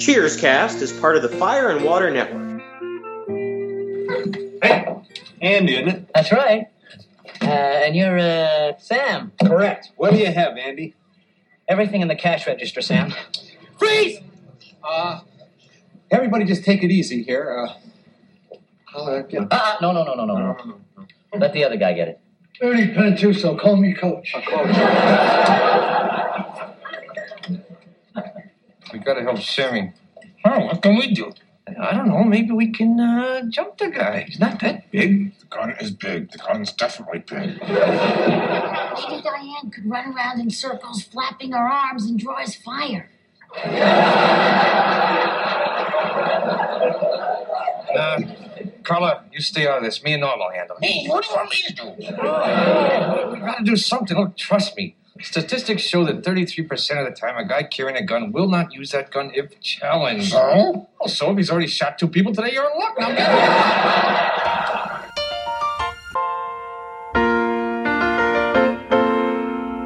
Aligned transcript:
Cheers 0.00 0.40
Cast 0.40 0.80
is 0.80 0.94
part 0.94 1.16
of 1.16 1.22
the 1.22 1.28
Fire 1.28 1.68
and 1.68 1.84
Water 1.84 2.10
Network. 2.10 2.62
Hey, 4.62 4.96
Andy, 5.42 5.74
isn't 5.74 5.88
it? 5.88 6.08
That's 6.14 6.32
right. 6.32 6.68
Uh, 7.42 7.44
and 7.44 7.94
you're 7.94 8.18
uh, 8.18 8.78
Sam. 8.78 9.30
Correct. 9.44 9.90
What 9.96 10.12
do 10.12 10.16
you 10.18 10.32
have, 10.32 10.56
Andy? 10.56 10.94
Everything 11.68 12.00
in 12.00 12.08
the 12.08 12.16
cash 12.16 12.46
register, 12.46 12.80
Sam. 12.80 13.12
Freeze! 13.78 14.20
Uh, 14.82 15.20
everybody 16.10 16.46
just 16.46 16.64
take 16.64 16.82
it 16.82 16.90
easy 16.90 17.22
here. 17.22 17.68
Uh, 18.96 18.98
uh, 18.98 19.22
uh, 19.50 19.76
no, 19.82 19.92
no, 19.92 20.02
no, 20.02 20.14
no, 20.14 20.24
no, 20.24 20.34
no. 20.34 20.56
Let 21.38 21.52
the 21.52 21.64
other 21.64 21.76
guy 21.76 21.92
get 21.92 22.08
it. 22.08 22.20
Ernie 22.62 22.88
Pantuso, 22.94 23.60
call 23.60 23.76
me 23.76 23.92
coach. 23.92 24.34
We 28.92 28.98
gotta 28.98 29.22
help 29.22 29.38
Sammy. 29.38 29.92
Oh, 30.44 30.66
what 30.66 30.82
can 30.82 30.96
we 30.96 31.14
do? 31.14 31.32
I 31.80 31.92
don't 31.94 32.08
know. 32.08 32.24
Maybe 32.24 32.50
we 32.50 32.72
can 32.72 32.98
uh, 32.98 33.42
jump 33.48 33.78
the 33.78 33.88
guy. 33.88 34.24
He's 34.26 34.40
not 34.40 34.58
that 34.60 34.90
big. 34.90 35.38
The 35.38 35.46
gun 35.46 35.70
is 35.80 35.90
big. 35.92 36.32
The 36.32 36.38
gun's 36.38 36.72
definitely 36.72 37.20
big. 37.20 37.60
Maybe 37.60 39.22
Diane 39.22 39.70
could 39.72 39.88
run 39.88 40.12
around 40.14 40.40
in 40.40 40.50
circles, 40.50 41.04
flapping 41.04 41.52
her 41.52 41.58
arms, 41.58 42.06
and 42.06 42.18
draw 42.18 42.38
his 42.40 42.56
fire. 42.56 43.08
Uh, 47.94 48.20
Carla, 48.82 49.24
you 49.32 49.40
stay 49.40 49.66
out 49.68 49.78
of 49.78 49.84
this. 49.84 50.02
Me 50.02 50.14
and 50.14 50.22
Norm 50.22 50.38
will 50.38 50.50
handle 50.50 50.76
it. 50.80 50.84
Hey, 50.84 51.06
what 51.08 51.24
do 51.24 51.30
you 51.30 51.36
want 51.36 51.50
me 51.50 51.62
to 51.66 51.72
do? 51.74 51.82
Oh, 52.22 53.30
we 53.32 53.40
gotta 53.40 53.64
do 53.64 53.76
something. 53.76 54.16
Look, 54.16 54.36
trust 54.36 54.76
me. 54.76 54.96
Statistics 55.18 55.82
show 55.82 56.04
that 56.04 56.22
33% 56.22 56.70
of 56.98 57.04
the 57.12 57.12
time 57.18 57.36
a 57.36 57.44
guy 57.46 57.64
carrying 57.64 57.96
a 57.96 58.02
gun 58.04 58.32
will 58.32 58.48
not 58.48 58.72
use 58.72 58.92
that 58.92 59.10
gun 59.10 59.32
if 59.34 59.60
challenged. 59.60 60.32
Oh. 60.34 60.40
Oh, 60.40 60.72
so? 60.72 60.86
Well, 61.00 61.08
so 61.08 61.30
if 61.32 61.36
he's 61.36 61.50
already 61.50 61.66
shot 61.66 61.98
two 61.98 62.08
people 62.08 62.32
today, 62.34 62.52
you're 62.52 62.70
in 62.70 62.78
luck. 62.78 62.96
Now. 62.98 63.10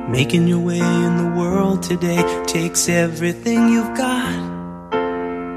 Making 0.08 0.46
your 0.46 0.60
way 0.60 0.78
in 0.78 1.16
the 1.16 1.32
world 1.36 1.82
today 1.82 2.22
takes 2.46 2.88
everything 2.88 3.68
you've 3.70 3.96
got. 3.96 4.52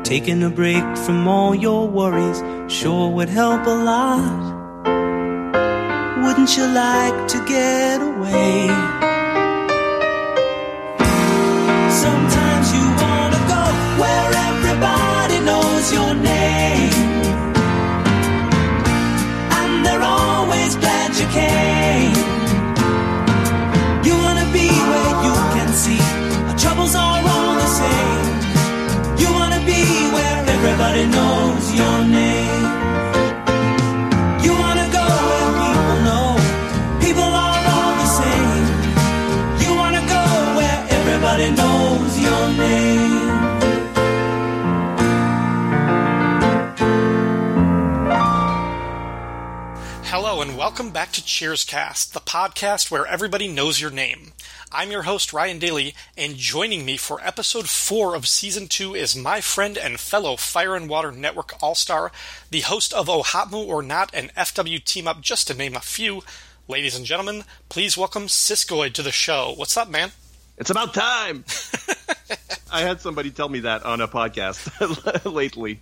Taking 0.04 0.42
a 0.44 0.50
break 0.50 0.98
from 0.98 1.28
all 1.28 1.54
your 1.54 1.88
worries 1.88 2.42
sure 2.72 3.12
would 3.12 3.30
help 3.30 3.68
a 3.68 3.70
lot. 3.70 4.56
Wouldn't 6.24 6.58
you 6.58 6.66
like 6.66 7.28
to 7.28 7.46
get 7.46 8.02
away? 8.02 9.07
Sometimes 12.08 12.47
welcome 50.88 50.94
back 50.94 51.12
to 51.12 51.22
Cheerscast, 51.22 52.14
the 52.14 52.22
podcast 52.22 52.90
where 52.90 53.06
everybody 53.06 53.50
knows 53.50 53.82
your 53.82 53.92
name. 53.92 54.32
I'm 54.72 54.90
your 54.90 55.02
host 55.02 55.34
Ryan 55.34 55.60
Daly, 55.60 55.94
and 56.16 56.38
joining 56.38 56.86
me 56.86 56.96
for 56.96 57.20
episode 57.22 57.68
4 57.68 58.16
of 58.16 58.26
season 58.26 58.70
2 58.70 58.96
is 58.96 59.14
my 59.14 59.42
friend 59.42 59.78
and 59.78 60.00
fellow 60.00 60.38
Fire 60.38 60.78
and 60.78 60.88
Water 60.88 61.12
Network 61.12 61.62
All-Star, 61.62 62.14
the 62.52 62.62
host 62.62 62.94
of 62.94 63.08
Ohatmu 63.08 63.68
or 63.68 63.84
Not 63.84 64.12
and 64.14 64.34
FW 64.36 64.82
Team 64.82 65.10
Up 65.10 65.20
just 65.20 65.48
to 65.48 65.54
name 65.54 65.76
a 65.76 65.82
few. 65.82 66.22
Ladies 66.70 66.96
and 66.96 67.06
gentlemen, 67.06 67.44
please 67.68 67.98
welcome 67.98 68.28
Siskoid 68.28 68.94
to 68.94 69.04
the 69.04 69.12
show. 69.12 69.54
What's 69.58 69.76
up, 69.76 69.90
man? 69.90 70.14
It's 70.58 70.70
about 70.70 70.94
time. 70.94 71.44
I 72.72 72.80
had 72.80 73.02
somebody 73.02 73.32
tell 73.32 73.50
me 73.50 73.60
that 73.60 73.84
on 73.84 74.00
a 74.00 74.08
podcast 74.08 75.26
lately 75.34 75.82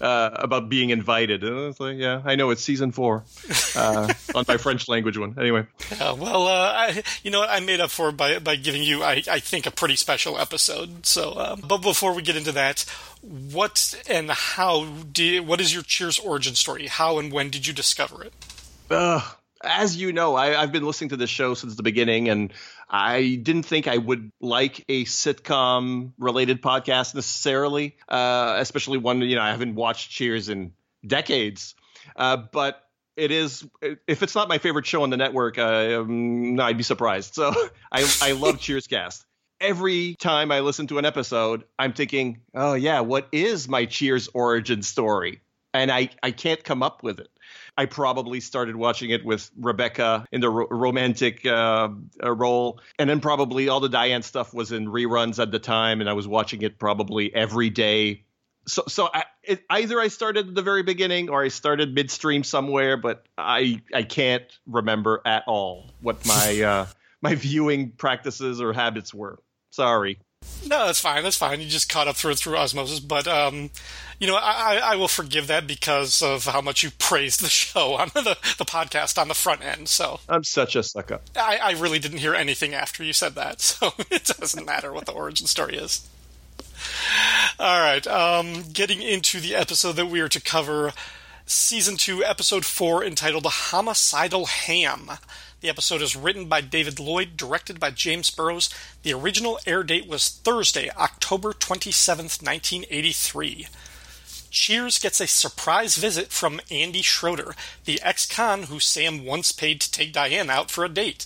uh, 0.00 0.30
about 0.34 0.68
being 0.68 0.90
invited, 0.90 1.44
and 1.44 1.56
I 1.56 1.66
was 1.66 1.80
like, 1.80 1.96
"Yeah, 1.96 2.20
I 2.24 2.34
know 2.34 2.50
it's 2.50 2.62
season 2.62 2.92
four 2.92 3.24
uh, 3.76 4.12
on 4.34 4.44
my 4.48 4.56
French 4.56 4.88
language 4.88 5.16
one." 5.16 5.36
Anyway, 5.38 5.66
Uh, 6.00 6.16
well, 6.18 6.48
uh, 6.48 6.72
I, 6.74 7.02
you 7.22 7.30
know 7.30 7.40
what? 7.40 7.50
I 7.50 7.60
made 7.60 7.80
up 7.80 7.90
for 7.90 8.12
by 8.12 8.38
by 8.38 8.56
giving 8.56 8.82
you, 8.82 9.02
I, 9.02 9.22
I 9.30 9.38
think, 9.40 9.66
a 9.66 9.70
pretty 9.70 9.96
special 9.96 10.38
episode. 10.38 11.06
So, 11.06 11.34
um, 11.38 11.62
but 11.66 11.78
before 11.78 12.14
we 12.14 12.22
get 12.22 12.36
into 12.36 12.52
that, 12.52 12.84
what 13.22 14.02
and 14.08 14.30
how 14.30 14.84
did 15.12 15.46
what 15.46 15.60
is 15.60 15.72
your 15.72 15.82
Cheers 15.82 16.18
origin 16.18 16.54
story? 16.54 16.86
How 16.88 17.18
and 17.18 17.32
when 17.32 17.50
did 17.50 17.66
you 17.66 17.72
discover 17.72 18.24
it? 18.24 18.32
uh, 18.90 19.20
as 19.62 19.96
you 19.96 20.12
know, 20.12 20.34
I, 20.34 20.60
I've 20.60 20.72
been 20.72 20.84
listening 20.84 21.10
to 21.10 21.16
this 21.16 21.30
show 21.30 21.54
since 21.54 21.74
the 21.74 21.82
beginning, 21.82 22.28
and 22.28 22.52
I 22.94 23.34
didn't 23.34 23.64
think 23.64 23.88
I 23.88 23.96
would 23.98 24.30
like 24.40 24.84
a 24.88 25.04
sitcom 25.04 26.12
related 26.16 26.62
podcast 26.62 27.12
necessarily, 27.16 27.96
uh, 28.08 28.54
especially 28.58 28.98
one 28.98 29.20
you 29.20 29.34
know 29.34 29.42
I 29.42 29.50
haven't 29.50 29.74
watched 29.74 30.12
Cheers 30.12 30.48
in 30.48 30.74
decades. 31.04 31.74
Uh, 32.14 32.36
but 32.36 32.80
it 33.16 33.32
is 33.32 33.66
if 33.82 34.22
it's 34.22 34.36
not 34.36 34.48
my 34.48 34.58
favorite 34.58 34.86
show 34.86 35.02
on 35.02 35.10
the 35.10 35.16
network, 35.16 35.58
uh, 35.58 36.02
um, 36.02 36.60
I'd 36.60 36.76
be 36.76 36.84
surprised. 36.84 37.34
So 37.34 37.52
I 37.92 38.08
I 38.22 38.32
love 38.32 38.58
Cheerscast. 38.58 39.24
Every 39.60 40.14
time 40.20 40.52
I 40.52 40.60
listen 40.60 40.86
to 40.88 40.98
an 40.98 41.04
episode, 41.04 41.64
I'm 41.76 41.94
thinking, 41.94 42.42
oh 42.54 42.74
yeah, 42.74 43.00
what 43.00 43.26
is 43.32 43.68
my 43.68 43.86
Cheers 43.86 44.28
origin 44.32 44.82
story? 44.82 45.40
And 45.74 45.90
I 45.90 46.08
I 46.22 46.30
can't 46.30 46.62
come 46.62 46.82
up 46.82 47.02
with 47.02 47.18
it. 47.18 47.28
I 47.76 47.86
probably 47.86 48.40
started 48.40 48.76
watching 48.76 49.10
it 49.10 49.24
with 49.24 49.50
Rebecca 49.58 50.24
in 50.30 50.40
the 50.40 50.48
ro- 50.48 50.68
romantic 50.70 51.44
uh, 51.44 51.88
uh, 52.22 52.32
role, 52.32 52.80
and 52.98 53.10
then 53.10 53.20
probably 53.20 53.68
all 53.68 53.80
the 53.80 53.88
Diane 53.88 54.22
stuff 54.22 54.54
was 54.54 54.70
in 54.70 54.86
reruns 54.86 55.42
at 55.42 55.50
the 55.50 55.58
time, 55.58 56.00
and 56.00 56.08
I 56.08 56.12
was 56.12 56.28
watching 56.28 56.62
it 56.62 56.78
probably 56.78 57.34
every 57.34 57.70
day. 57.70 58.22
So, 58.66 58.84
so 58.88 59.10
I, 59.12 59.24
it, 59.42 59.62
either 59.68 60.00
I 60.00 60.08
started 60.08 60.48
at 60.48 60.54
the 60.54 60.62
very 60.62 60.84
beginning 60.84 61.28
or 61.28 61.42
I 61.42 61.48
started 61.48 61.92
midstream 61.92 62.44
somewhere, 62.44 62.96
but 62.96 63.26
I 63.36 63.82
I 63.92 64.04
can't 64.04 64.50
remember 64.66 65.20
at 65.26 65.42
all 65.46 65.90
what 66.00 66.24
my 66.24 66.62
uh, 66.62 66.86
my 67.20 67.34
viewing 67.34 67.90
practices 67.90 68.60
or 68.60 68.72
habits 68.72 69.12
were. 69.12 69.40
Sorry. 69.70 70.18
No, 70.66 70.86
that's 70.86 71.00
fine. 71.00 71.22
That's 71.22 71.36
fine. 71.36 71.60
You 71.60 71.68
just 71.68 71.88
caught 71.88 72.08
up 72.08 72.16
through 72.16 72.34
through 72.36 72.56
osmosis. 72.56 73.00
But 73.00 73.26
um, 73.28 73.70
you 74.18 74.26
know, 74.26 74.36
I, 74.36 74.76
I 74.76 74.92
I 74.92 74.96
will 74.96 75.08
forgive 75.08 75.46
that 75.48 75.66
because 75.66 76.22
of 76.22 76.46
how 76.46 76.60
much 76.60 76.82
you 76.82 76.90
praised 76.98 77.42
the 77.42 77.48
show 77.48 77.94
on 77.94 78.10
the 78.14 78.36
the 78.58 78.64
podcast 78.64 79.20
on 79.20 79.28
the 79.28 79.34
front 79.34 79.64
end. 79.64 79.88
So 79.88 80.20
I'm 80.28 80.44
such 80.44 80.76
a 80.76 80.82
sucker. 80.82 81.20
I, 81.36 81.58
I 81.62 81.72
really 81.72 81.98
didn't 81.98 82.18
hear 82.18 82.34
anything 82.34 82.74
after 82.74 83.04
you 83.04 83.12
said 83.12 83.34
that, 83.34 83.60
so 83.60 83.92
it 84.10 84.24
doesn't 84.24 84.64
matter 84.64 84.92
what 84.92 85.06
the 85.06 85.12
origin 85.12 85.46
story 85.46 85.76
is. 85.76 86.08
All 87.58 87.80
right, 87.80 88.06
um, 88.06 88.64
getting 88.72 89.00
into 89.00 89.40
the 89.40 89.54
episode 89.54 89.92
that 89.92 90.06
we 90.06 90.20
are 90.20 90.28
to 90.28 90.40
cover, 90.40 90.92
season 91.46 91.96
two, 91.96 92.24
episode 92.24 92.64
four, 92.64 93.04
entitled 93.04 93.44
"The 93.44 93.48
"Homicidal 93.50 94.46
Ham." 94.46 95.10
The 95.64 95.70
episode 95.70 96.02
is 96.02 96.14
written 96.14 96.44
by 96.44 96.60
David 96.60 97.00
Lloyd, 97.00 97.38
directed 97.38 97.80
by 97.80 97.90
James 97.90 98.30
Burrows. 98.30 98.68
The 99.02 99.14
original 99.14 99.58
air 99.66 99.82
date 99.82 100.06
was 100.06 100.28
Thursday, 100.28 100.90
October 100.90 101.54
27th, 101.54 102.42
1983. 102.42 103.68
Cheers 104.50 104.98
gets 104.98 105.22
a 105.22 105.26
surprise 105.26 105.96
visit 105.96 106.30
from 106.30 106.60
Andy 106.70 107.00
Schroeder, 107.00 107.54
the 107.86 107.98
ex 108.02 108.26
con 108.26 108.64
who 108.64 108.78
Sam 108.78 109.24
once 109.24 109.52
paid 109.52 109.80
to 109.80 109.90
take 109.90 110.12
Diane 110.12 110.50
out 110.50 110.70
for 110.70 110.84
a 110.84 110.88
date. 110.90 111.24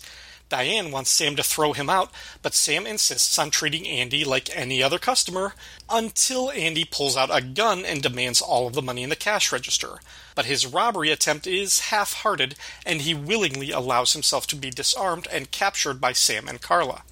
Diane 0.48 0.90
wants 0.90 1.10
Sam 1.10 1.36
to 1.36 1.42
throw 1.42 1.74
him 1.74 1.90
out, 1.90 2.10
but 2.40 2.54
Sam 2.54 2.86
insists 2.86 3.38
on 3.38 3.50
treating 3.50 3.86
Andy 3.86 4.24
like 4.24 4.48
any 4.56 4.82
other 4.82 4.98
customer 4.98 5.54
until 5.90 6.50
Andy 6.50 6.84
pulls 6.84 7.16
out 7.16 7.34
a 7.34 7.42
gun 7.42 7.84
and 7.84 8.02
demands 8.02 8.40
all 8.40 8.66
of 8.66 8.72
the 8.72 8.82
money 8.82 9.02
in 9.02 9.10
the 9.10 9.16
cash 9.16 9.52
register. 9.52 10.00
But 10.34 10.46
his 10.46 10.66
robbery 10.66 11.10
attempt 11.10 11.46
is 11.46 11.80
half 11.90 12.14
hearted, 12.14 12.54
and 12.86 13.02
he 13.02 13.12
willingly 13.12 13.70
allows 13.70 14.14
himself 14.14 14.46
to 14.48 14.56
be 14.56 14.70
disarmed 14.70 15.28
and 15.30 15.50
captured 15.50 16.00
by 16.00 16.12
Sam 16.12 16.48
and 16.48 16.62
Carla. 16.62 17.02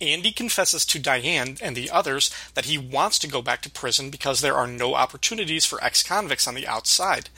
Andy 0.00 0.32
confesses 0.32 0.84
to 0.86 0.98
Diane 0.98 1.56
and 1.62 1.76
the 1.76 1.90
others 1.90 2.30
that 2.54 2.66
he 2.66 2.76
wants 2.78 3.18
to 3.20 3.28
go 3.28 3.42
back 3.42 3.62
to 3.62 3.70
prison 3.70 4.10
because 4.10 4.40
there 4.40 4.56
are 4.56 4.66
no 4.66 4.94
opportunities 4.94 5.64
for 5.64 5.82
ex 5.82 6.02
convicts 6.02 6.46
on 6.46 6.54
the 6.54 6.66
outside. 6.66 7.30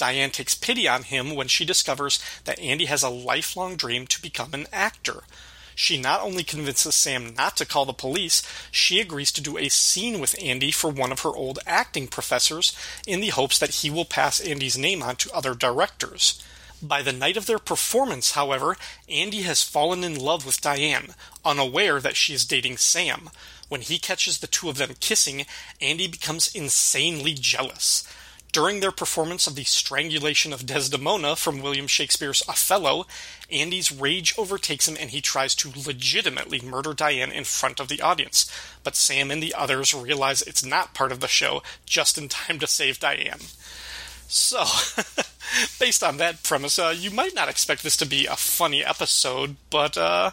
Diane 0.00 0.30
takes 0.30 0.54
pity 0.54 0.88
on 0.88 1.02
him 1.02 1.34
when 1.34 1.46
she 1.46 1.66
discovers 1.66 2.18
that 2.44 2.58
Andy 2.58 2.86
has 2.86 3.02
a 3.02 3.10
lifelong 3.10 3.76
dream 3.76 4.06
to 4.06 4.22
become 4.22 4.54
an 4.54 4.66
actor. 4.72 5.24
She 5.74 6.00
not 6.00 6.22
only 6.22 6.42
convinces 6.42 6.94
Sam 6.94 7.34
not 7.34 7.58
to 7.58 7.66
call 7.66 7.84
the 7.84 7.92
police, 7.92 8.42
she 8.70 8.98
agrees 8.98 9.30
to 9.32 9.42
do 9.42 9.58
a 9.58 9.68
scene 9.68 10.18
with 10.18 10.42
Andy 10.42 10.70
for 10.70 10.88
one 10.88 11.12
of 11.12 11.20
her 11.20 11.28
old 11.28 11.58
acting 11.66 12.08
professors 12.08 12.74
in 13.06 13.20
the 13.20 13.28
hopes 13.28 13.58
that 13.58 13.76
he 13.76 13.90
will 13.90 14.06
pass 14.06 14.40
Andy's 14.40 14.78
name 14.78 15.02
on 15.02 15.16
to 15.16 15.32
other 15.34 15.54
directors. 15.54 16.42
By 16.80 17.02
the 17.02 17.12
night 17.12 17.36
of 17.36 17.44
their 17.44 17.58
performance, 17.58 18.30
however, 18.30 18.78
Andy 19.06 19.42
has 19.42 19.62
fallen 19.62 20.02
in 20.02 20.18
love 20.18 20.46
with 20.46 20.62
Diane, 20.62 21.14
unaware 21.44 22.00
that 22.00 22.16
she 22.16 22.32
is 22.32 22.46
dating 22.46 22.78
Sam. 22.78 23.28
When 23.68 23.82
he 23.82 23.98
catches 23.98 24.38
the 24.38 24.46
two 24.46 24.70
of 24.70 24.78
them 24.78 24.94
kissing, 24.98 25.44
Andy 25.78 26.06
becomes 26.06 26.54
insanely 26.54 27.34
jealous. 27.34 28.02
During 28.52 28.80
their 28.80 28.90
performance 28.90 29.46
of 29.46 29.54
the 29.54 29.62
strangulation 29.62 30.52
of 30.52 30.66
Desdemona 30.66 31.36
from 31.36 31.62
William 31.62 31.86
Shakespeare's 31.86 32.42
Othello, 32.48 33.06
Andy's 33.50 33.92
rage 33.92 34.34
overtakes 34.36 34.88
him 34.88 34.96
and 34.98 35.10
he 35.10 35.20
tries 35.20 35.54
to 35.56 35.72
legitimately 35.86 36.60
murder 36.60 36.92
Diane 36.92 37.30
in 37.30 37.44
front 37.44 37.78
of 37.78 37.86
the 37.86 38.00
audience. 38.00 38.50
But 38.82 38.96
Sam 38.96 39.30
and 39.30 39.40
the 39.40 39.54
others 39.54 39.94
realize 39.94 40.42
it's 40.42 40.64
not 40.64 40.94
part 40.94 41.12
of 41.12 41.20
the 41.20 41.28
show 41.28 41.62
just 41.86 42.18
in 42.18 42.28
time 42.28 42.58
to 42.58 42.66
save 42.66 42.98
Diane. 42.98 43.40
So, 44.26 44.58
based 45.78 46.02
on 46.02 46.16
that 46.16 46.42
premise, 46.42 46.78
uh, 46.78 46.94
you 46.96 47.10
might 47.10 47.34
not 47.34 47.48
expect 47.48 47.82
this 47.84 47.96
to 47.98 48.06
be 48.06 48.26
a 48.26 48.36
funny 48.36 48.84
episode, 48.84 49.56
but 49.70 49.96
uh, 49.96 50.32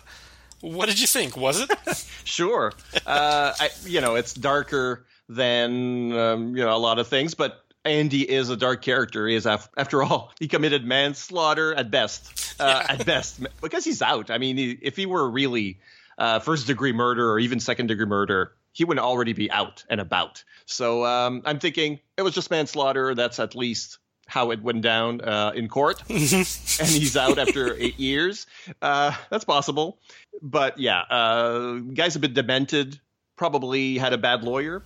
what 0.61 0.87
did 0.87 0.99
you 0.99 1.07
think? 1.07 1.37
Was 1.37 1.61
it? 1.61 1.71
sure. 2.23 2.73
Uh, 3.05 3.53
I, 3.59 3.69
you 3.85 4.01
know, 4.01 4.15
it's 4.15 4.33
darker 4.33 5.05
than 5.29 6.13
um, 6.13 6.55
you 6.55 6.63
know 6.63 6.75
a 6.75 6.77
lot 6.77 6.99
of 6.99 7.07
things, 7.07 7.33
but 7.33 7.63
Andy 7.87 8.29
is 8.29 8.49
a 8.49 8.57
dark 8.57 8.81
character. 8.81 9.27
He 9.27 9.35
is, 9.35 9.45
after 9.45 10.03
all, 10.03 10.31
he 10.39 10.47
committed 10.47 10.85
manslaughter 10.85 11.73
at 11.73 11.89
best. 11.89 12.55
Uh, 12.59 12.83
yeah. 12.85 12.93
At 12.93 13.05
best, 13.05 13.39
because 13.61 13.83
he's 13.83 14.01
out. 14.01 14.29
I 14.29 14.37
mean, 14.37 14.79
if 14.81 14.95
he 14.95 15.05
were 15.05 15.29
really 15.29 15.79
uh, 16.17 16.39
first 16.39 16.67
degree 16.67 16.93
murder 16.93 17.31
or 17.31 17.39
even 17.39 17.59
second 17.59 17.87
degree 17.87 18.05
murder, 18.05 18.53
he 18.71 18.83
would 18.83 18.99
already 18.99 19.33
be 19.33 19.49
out 19.49 19.83
and 19.89 19.99
about. 19.99 20.43
So 20.65 21.05
um, 21.05 21.41
I'm 21.45 21.59
thinking 21.59 21.99
it 22.15 22.21
was 22.21 22.35
just 22.35 22.51
manslaughter. 22.51 23.15
That's 23.15 23.39
at 23.39 23.55
least 23.55 23.97
how 24.27 24.51
it 24.51 24.61
went 24.61 24.81
down 24.81 25.21
uh, 25.21 25.53
in 25.55 25.67
court, 25.69 26.03
and 26.09 26.17
he's 26.19 27.17
out 27.17 27.39
after 27.39 27.75
eight 27.77 27.99
years. 27.99 28.45
Uh, 28.81 29.15
that's 29.29 29.45
possible, 29.45 29.97
but 30.41 30.77
yeah, 30.77 30.99
uh, 30.99 31.75
guy's 31.93 32.15
a 32.15 32.19
bit 32.19 32.33
demented. 32.33 32.99
Probably 33.37 33.97
had 33.97 34.13
a 34.13 34.17
bad 34.17 34.43
lawyer. 34.43 34.83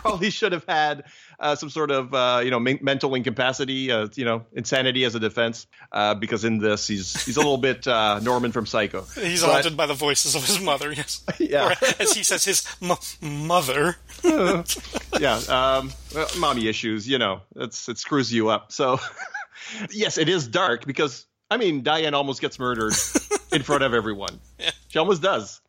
Probably 0.00 0.30
should 0.30 0.52
have 0.52 0.64
had 0.66 1.04
uh, 1.38 1.54
some 1.54 1.68
sort 1.68 1.90
of 1.90 2.14
uh, 2.14 2.40
you 2.42 2.50
know 2.50 2.58
men- 2.58 2.78
mental 2.80 3.14
incapacity, 3.14 3.92
uh, 3.92 4.08
you 4.14 4.24
know 4.24 4.46
insanity 4.52 5.04
as 5.04 5.14
a 5.14 5.20
defense, 5.20 5.66
uh, 5.92 6.14
because 6.14 6.42
in 6.44 6.58
this 6.58 6.86
he's 6.86 7.22
he's 7.24 7.36
a 7.36 7.40
little 7.40 7.58
bit 7.58 7.86
uh, 7.86 8.18
Norman 8.20 8.50
from 8.50 8.64
Psycho. 8.64 9.02
He's 9.14 9.42
but, 9.42 9.52
haunted 9.52 9.76
by 9.76 9.84
the 9.84 9.94
voices 9.94 10.34
of 10.34 10.46
his 10.46 10.58
mother. 10.58 10.90
Yes, 10.90 11.22
yeah, 11.38 11.68
or, 11.68 11.74
as 11.98 12.14
he 12.14 12.22
says, 12.22 12.44
his 12.46 12.66
m- 12.80 13.46
mother. 13.46 13.96
yeah, 14.24 15.40
um, 15.48 15.92
well, 16.14 16.28
mommy 16.38 16.66
issues. 16.66 17.06
You 17.06 17.18
know, 17.18 17.42
it's 17.56 17.88
it 17.88 17.98
screws 17.98 18.32
you 18.32 18.48
up. 18.48 18.72
So 18.72 18.98
yes, 19.90 20.16
it 20.16 20.30
is 20.30 20.48
dark 20.48 20.86
because 20.86 21.26
I 21.50 21.58
mean 21.58 21.82
Diane 21.82 22.14
almost 22.14 22.40
gets 22.40 22.58
murdered 22.58 22.94
in 23.52 23.62
front 23.62 23.82
of 23.82 23.92
everyone. 23.92 24.40
Yeah. 24.58 24.70
She 24.88 24.98
almost 24.98 25.20
does. 25.20 25.60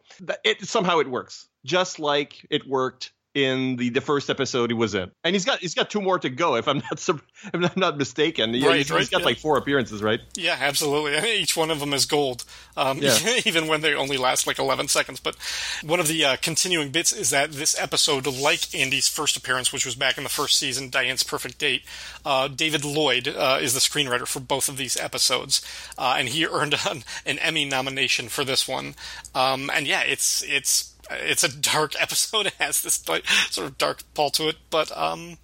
It 0.46 0.66
somehow 0.66 1.00
it 1.00 1.10
works, 1.10 1.48
just 1.66 2.00
like 2.00 2.46
it 2.50 2.66
worked 2.66 3.12
in 3.34 3.78
the, 3.78 3.90
the 3.90 4.02
first 4.02 4.30
episode 4.30 4.70
he 4.70 4.74
was 4.74 4.94
in, 4.94 5.10
and 5.24 5.34
he's 5.34 5.46
got 5.46 5.60
he's 5.60 5.74
got 5.74 5.90
two 5.90 6.02
more 6.02 6.20
to 6.20 6.30
go 6.30 6.56
if 6.56 6.68
I'm 6.68 6.80
not 6.80 6.94
if 6.94 7.22
I'm 7.54 7.70
not 7.76 7.98
mistaken. 7.98 8.52
Right, 8.52 8.78
he's, 8.78 8.92
right, 8.92 9.00
he's 9.00 9.10
got 9.10 9.22
yeah. 9.22 9.26
like 9.26 9.38
four 9.38 9.58
appearances, 9.58 10.02
right? 10.02 10.20
Yeah, 10.36 10.58
absolutely. 10.60 11.18
Each 11.40 11.56
one 11.56 11.72
of 11.72 11.80
them 11.80 11.94
is 11.94 12.06
gold, 12.06 12.44
um, 12.76 12.98
yeah. 12.98 13.18
even 13.46 13.68
when 13.68 13.82
they 13.82 13.94
only 13.94 14.18
last 14.18 14.48
like 14.48 14.60
11 14.60 14.90
seconds. 14.90 15.20
But 15.20 15.36
one 15.84 16.00
of 16.00 16.08
the 16.08 16.26
uh, 16.26 16.36
continuing 16.42 16.92
bits 16.92 17.14
is 17.14 17.30
that 17.30 17.54
this 17.54 17.80
episode, 17.80 18.28
like 18.28 18.74
Andy's 18.76 19.08
first 19.08 19.38
appearance, 19.38 19.72
which 19.72 19.86
was 19.86 19.96
back 19.96 20.18
in 20.18 20.24
the 20.24 20.30
first 20.30 20.58
season, 20.58 20.90
Diane's 20.90 21.24
Perfect 21.24 21.58
Date, 21.58 21.84
uh, 22.26 22.48
David 22.50 22.84
Lloyd 22.84 23.28
uh, 23.30 23.60
is 23.62 23.74
the 23.74 23.80
screenwriter 23.80 24.28
for 24.28 24.40
both 24.40 24.68
of 24.68 24.78
these 24.78 24.98
episodes, 24.98 25.62
uh, 25.98 26.16
and 26.18 26.30
he 26.30 26.46
earned 26.46 26.76
an, 26.90 27.04
an, 27.26 27.40
Emmy 27.40 27.66
nomination 27.66 28.30
for 28.30 28.44
this 28.44 28.68
one. 28.68 28.94
Um, 29.34 29.72
and 29.74 29.88
yeah, 29.88 30.02
it's 30.02 30.44
it's 30.44 30.91
it's 31.20 31.44
a 31.44 31.56
dark 31.56 31.94
episode. 32.02 32.48
It 32.48 32.54
has 32.54 32.82
this 32.82 33.08
like, 33.08 33.28
sort 33.28 33.68
of 33.68 33.78
dark 33.78 34.04
pull 34.14 34.30
to 34.32 34.50
it, 34.50 34.58
but 34.70 34.96
um, 34.98 35.38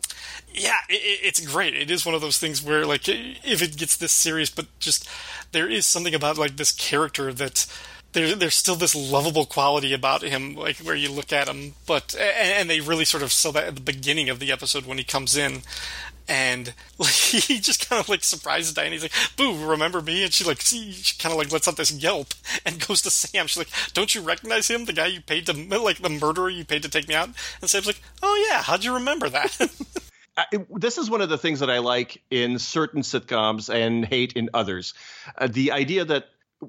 yeah, 0.53 0.79
it, 0.89 1.19
it's 1.23 1.39
great. 1.39 1.75
It 1.75 1.91
is 1.91 2.05
one 2.05 2.15
of 2.15 2.21
those 2.21 2.37
things 2.37 2.63
where 2.63 2.85
like 2.85 3.07
if 3.07 3.61
it 3.61 3.77
gets 3.77 3.97
this 3.97 4.11
serious, 4.11 4.49
but 4.49 4.67
just 4.79 5.07
there 5.51 5.69
is 5.69 5.85
something 5.85 6.15
about 6.15 6.37
like 6.37 6.57
this 6.57 6.71
character 6.71 7.33
that 7.33 7.65
there, 8.13 8.35
there's 8.35 8.55
still 8.55 8.75
this 8.75 8.95
lovable 8.95 9.45
quality 9.45 9.93
about 9.93 10.23
him, 10.23 10.55
like 10.55 10.77
where 10.77 10.95
you 10.95 11.11
look 11.11 11.31
at 11.31 11.47
him, 11.47 11.73
but 11.85 12.15
and, 12.15 12.51
and, 12.61 12.69
they 12.69 12.79
really 12.79 13.05
sort 13.05 13.21
of 13.21 13.31
sell 13.31 13.51
that 13.51 13.65
at 13.65 13.75
the 13.75 13.81
beginning 13.81 14.29
of 14.29 14.39
the 14.39 14.51
episode 14.51 14.85
when 14.85 14.97
he 14.97 15.03
comes 15.03 15.35
in, 15.35 15.61
and 16.27 16.73
like 16.97 17.09
he 17.09 17.59
just 17.59 17.89
kind 17.89 17.99
of 17.99 18.09
like 18.09 18.23
surprises 18.23 18.73
Diane. 18.73 18.91
He's 18.91 19.03
like, 19.03 19.13
"Boo, 19.35 19.65
remember 19.65 20.01
me?" 20.01 20.23
And 20.23 20.33
she 20.33 20.43
like 20.43 20.61
she, 20.61 20.91
she 20.91 21.17
kind 21.17 21.31
of 21.31 21.37
like 21.37 21.51
lets 21.51 21.67
out 21.67 21.77
this 21.77 21.91
yelp 21.91 22.33
and 22.65 22.79
goes 22.87 23.01
to 23.03 23.09
Sam. 23.09 23.47
She's 23.47 23.57
like, 23.57 23.93
"Don't 23.93 24.13
you 24.13 24.21
recognize 24.21 24.67
him? 24.67 24.85
The 24.85 24.93
guy 24.93 25.07
you 25.07 25.21
paid 25.21 25.45
to 25.47 25.53
like 25.53 25.99
the 25.99 26.09
murderer 26.09 26.49
you 26.49 26.65
paid 26.65 26.83
to 26.83 26.89
take 26.89 27.07
me 27.07 27.15
out?" 27.15 27.29
And 27.61 27.69
Sam's 27.69 27.87
like, 27.87 28.01
"Oh 28.21 28.47
yeah, 28.49 28.61
how'd 28.61 28.83
you 28.83 28.93
remember 28.95 29.29
that?" 29.29 29.57
this 30.75 30.97
is 30.97 31.09
one 31.09 31.21
of 31.21 31.29
the 31.29 31.37
things 31.37 31.61
that 31.61 31.69
I 31.69 31.79
like 31.79 32.21
in 32.29 32.59
certain 32.59 33.01
sitcoms 33.01 33.73
and 33.73 34.05
hate 34.05 34.33
in 34.33 34.49
others. 34.53 34.93
Uh, 35.37 35.47
the 35.47 35.71
idea 35.71 36.05
that 36.05 36.27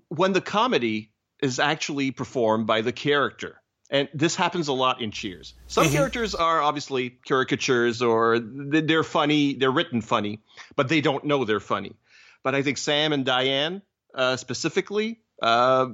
when 0.09 0.33
the 0.33 0.41
comedy 0.41 1.11
is 1.43 1.59
actually 1.59 2.11
performed 2.11 2.67
by 2.67 2.81
the 2.81 2.93
character 2.93 3.61
and 3.91 4.09
this 4.13 4.35
happens 4.35 4.69
a 4.69 4.73
lot 4.73 5.01
in 5.01 5.11
Cheers. 5.11 5.55
Some 5.67 5.85
mm-hmm. 5.85 5.95
characters 5.95 6.35
are 6.35 6.61
obviously 6.61 7.11
caricatures 7.11 8.03
or 8.03 8.39
they're 8.39 9.05
funny, 9.05 9.55
they're 9.55 9.71
written 9.71 10.03
funny, 10.03 10.41
but 10.77 10.89
they 10.89 11.01
don't 11.01 11.25
know 11.25 11.45
they're 11.45 11.61
funny. 11.61 11.95
But 12.43 12.55
I 12.55 12.63
think 12.63 12.79
Sam 12.79 13.13
and 13.13 13.25
Diane, 13.25 13.83
uh, 14.15 14.37
specifically, 14.37 15.21
uh, 15.41 15.89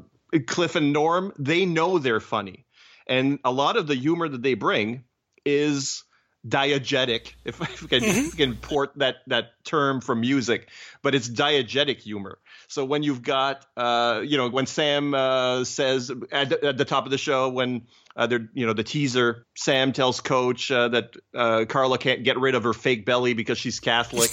Cliff 0.46 0.74
and 0.74 0.92
Norm, 0.92 1.32
they 1.38 1.66
know 1.66 1.98
they're 1.98 2.20
funny. 2.20 2.66
And 3.06 3.38
a 3.44 3.52
lot 3.52 3.76
of 3.76 3.86
the 3.86 3.94
humor 3.94 4.28
that 4.28 4.42
they 4.42 4.54
bring 4.54 5.04
is 5.44 6.04
diegetic, 6.46 7.34
if 7.44 7.62
I 7.62 7.66
can, 7.66 8.00
mm-hmm. 8.00 8.36
can 8.36 8.56
port 8.56 8.92
that, 8.96 9.16
that 9.28 9.52
term 9.64 10.00
from 10.00 10.20
music, 10.20 10.68
but 11.02 11.14
it's 11.14 11.28
diegetic 11.28 11.98
humor. 12.00 12.38
So 12.74 12.84
when 12.84 13.04
you've 13.04 13.22
got, 13.22 13.64
uh, 13.76 14.22
you 14.24 14.36
know, 14.36 14.48
when 14.48 14.66
Sam 14.66 15.14
uh, 15.14 15.62
says 15.62 16.10
at, 16.32 16.52
at, 16.52 16.76
the 16.76 16.84
top 16.84 17.04
of 17.04 17.12
the 17.12 17.18
show, 17.18 17.48
when 17.48 17.82
uh, 18.16 18.26
they're, 18.26 18.48
you 18.52 18.66
know, 18.66 18.72
the 18.72 18.82
teaser, 18.82 19.46
Sam 19.54 19.92
tells 19.92 20.20
Coach 20.20 20.72
uh, 20.72 20.88
that 20.88 21.16
uh, 21.32 21.66
Carla 21.68 21.98
can't 21.98 22.24
get 22.24 22.36
rid 22.36 22.56
of 22.56 22.64
her 22.64 22.72
fake 22.72 23.06
belly 23.06 23.32
because 23.32 23.58
she's 23.58 23.78
Catholic. 23.78 24.32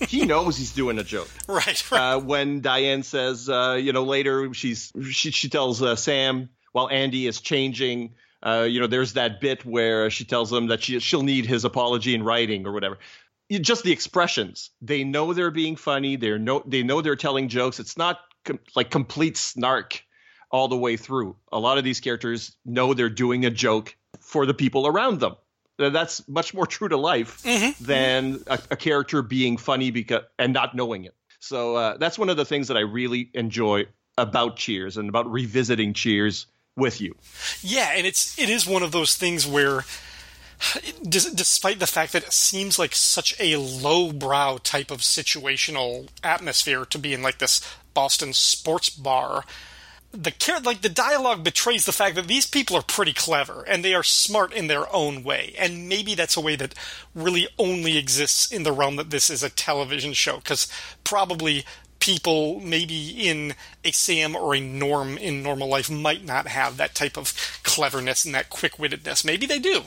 he 0.08 0.26
knows 0.26 0.56
he's 0.56 0.72
doing 0.72 0.98
a 0.98 1.04
joke, 1.04 1.30
right? 1.46 1.88
right. 1.92 2.14
Uh, 2.14 2.18
when 2.18 2.62
Diane 2.62 3.04
says, 3.04 3.46
you 3.46 3.92
know, 3.92 4.02
later 4.02 4.52
she's 4.52 4.92
she, 5.12 5.30
she 5.30 5.48
tells 5.48 6.02
Sam 6.02 6.48
while 6.72 6.88
Andy 6.88 7.28
is 7.28 7.40
changing. 7.40 8.14
you 8.44 8.80
know, 8.80 8.88
there's 8.88 9.12
that 9.12 9.40
bit 9.40 9.64
where 9.64 10.10
she 10.10 10.24
tells 10.24 10.52
him 10.52 10.66
that 10.66 10.82
she 10.82 10.98
she'll 10.98 11.22
need 11.22 11.46
his 11.46 11.64
apology 11.64 12.12
in 12.12 12.24
writing 12.24 12.66
or 12.66 12.72
whatever 12.72 12.98
just 13.50 13.84
the 13.84 13.92
expressions. 13.92 14.70
They 14.80 15.04
know 15.04 15.32
they're 15.32 15.50
being 15.50 15.76
funny. 15.76 16.16
They're 16.16 16.38
no, 16.38 16.62
they 16.66 16.82
know 16.82 17.00
they're 17.00 17.16
telling 17.16 17.48
jokes. 17.48 17.80
It's 17.80 17.96
not 17.96 18.18
com- 18.44 18.60
like 18.74 18.90
complete 18.90 19.36
snark 19.36 20.02
all 20.50 20.68
the 20.68 20.76
way 20.76 20.96
through. 20.96 21.36
A 21.52 21.58
lot 21.58 21.78
of 21.78 21.84
these 21.84 22.00
characters 22.00 22.56
know 22.64 22.94
they're 22.94 23.08
doing 23.08 23.44
a 23.44 23.50
joke 23.50 23.96
for 24.20 24.46
the 24.46 24.54
people 24.54 24.86
around 24.86 25.20
them. 25.20 25.36
That's 25.78 26.26
much 26.26 26.54
more 26.54 26.66
true 26.66 26.88
to 26.88 26.96
life 26.96 27.42
mm-hmm. 27.42 27.84
than 27.84 28.42
a, 28.46 28.58
a, 28.70 28.76
character 28.76 29.20
being 29.20 29.58
funny 29.58 29.90
because 29.90 30.22
and 30.38 30.54
not 30.54 30.74
knowing 30.74 31.04
it. 31.04 31.14
So 31.38 31.76
uh, 31.76 31.96
that's 31.98 32.18
one 32.18 32.30
of 32.30 32.38
the 32.38 32.46
things 32.46 32.68
that 32.68 32.78
I 32.78 32.80
really 32.80 33.30
enjoy 33.34 33.84
about 34.16 34.56
Cheers 34.56 34.96
and 34.96 35.08
about 35.10 35.30
revisiting 35.30 35.92
Cheers 35.92 36.46
with 36.76 37.02
you. 37.02 37.14
Yeah, 37.60 37.92
and 37.94 38.06
it's 38.06 38.38
it 38.38 38.48
is 38.48 38.66
one 38.66 38.82
of 38.82 38.92
those 38.92 39.14
things 39.16 39.46
where 39.46 39.84
despite 41.02 41.78
the 41.78 41.86
fact 41.86 42.12
that 42.12 42.24
it 42.24 42.32
seems 42.32 42.78
like 42.78 42.94
such 42.94 43.38
a 43.40 43.56
lowbrow 43.56 44.58
type 44.58 44.90
of 44.90 45.00
situational 45.00 46.08
atmosphere 46.22 46.84
to 46.86 46.98
be 46.98 47.12
in 47.12 47.22
like 47.22 47.38
this 47.38 47.60
Boston 47.94 48.32
sports 48.32 48.90
bar, 48.90 49.44
the 50.12 50.32
like 50.64 50.80
the 50.80 50.88
dialogue 50.88 51.44
betrays 51.44 51.84
the 51.84 51.92
fact 51.92 52.14
that 52.16 52.26
these 52.26 52.46
people 52.46 52.76
are 52.76 52.82
pretty 52.82 53.12
clever 53.12 53.64
and 53.66 53.84
they 53.84 53.94
are 53.94 54.02
smart 54.02 54.52
in 54.52 54.66
their 54.66 54.92
own 54.94 55.22
way, 55.22 55.54
and 55.58 55.88
maybe 55.88 56.14
that's 56.14 56.36
a 56.36 56.40
way 56.40 56.56
that 56.56 56.74
really 57.14 57.48
only 57.58 57.98
exists 57.98 58.50
in 58.50 58.62
the 58.62 58.72
realm 58.72 58.96
that 58.96 59.10
this 59.10 59.28
is 59.30 59.42
a 59.42 59.50
television 59.50 60.12
show 60.12 60.36
because 60.36 60.68
probably 61.04 61.64
people 61.98 62.60
maybe 62.60 63.28
in 63.28 63.54
a 63.84 63.90
Sam 63.90 64.36
or 64.36 64.54
a 64.54 64.60
Norm 64.60 65.18
in 65.18 65.42
normal 65.42 65.68
life 65.68 65.90
might 65.90 66.24
not 66.24 66.46
have 66.46 66.76
that 66.76 66.94
type 66.94 67.16
of 67.18 67.34
cleverness 67.62 68.24
and 68.24 68.34
that 68.34 68.50
quick 68.50 68.76
wittedness. 68.76 69.24
Maybe 69.24 69.46
they 69.46 69.58
do, 69.58 69.82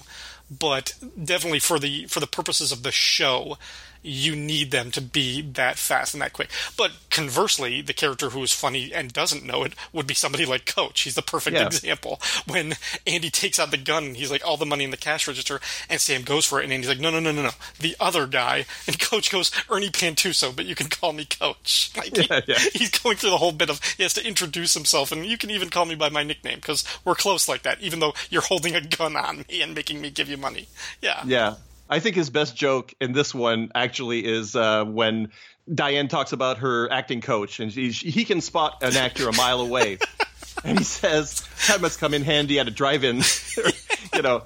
but 0.50 0.96
definitely 1.22 1.60
for 1.60 1.79
the 1.79 2.06
for 2.06 2.20
the 2.20 2.27
purposes 2.27 2.72
of 2.72 2.84
the 2.84 2.91
show, 2.91 3.58
you 4.01 4.36
need 4.36 4.72
them 4.72 4.91
to 4.91 5.01
be 5.01 5.41
that 5.41 5.77
fast 5.77 6.13
and 6.13 6.22
that 6.22 6.34
quick. 6.34 6.50
But 6.77 6.91
conversely, 7.10 7.82
the 7.82 7.94
character 7.94 8.29
who 8.29 8.41
is 8.44 8.53
funny 8.53 8.94
and 8.94 9.12
doesn't 9.12 9.46
know 9.46 9.63
it 9.63 9.74
would 9.91 10.08
be 10.08 10.13
somebody 10.13 10.46
like 10.46 10.65
Coach. 10.65 11.01
He's 11.01 11.15
the 11.15 11.22
perfect 11.22 11.56
Yeah. 11.58 11.65
example. 11.65 12.22
When 12.48 12.75
Andy 13.06 13.29
takes 13.29 13.60
out 13.60 13.72
the 13.72 13.77
gun, 13.77 14.06
and 14.06 14.18
he's 14.18 14.32
like, 14.32 14.46
all 14.46 14.58
the 14.58 14.65
money 14.65 14.84
in 14.86 14.91
the 14.91 14.98
cash 14.98 15.27
register, 15.27 15.60
and 15.89 16.00
Sam 16.00 16.22
goes 16.24 16.46
for 16.46 16.60
it, 16.60 16.63
and 16.63 16.72
Andy's 16.74 16.89
like, 16.89 17.00
no, 17.00 17.10
no, 17.12 17.20
no, 17.20 17.32
no, 17.32 17.41
no. 17.44 17.51
The 17.79 17.96
other 18.00 18.25
guy. 18.25 18.65
And 18.88 19.00
Coach 19.00 19.32
goes, 19.32 19.51
Ernie 19.70 19.89
Pantuso, 19.89 20.56
but 20.56 20.65
you 20.65 20.75
can 20.75 20.88
call 20.88 21.13
me 21.13 21.25
Coach. 21.25 21.91
Like, 21.98 22.15
he- 22.15 22.27
Yeah, 22.29 22.39
yeah. 22.48 22.60
he's 22.74 22.91
going 22.91 23.18
through 23.18 23.32
the 23.32 23.38
whole 23.38 23.51
bit 23.51 23.70
of, 23.70 23.82
he 23.98 24.03
has 24.03 24.13
to 24.13 24.25
introduce 24.25 24.74
himself, 24.74 25.12
and 25.12 25.25
you 25.25 25.38
can 25.38 25.50
even 25.51 25.70
call 25.70 25.86
me 25.86 25.96
by 25.96 26.10
my 26.10 26.24
nickname, 26.24 26.56
because 26.60 26.84
we're 27.03 27.15
close 27.15 27.50
like 27.50 27.63
that, 27.63 27.82
even 27.82 28.00
though 28.00 28.13
you're 28.29 28.41
holding 28.41 28.75
a 28.75 28.82
gun 28.82 29.15
on 29.18 29.44
me 29.50 29.62
and 29.62 29.75
making 29.75 30.00
me 30.00 30.10
give 30.10 30.29
you 30.29 30.38
money. 30.38 30.68
Yeah. 31.01 31.22
Yeah. 31.25 31.56
I 31.89 32.00
think 32.00 32.15
his 32.15 32.29
best 32.29 32.55
joke 32.55 32.93
in 33.01 33.13
this 33.13 33.34
one 33.34 33.72
actually 33.74 34.25
is 34.25 34.55
uh, 34.55 34.86
when 34.86 35.31
Diane 35.74 36.08
talks 36.08 36.31
about 36.34 36.60
her 36.60 36.91
acting 36.91 37.22
coach, 37.22 37.60
and 37.60 37.72
he, 37.72 37.89
he 37.91 38.25
can 38.25 38.41
spot 38.41 38.84
an 38.84 38.96
actor 38.96 39.27
a 39.27 39.34
mile 39.36 39.62
away. 39.62 39.98
and 40.63 40.77
he 40.77 40.84
says, 40.84 41.48
that 41.67 41.81
must 41.81 42.00
come 42.00 42.13
in 42.13 42.24
handy 42.24 42.60
at 42.60 42.67
a 42.67 42.72
drive-in. 42.72 43.22
you 44.13 44.22
know, 44.22 44.43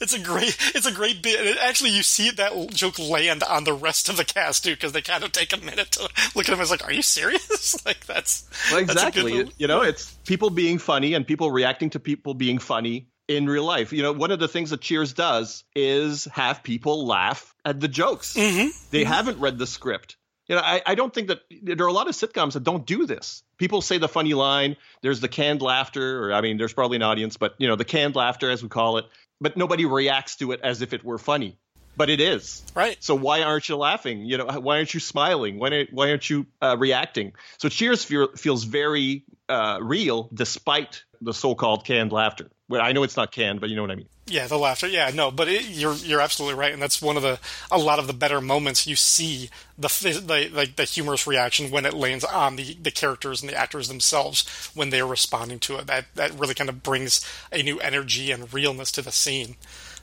It's 0.00 0.14
a 0.14 0.18
great, 0.18 0.56
it's 0.74 0.86
a 0.86 0.92
great 0.92 1.22
bit. 1.22 1.44
And 1.46 1.58
actually, 1.58 1.90
you 1.90 2.02
see 2.02 2.30
that 2.30 2.70
joke 2.70 2.98
land 2.98 3.42
on 3.42 3.64
the 3.64 3.72
rest 3.74 4.08
of 4.08 4.16
the 4.16 4.24
cast 4.24 4.64
too, 4.64 4.74
because 4.74 4.92
they 4.92 5.02
kind 5.02 5.24
of 5.24 5.32
take 5.32 5.52
a 5.52 5.58
minute 5.58 5.90
to 5.92 6.08
look 6.34 6.48
at 6.48 6.54
him 6.54 6.60
as 6.60 6.70
like, 6.70 6.84
"Are 6.84 6.92
you 6.92 7.02
serious?" 7.02 7.76
like 7.86 8.06
that's 8.06 8.48
Well, 8.70 8.80
that's 8.84 8.92
exactly. 8.92 9.32
little- 9.34 9.52
you 9.58 9.66
know, 9.66 9.82
it's 9.82 10.12
people 10.26 10.50
being 10.50 10.78
funny 10.78 11.12
and 11.14 11.26
people 11.26 11.50
reacting 11.50 11.90
to 11.90 12.00
people 12.00 12.34
being 12.34 12.58
funny 12.58 13.08
in 13.28 13.46
real 13.46 13.64
life. 13.64 13.92
You 13.92 14.02
know, 14.02 14.12
one 14.12 14.30
of 14.30 14.38
the 14.40 14.48
things 14.48 14.70
that 14.70 14.80
Cheers 14.80 15.12
does 15.12 15.62
is 15.76 16.24
have 16.32 16.62
people 16.62 17.06
laugh 17.06 17.54
at 17.64 17.78
the 17.78 17.88
jokes. 17.88 18.34
Mhm. 18.34 18.70
They 18.90 19.04
haven't 19.04 19.38
read 19.38 19.58
the 19.58 19.66
script. 19.66 20.16
You 20.48 20.56
know, 20.56 20.62
I, 20.64 20.80
I 20.86 20.94
don't 20.94 21.12
think 21.12 21.28
that 21.28 21.42
there 21.62 21.84
are 21.84 21.90
a 21.90 21.92
lot 21.92 22.08
of 22.08 22.14
sitcoms 22.14 22.54
that 22.54 22.64
don't 22.64 22.86
do 22.86 23.04
this. 23.04 23.42
People 23.58 23.82
say 23.82 23.98
the 23.98 24.08
funny 24.08 24.32
line. 24.32 24.76
There's 25.02 25.20
the 25.20 25.28
canned 25.28 25.60
laughter, 25.60 26.24
or 26.24 26.32
I 26.32 26.40
mean, 26.40 26.56
there's 26.56 26.72
probably 26.72 26.96
an 26.96 27.02
audience, 27.02 27.36
but 27.36 27.54
you 27.58 27.68
know, 27.68 27.76
the 27.76 27.84
canned 27.84 28.16
laughter, 28.16 28.48
as 28.50 28.62
we 28.62 28.70
call 28.70 28.96
it. 28.96 29.04
But 29.42 29.58
nobody 29.58 29.84
reacts 29.84 30.36
to 30.36 30.52
it 30.52 30.60
as 30.62 30.80
if 30.80 30.94
it 30.94 31.04
were 31.04 31.18
funny. 31.18 31.58
But 31.98 32.10
it 32.10 32.20
is. 32.20 32.62
right. 32.76 32.96
So 33.00 33.14
why 33.16 33.42
aren't 33.42 33.68
you 33.68 33.76
laughing? 33.76 34.24
You 34.24 34.38
know, 34.38 34.46
why 34.46 34.76
aren't 34.76 34.94
you 34.94 35.00
smiling? 35.00 35.58
Why 35.58 35.68
aren't, 35.70 35.92
why 35.92 36.10
aren't 36.10 36.30
you 36.30 36.46
uh, 36.62 36.76
reacting? 36.78 37.32
So 37.58 37.68
Cheers 37.68 38.04
feel, 38.04 38.28
feels 38.36 38.62
very 38.64 39.24
uh, 39.48 39.80
real 39.82 40.30
despite 40.32 41.02
the 41.20 41.34
so-called 41.34 41.84
canned 41.84 42.12
laughter. 42.12 42.50
Well, 42.68 42.82
I 42.82 42.92
know 42.92 43.02
it's 43.02 43.16
not 43.16 43.32
canned, 43.32 43.60
but 43.60 43.70
you 43.70 43.76
know 43.76 43.82
what 43.82 43.90
I 43.90 43.94
mean. 43.94 44.08
Yeah, 44.26 44.46
the 44.46 44.58
laughter. 44.58 44.86
Yeah, 44.86 45.10
no, 45.14 45.30
but 45.30 45.48
it, 45.48 45.64
you're 45.68 45.94
you're 45.94 46.20
absolutely 46.20 46.58
right, 46.58 46.72
and 46.72 46.82
that's 46.82 47.00
one 47.00 47.16
of 47.16 47.22
the 47.22 47.38
a 47.70 47.78
lot 47.78 47.98
of 47.98 48.06
the 48.06 48.12
better 48.12 48.40
moments 48.42 48.86
you 48.86 48.94
see 48.94 49.48
the 49.78 49.88
the 49.88 50.50
like 50.52 50.76
the 50.76 50.84
humorous 50.84 51.26
reaction 51.26 51.70
when 51.70 51.86
it 51.86 51.94
lands 51.94 52.24
on 52.24 52.56
the 52.56 52.74
the 52.74 52.90
characters 52.90 53.40
and 53.40 53.50
the 53.50 53.56
actors 53.56 53.88
themselves 53.88 54.70
when 54.74 54.90
they're 54.90 55.06
responding 55.06 55.58
to 55.60 55.76
it. 55.76 55.86
That 55.86 56.06
that 56.14 56.38
really 56.38 56.54
kind 56.54 56.68
of 56.68 56.82
brings 56.82 57.26
a 57.50 57.62
new 57.62 57.80
energy 57.80 58.30
and 58.30 58.52
realness 58.52 58.92
to 58.92 59.02
the 59.02 59.12
scene. 59.12 59.56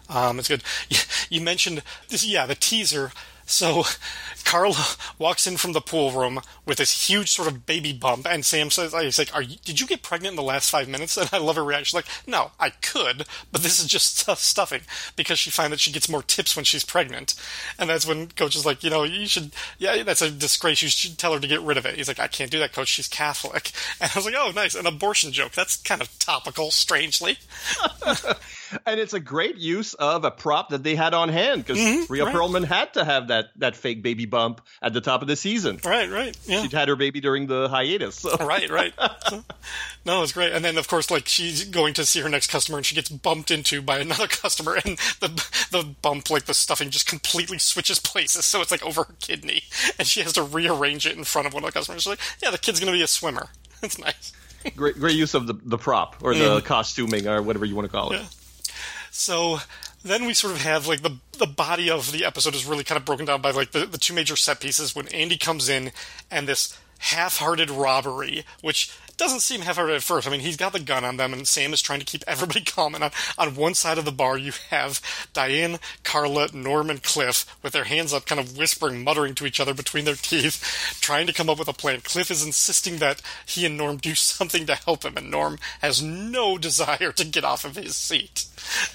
Um, 0.09 0.39
it's 0.39 0.47
good. 0.47 0.63
You 1.27 1.41
mentioned 1.41 1.81
this, 2.09 2.23
yeah, 2.23 2.45
the 2.45 2.53
teaser. 2.53 3.11
So, 3.47 3.83
Carla 4.43 4.75
walks 5.19 5.45
in 5.45 5.57
from 5.57 5.73
the 5.73 5.81
pool 5.81 6.11
room 6.11 6.39
with 6.65 6.79
this 6.79 7.07
huge 7.09 7.31
sort 7.31 7.47
of 7.47 7.65
baby 7.65 7.93
bump, 7.93 8.25
and 8.27 8.43
Sam 8.43 8.71
says, 8.71 8.93
"He's 8.93 9.19
like, 9.19 9.33
Are 9.35 9.41
you, 9.41 9.57
did 9.63 9.79
you 9.79 9.85
get 9.87 10.01
pregnant 10.01 10.31
in 10.33 10.35
the 10.35 10.41
last 10.43 10.69
five 10.71 10.87
minutes?" 10.87 11.15
And 11.17 11.29
I 11.31 11.37
love 11.37 11.55
her 11.55 11.63
reaction. 11.63 11.85
She's 11.85 11.93
like, 11.93 12.27
"No, 12.27 12.51
I 12.59 12.69
could, 12.71 13.25
but 13.51 13.61
this 13.61 13.79
is 13.79 13.85
just 13.85 14.17
stuff 14.17 14.39
stuffing," 14.39 14.81
because 15.15 15.37
she 15.39 15.51
finds 15.51 15.71
that 15.71 15.79
she 15.79 15.91
gets 15.91 16.09
more 16.09 16.23
tips 16.23 16.55
when 16.55 16.65
she's 16.65 16.83
pregnant, 16.83 17.35
and 17.77 17.89
that's 17.89 18.05
when 18.07 18.27
Coach 18.29 18.55
is 18.55 18.65
like, 18.65 18.83
"You 18.83 18.89
know, 18.89 19.03
you 19.03 19.27
should, 19.27 19.51
yeah, 19.77 20.01
that's 20.03 20.21
a 20.21 20.31
disgrace. 20.31 20.81
You 20.81 20.89
should 20.89 21.17
tell 21.17 21.33
her 21.33 21.39
to 21.39 21.47
get 21.47 21.61
rid 21.61 21.77
of 21.77 21.85
it." 21.85 21.95
He's 21.95 22.07
like, 22.07 22.19
"I 22.19 22.27
can't 22.27 22.49
do 22.51 22.59
that, 22.59 22.73
Coach. 22.73 22.87
She's 22.87 23.07
Catholic," 23.07 23.71
and 24.01 24.11
I 24.13 24.17
was 24.17 24.25
like, 24.25 24.35
"Oh, 24.37 24.51
nice, 24.55 24.73
an 24.75 24.87
abortion 24.87 25.31
joke. 25.31 25.51
That's 25.51 25.75
kind 25.77 26.01
of 26.01 26.17
topical, 26.19 26.71
strangely." 26.71 27.37
And 28.85 28.99
it's 28.99 29.13
a 29.13 29.19
great 29.19 29.57
use 29.57 29.93
of 29.93 30.25
a 30.25 30.31
prop 30.31 30.69
that 30.69 30.83
they 30.83 30.95
had 30.95 31.13
on 31.13 31.29
hand 31.29 31.63
because 31.65 31.81
Mhm, 31.81 32.09
Rhea 32.09 32.25
right. 32.25 32.35
Perlman 32.35 32.65
had 32.65 32.93
to 32.95 33.05
have 33.05 33.27
that 33.27 33.34
that 33.35 33.49
that 33.57 33.75
fake 33.75 34.01
baby 34.01 34.25
bump 34.25 34.61
at 34.81 34.93
the 34.93 35.01
top 35.01 35.21
of 35.21 35.27
the 35.27 35.35
season. 35.35 35.79
Right, 35.83 36.09
right, 36.09 36.37
yeah. 36.45 36.61
She'd 36.61 36.71
had 36.71 36.87
her 36.87 36.95
baby 36.95 37.19
during 37.19 37.47
the 37.47 37.67
hiatus. 37.67 38.15
So. 38.15 38.35
right, 38.37 38.69
right. 38.69 38.93
no, 40.05 40.23
it's 40.23 40.31
great. 40.31 40.53
And 40.53 40.63
then, 40.63 40.77
of 40.77 40.87
course, 40.87 41.11
like 41.11 41.27
she's 41.27 41.65
going 41.65 41.93
to 41.95 42.05
see 42.05 42.21
her 42.21 42.29
next 42.29 42.49
customer, 42.49 42.77
and 42.77 42.85
she 42.85 42.95
gets 42.95 43.09
bumped 43.09 43.51
into 43.51 43.81
by 43.81 43.99
another 44.05 44.27
customer, 44.27 44.75
and 44.75 44.97
the 45.19 45.27
the 45.71 45.95
bump, 46.01 46.29
like 46.29 46.45
the 46.45 46.53
stuffing, 46.53 46.89
just 46.89 47.07
completely 47.07 47.57
switches 47.57 47.99
places, 47.99 48.45
so 48.45 48.61
it's 48.61 48.71
like 48.71 48.83
over 48.83 49.03
her 49.03 49.15
kidney, 49.19 49.63
and 49.99 50.07
she 50.07 50.21
has 50.21 50.33
to 50.33 50.43
rearrange 50.43 51.05
it 51.05 51.17
in 51.17 51.23
front 51.23 51.47
of 51.47 51.53
one 51.53 51.63
of 51.63 51.67
the 51.67 51.73
customers. 51.73 52.03
She's 52.03 52.09
like, 52.09 52.19
"Yeah, 52.41 52.51
the 52.51 52.57
kid's 52.57 52.79
going 52.79 52.91
to 52.91 52.97
be 52.97 53.03
a 53.03 53.07
swimmer." 53.07 53.49
That's 53.81 53.99
nice. 53.99 54.33
great, 54.75 54.95
great 54.95 55.15
use 55.15 55.33
of 55.33 55.47
the, 55.47 55.53
the 55.53 55.77
prop 55.77 56.15
or 56.23 56.33
the 56.33 56.39
mm-hmm. 56.39 56.65
costuming 56.65 57.27
or 57.27 57.41
whatever 57.41 57.65
you 57.65 57.75
want 57.75 57.85
to 57.85 57.91
call 57.91 58.11
it. 58.13 58.17
Yeah. 58.17 58.25
So 59.11 59.59
then 60.05 60.25
we 60.25 60.33
sort 60.33 60.53
of 60.53 60.61
have 60.61 60.87
like 60.87 61.01
the 61.01 61.17
the 61.37 61.47
body 61.47 61.89
of 61.89 62.11
the 62.11 62.23
episode 62.23 62.55
is 62.55 62.65
really 62.65 62.83
kind 62.83 62.97
of 62.97 63.03
broken 63.05 63.25
down 63.25 63.41
by 63.41 63.51
like 63.51 63.71
the, 63.71 63.85
the 63.85 63.97
two 63.97 64.13
major 64.13 64.35
set 64.35 64.59
pieces 64.61 64.95
when 64.95 65.07
Andy 65.09 65.37
comes 65.37 65.67
in 65.67 65.91
and 66.31 66.47
this 66.47 66.77
half-hearted 66.99 67.69
robbery, 67.69 68.45
which 68.61 68.95
doesn't 69.17 69.41
seem 69.41 69.61
half-hearted 69.61 69.95
at 69.95 70.03
first. 70.03 70.27
I 70.27 70.31
mean, 70.31 70.41
he's 70.41 70.57
got 70.57 70.73
the 70.73 70.79
gun 70.79 71.03
on 71.03 71.17
them, 71.17 71.33
and 71.33 71.47
Sam 71.47 71.73
is 71.73 71.81
trying 71.81 71.99
to 71.99 72.05
keep 72.05 72.23
everybody 72.27 72.61
calm. 72.61 72.95
And 72.95 73.03
on, 73.03 73.11
on 73.37 73.55
one 73.55 73.73
side 73.73 73.97
of 73.97 74.05
the 74.05 74.11
bar, 74.11 74.37
you 74.37 74.53
have 74.69 75.01
Diane, 75.33 75.79
Carla, 76.03 76.49
Norm, 76.53 76.89
and 76.89 77.01
Cliff 77.01 77.45
with 77.63 77.73
their 77.73 77.85
hands 77.85 78.13
up, 78.13 78.25
kind 78.25 78.39
of 78.39 78.57
whispering, 78.57 79.03
muttering 79.03 79.35
to 79.35 79.45
each 79.45 79.59
other 79.59 79.73
between 79.73 80.05
their 80.05 80.15
teeth, 80.15 80.97
trying 81.01 81.27
to 81.27 81.33
come 81.33 81.49
up 81.49 81.59
with 81.59 81.67
a 81.67 81.73
plan. 81.73 82.01
Cliff 82.01 82.29
is 82.31 82.45
insisting 82.45 82.97
that 82.97 83.21
he 83.45 83.65
and 83.65 83.77
Norm 83.77 83.97
do 83.97 84.15
something 84.15 84.65
to 84.65 84.75
help 84.75 85.03
him, 85.03 85.17
and 85.17 85.31
Norm 85.31 85.57
has 85.81 86.01
no 86.01 86.57
desire 86.57 87.11
to 87.11 87.25
get 87.25 87.43
off 87.43 87.65
of 87.65 87.75
his 87.75 87.95
seat. 87.95 88.45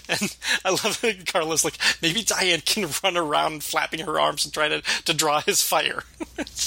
And 0.08 0.36
I 0.64 0.70
love 0.70 1.00
that 1.02 1.26
Carla's 1.26 1.64
like, 1.64 1.78
maybe 2.02 2.22
Diane 2.22 2.60
can 2.60 2.88
run 3.04 3.16
around 3.16 3.62
flapping 3.62 4.00
her 4.00 4.18
arms 4.18 4.44
and 4.44 4.52
try 4.52 4.68
to, 4.68 4.82
to 5.04 5.14
draw 5.14 5.40
his 5.40 5.62
fire. 5.62 6.02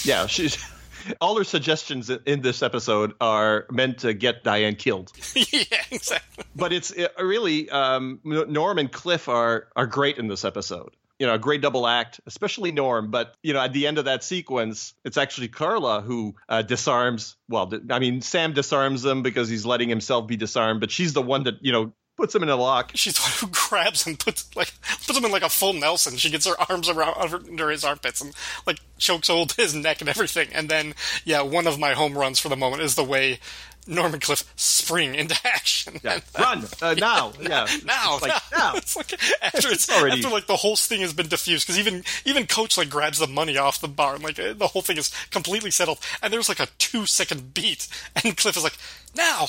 Yeah, 0.03 0.27
she's 0.27 0.57
all 1.21 1.37
her 1.37 1.43
suggestions 1.43 2.09
in 2.09 2.41
this 2.41 2.61
episode 2.61 3.13
are 3.21 3.65
meant 3.71 3.99
to 3.99 4.13
get 4.13 4.43
Diane 4.43 4.75
killed. 4.75 5.11
yeah, 5.35 5.63
exactly. 5.91 6.45
But 6.55 6.73
it's 6.73 6.91
it, 6.91 7.11
really 7.19 7.69
um, 7.69 8.19
Norm 8.23 8.77
and 8.77 8.91
Cliff 8.91 9.29
are 9.29 9.67
are 9.75 9.87
great 9.87 10.17
in 10.17 10.27
this 10.27 10.45
episode. 10.45 10.95
You 11.19 11.27
know, 11.27 11.35
a 11.35 11.39
great 11.39 11.61
double 11.61 11.87
act, 11.87 12.19
especially 12.25 12.71
Norm. 12.71 13.11
But 13.11 13.35
you 13.43 13.53
know, 13.53 13.61
at 13.61 13.73
the 13.73 13.87
end 13.87 13.97
of 13.97 14.05
that 14.05 14.23
sequence, 14.23 14.93
it's 15.05 15.17
actually 15.17 15.47
Carla 15.47 16.01
who 16.01 16.35
uh, 16.49 16.63
disarms. 16.63 17.35
Well, 17.47 17.71
I 17.89 17.99
mean, 17.99 18.21
Sam 18.21 18.53
disarms 18.53 19.05
him 19.05 19.21
because 19.21 19.47
he's 19.47 19.65
letting 19.65 19.89
himself 19.89 20.27
be 20.27 20.37
disarmed, 20.37 20.79
but 20.79 20.91
she's 20.91 21.13
the 21.13 21.21
one 21.21 21.43
that 21.43 21.55
you 21.61 21.71
know 21.71 21.93
puts 22.17 22.35
him 22.35 22.43
in 22.43 22.49
a 22.49 22.55
lock. 22.55 22.91
She's 22.95 23.13
the 23.15 23.21
one 23.21 23.31
who 23.39 23.47
grabs 23.69 24.05
him, 24.05 24.17
puts 24.17 24.55
like 24.55 24.73
puts 25.05 25.17
him 25.17 25.25
in 25.25 25.31
like 25.31 25.43
a 25.43 25.49
full 25.49 25.73
Nelson. 25.73 26.17
She 26.17 26.29
gets 26.29 26.47
her 26.47 26.59
arms 26.69 26.89
around 26.89 27.15
under 27.49 27.69
his 27.69 27.83
armpits 27.83 28.21
and 28.21 28.33
like 28.65 28.79
chokes 28.97 29.27
hold 29.27 29.53
his 29.53 29.73
neck 29.73 30.01
and 30.01 30.09
everything. 30.09 30.49
And 30.53 30.69
then, 30.69 30.93
yeah, 31.25 31.41
one 31.41 31.67
of 31.67 31.79
my 31.79 31.93
home 31.93 32.17
runs 32.17 32.39
for 32.39 32.49
the 32.49 32.55
moment 32.55 32.83
is 32.83 32.95
the 32.95 33.03
way 33.03 33.39
Norman 33.87 34.19
Cliff 34.19 34.43
spring 34.55 35.15
into 35.15 35.35
action. 35.45 35.99
Yeah, 36.03 36.19
run 36.39 36.65
uh, 36.81 36.93
now. 36.97 37.33
Yeah, 37.41 37.67
now, 37.85 38.13
It's 38.15 38.21
like 38.21 38.31
now. 38.31 38.39
now. 38.57 38.73
It's 38.75 38.95
like 38.95 39.13
after 39.43 39.69
it's, 39.69 39.89
already- 39.89 40.17
after 40.17 40.29
like 40.29 40.47
the 40.47 40.55
whole 40.55 40.75
thing 40.75 41.01
has 41.01 41.13
been 41.13 41.27
diffused 41.27 41.65
because 41.67 41.79
even 41.79 42.03
even 42.25 42.47
Coach 42.47 42.77
like 42.77 42.89
grabs 42.89 43.19
the 43.19 43.27
money 43.27 43.57
off 43.57 43.81
the 43.81 43.87
bar 43.87 44.15
and 44.15 44.23
like 44.23 44.39
uh, 44.39 44.53
the 44.53 44.67
whole 44.67 44.81
thing 44.81 44.97
is 44.97 45.11
completely 45.31 45.71
settled 45.71 45.99
and 46.21 46.31
there's 46.31 46.49
like 46.49 46.59
a 46.59 46.67
two 46.77 47.05
second 47.05 47.53
beat 47.53 47.87
and 48.23 48.35
Cliff 48.37 48.55
is 48.57 48.63
like 48.63 48.77
now. 49.15 49.45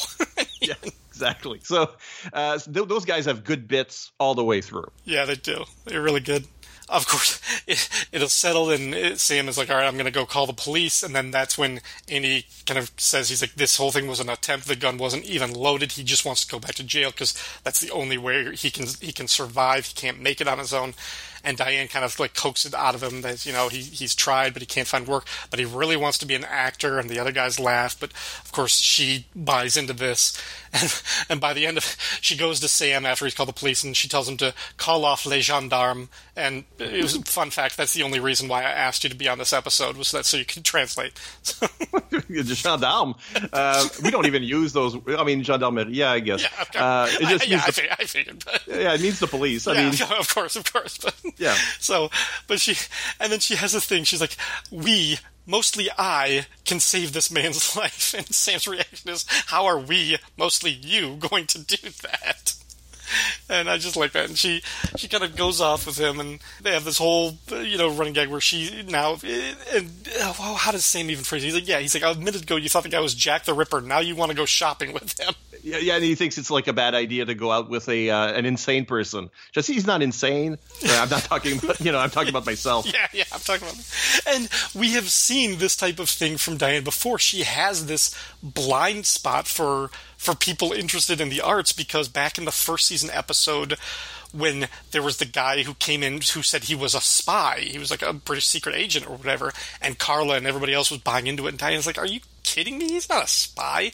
yeah, 0.61 0.75
exactly. 1.09 1.61
So 1.63 1.91
uh, 2.33 2.59
th- 2.59 2.89
those 2.89 3.05
guys 3.05 3.25
have 3.27 3.45
good 3.45 3.67
bits 3.69 4.13
all 4.19 4.35
the 4.35 4.45
way 4.45 4.61
through. 4.61 4.91
Yeah, 5.05 5.25
they 5.25 5.37
do. 5.37 5.65
They're 5.87 6.03
really 6.03 6.21
good. 6.21 6.45
Of 6.89 7.09
course, 7.09 7.41
it, 7.67 7.89
it'll 8.13 8.29
settle, 8.29 8.71
and 8.71 8.95
it, 8.95 9.19
Sam 9.19 9.49
is 9.49 9.57
like, 9.57 9.71
"All 9.71 9.77
right, 9.77 9.87
I'm 9.87 9.95
going 9.95 10.05
to 10.05 10.11
go 10.11 10.27
call 10.27 10.47
the 10.47 10.53
police." 10.53 11.03
And 11.03 11.15
then 11.15 11.31
that's 11.31 11.57
when 11.57 11.81
Andy 12.09 12.47
kind 12.67 12.79
of 12.79 12.93
says, 12.97 13.31
"He's 13.31 13.43
like, 13.43 13.55
this 13.55 13.77
whole 13.77 13.91
thing 13.91 14.07
was 14.07 14.21
an 14.21 14.29
attempt. 14.29 14.67
The 14.67 14.77
gun 14.77 14.99
wasn't 14.99 15.25
even 15.25 15.53
loaded. 15.53 15.93
He 15.93 16.05
just 16.05 16.25
wants 16.25 16.45
to 16.45 16.51
go 16.51 16.59
back 16.59 16.75
to 16.75 16.85
jail 16.85 17.11
because 17.11 17.35
that's 17.63 17.81
the 17.81 17.91
only 17.91 18.19
way 18.19 18.55
he 18.55 18.71
can 18.71 18.87
he 19.01 19.13
can 19.13 19.29
survive. 19.29 19.87
He 19.87 19.95
can't 19.95 20.21
make 20.21 20.41
it 20.41 20.49
on 20.49 20.59
his 20.59 20.75
own." 20.75 20.95
and 21.45 21.59
Diane 21.59 21.89
kind 21.89 22.05
of 22.05 22.19
like 22.19 22.35
coaxes 22.35 22.73
it 22.73 22.75
out 22.75 22.95
of 22.95 23.03
him 23.03 23.21
that 23.21 23.45
you 23.45 23.53
know 23.53 23.69
he 23.69 23.83
he's 23.83 24.15
tried 24.15 24.55
but 24.55 24.63
he 24.63 24.67
can't 24.67 24.89
find 24.89 25.07
work, 25.07 25.27
but 25.51 25.59
he 25.59 25.65
really 25.65 25.97
wants 25.97 26.19
to 26.19 26.27
be 26.27 26.35
an 26.35 26.45
actor, 26.45 26.99
and 26.99 27.09
the 27.09 27.19
other 27.19 27.33
guys 27.33 27.61
laugh, 27.61 27.97
but 28.01 28.11
of 28.45 28.51
course 28.51 28.79
she 28.79 29.27
buys 29.37 29.77
into 29.77 29.93
this, 29.93 30.41
and 30.75 31.03
and 31.29 31.41
by 31.41 31.53
the 31.53 31.67
end 31.67 31.77
of 31.77 31.97
she 32.21 32.37
goes 32.37 32.61
to 32.61 32.69
Sam 32.69 33.07
after 33.07 33.25
he's 33.25 33.35
called 33.35 33.49
the 33.49 33.55
police, 33.55 33.85
and 33.85 33.97
she 33.97 34.09
tells 34.09 34.29
him 34.29 34.37
to 34.39 34.55
call 34.77 35.05
off 35.05 35.27
les 35.27 35.41
gendarmes, 35.41 36.09
and 36.37 36.65
it 36.79 37.03
was 37.03 37.17
a 37.17 37.23
fun 37.23 37.51
fact 37.51 37.77
that's 37.77 37.95
the 37.95 38.03
only 38.03 38.21
reason 38.21 38.49
why 38.49 38.61
I 38.61 38.71
asked 38.71 39.05
you 39.05 39.11
to 39.11 39.17
be 39.17 39.29
on 39.29 39.39
this 39.39 39.53
episode 39.53 39.97
was 39.97 40.11
that 40.13 40.25
so 40.27 40.37
you 40.37 40.45
could 40.45 40.65
translate. 40.65 41.13
the 42.11 42.55
gendarme. 42.55 43.15
Uh, 43.53 43.89
we 44.03 44.11
don't 44.11 44.27
even 44.27 44.43
use 44.43 44.73
those. 44.73 44.97
I 45.09 45.25
mean, 45.25 45.43
gendarmerie. 45.43 45.93
Yeah, 45.93 46.13
I 46.13 46.21
guess. 46.21 46.43
Yeah, 46.43 46.63
okay. 46.63 46.79
uh, 46.79 47.07
it 47.07 47.29
just 47.29 47.45
I, 47.45 47.47
yeah, 47.49 47.57
means 47.57 47.63
I, 47.63 47.67
the, 47.67 47.73
figured, 47.73 47.97
I 47.99 48.05
figured. 48.05 48.45
But, 48.45 48.63
yeah, 48.67 48.95
it 48.95 49.01
means 49.01 49.19
the 49.21 49.27
police. 49.27 49.67
I 49.67 49.75
yeah, 49.75 49.91
mean, 49.91 50.03
of 50.19 50.35
course, 50.35 50.57
of 50.57 50.73
course. 50.73 50.99
But, 50.99 51.15
Yeah. 51.39 51.57
So, 51.79 52.11
but 52.47 52.61
she, 52.61 52.77
and 53.21 53.33
then 53.33 53.41
she 53.41 53.57
has 53.57 53.75
a 53.75 53.81
thing. 53.81 54.05
She's 54.05 54.21
like, 54.21 54.37
"We, 54.71 55.19
mostly 55.47 55.89
I, 55.99 56.47
can 56.65 56.81
save 56.81 57.13
this 57.13 57.31
man's 57.31 57.77
life." 57.77 58.15
And 58.15 58.27
Sam's 58.35 58.67
reaction 58.67 59.11
is, 59.11 59.27
"How 59.47 59.67
are 59.67 59.79
we, 59.79 60.19
mostly 60.37 60.71
you, 60.71 61.17
going 61.17 61.47
to 61.49 61.59
do 61.59 61.91
that?" 62.03 62.55
And 63.49 63.69
I 63.69 63.79
just 63.79 63.97
like 63.97 64.13
that. 64.13 64.29
And 64.29 64.39
she, 64.39 64.63
she 64.97 65.09
kind 65.09 65.25
of 65.25 65.37
goes 65.37 65.61
off 65.61 65.87
with 65.87 65.99
him, 65.99 66.21
and 66.21 66.41
they 66.63 66.73
have 66.73 66.85
this 66.85 66.99
whole, 66.99 67.37
you 67.51 67.77
know, 67.77 67.91
running 67.91 68.15
gag 68.15 68.29
where 68.29 68.41
she 68.41 68.83
now, 68.89 69.19
and 69.73 69.91
well, 70.39 70.55
how 70.55 70.73
does 70.73 70.87
Sam 70.87 71.11
even 71.11 71.25
phrase 71.25 71.43
it? 71.43 71.47
He's 71.47 71.55
like, 71.55 71.69
yeah, 71.69 71.79
he's 71.79 71.95
like, 71.95 72.17
a 72.17 72.19
minute 72.19 72.43
ago 72.43 72.57
you 72.57 72.69
thought 72.69 72.83
the 72.83 72.89
guy 72.89 73.01
was 73.01 73.15
Jack 73.15 73.45
the 73.45 73.55
Ripper. 73.55 73.81
Now 73.81 74.01
you 74.01 74.17
want 74.17 74.31
to 74.31 74.37
go 74.37 74.45
shopping 74.45 74.93
with 74.93 75.19
him. 75.21 75.35
Yeah, 75.65 75.79
yeah, 75.79 75.95
and 75.95 76.05
he 76.05 76.15
thinks 76.15 76.37
it's 76.37 76.51
like 76.51 76.69
a 76.69 76.75
bad 76.75 76.95
idea 76.95 77.25
to 77.25 77.35
go 77.35 77.51
out 77.51 77.71
with 77.71 77.89
a 77.89 78.11
uh, 78.11 78.33
an 78.33 78.45
insane 78.45 78.85
person. 78.85 79.31
Just 79.53 79.67
he's 79.67 79.87
not 79.87 80.03
insane. 80.03 80.59
Uh, 80.87 80.99
I'm 81.01 81.09
not 81.09 81.23
talking 81.23 81.59
about 81.59 81.81
you 81.81 81.91
know. 81.91 81.99
I'm 81.99 82.11
talking 82.11 82.29
about 82.29 82.45
myself. 82.47 82.87
Yeah, 82.95 83.09
yeah, 83.13 83.25
I'm 83.33 83.41
talking 83.41 83.67
about. 83.67 83.83
And 84.29 84.49
we 84.75 84.93
have 84.93 85.09
seen 85.09 85.59
this 85.59 85.75
type 85.75 85.99
of 85.99 86.09
thing 86.09 86.37
from 86.37 86.59
Diane 86.59 86.85
before. 86.85 87.19
She 87.19 87.45
has 87.45 87.87
this 87.87 88.15
blind 88.43 89.07
spot 89.07 89.47
for 89.47 89.91
for 90.19 90.35
people 90.35 90.73
interested 90.73 91.19
in 91.21 91.31
the 91.31 91.41
arts 91.41 91.73
because 91.73 92.09
back 92.09 92.37
in 92.37 92.45
the 92.45 92.53
first 92.53 92.87
season 92.87 93.11
episode 93.11 93.79
when 94.33 94.69
there 94.91 95.03
was 95.03 95.17
the 95.17 95.25
guy 95.25 95.63
who 95.63 95.75
came 95.75 96.03
in 96.03 96.15
who 96.15 96.43
said 96.43 96.65
he 96.65 96.75
was 96.75 96.95
a 96.95 97.01
spy, 97.01 97.61
he 97.61 97.79
was 97.79 97.91
like 97.91 98.03
a 98.03 98.13
British 98.13 98.47
secret 98.47 98.75
agent 98.75 99.09
or 99.09 99.17
whatever, 99.17 99.53
and 99.81 99.99
Carla 99.99 100.37
and 100.37 100.47
everybody 100.47 100.75
else 100.75 100.91
was 100.91 101.01
buying 101.01 101.27
into 101.27 101.47
it, 101.47 101.51
and 101.51 101.59
Diane's 101.59 101.87
like, 101.87 101.99
"Are 101.99 102.07
you 102.07 102.21
kidding 102.43 102.77
me? 102.77 102.89
He's 102.89 103.09
not 103.09 103.25
a 103.25 103.29
spy." 103.29 103.93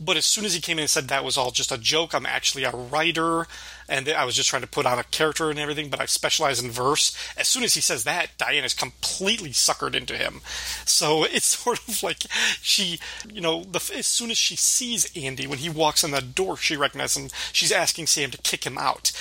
But 0.00 0.16
as 0.16 0.26
soon 0.26 0.44
as 0.44 0.54
he 0.54 0.60
came 0.60 0.78
in 0.78 0.82
and 0.82 0.90
said 0.90 1.08
that 1.08 1.24
was 1.24 1.36
all 1.36 1.52
just 1.52 1.70
a 1.70 1.78
joke, 1.78 2.14
I'm 2.14 2.26
actually 2.26 2.64
a 2.64 2.70
writer, 2.70 3.46
and 3.88 4.08
I 4.08 4.24
was 4.24 4.34
just 4.34 4.50
trying 4.50 4.62
to 4.62 4.68
put 4.68 4.86
on 4.86 4.98
a 4.98 5.04
character 5.04 5.50
and 5.50 5.58
everything, 5.58 5.88
but 5.88 6.00
I 6.00 6.06
specialize 6.06 6.60
in 6.60 6.70
verse. 6.70 7.16
As 7.36 7.46
soon 7.46 7.62
as 7.62 7.74
he 7.74 7.80
says 7.80 8.02
that, 8.04 8.30
Diane 8.36 8.64
is 8.64 8.74
completely 8.74 9.50
suckered 9.50 9.94
into 9.94 10.16
him. 10.16 10.40
So 10.84 11.24
it's 11.24 11.46
sort 11.58 11.78
of 11.88 12.02
like 12.02 12.24
she, 12.60 12.98
you 13.32 13.40
know, 13.40 13.62
the, 13.62 13.78
as 13.96 14.06
soon 14.06 14.30
as 14.30 14.38
she 14.38 14.56
sees 14.56 15.10
Andy, 15.16 15.46
when 15.46 15.58
he 15.58 15.70
walks 15.70 16.02
in 16.02 16.10
the 16.10 16.20
door, 16.20 16.56
she 16.56 16.76
recognizes 16.76 17.16
him. 17.16 17.30
She's 17.52 17.72
asking 17.72 18.08
Sam 18.08 18.30
to 18.32 18.38
kick 18.38 18.64
him 18.64 18.78
out. 18.78 19.12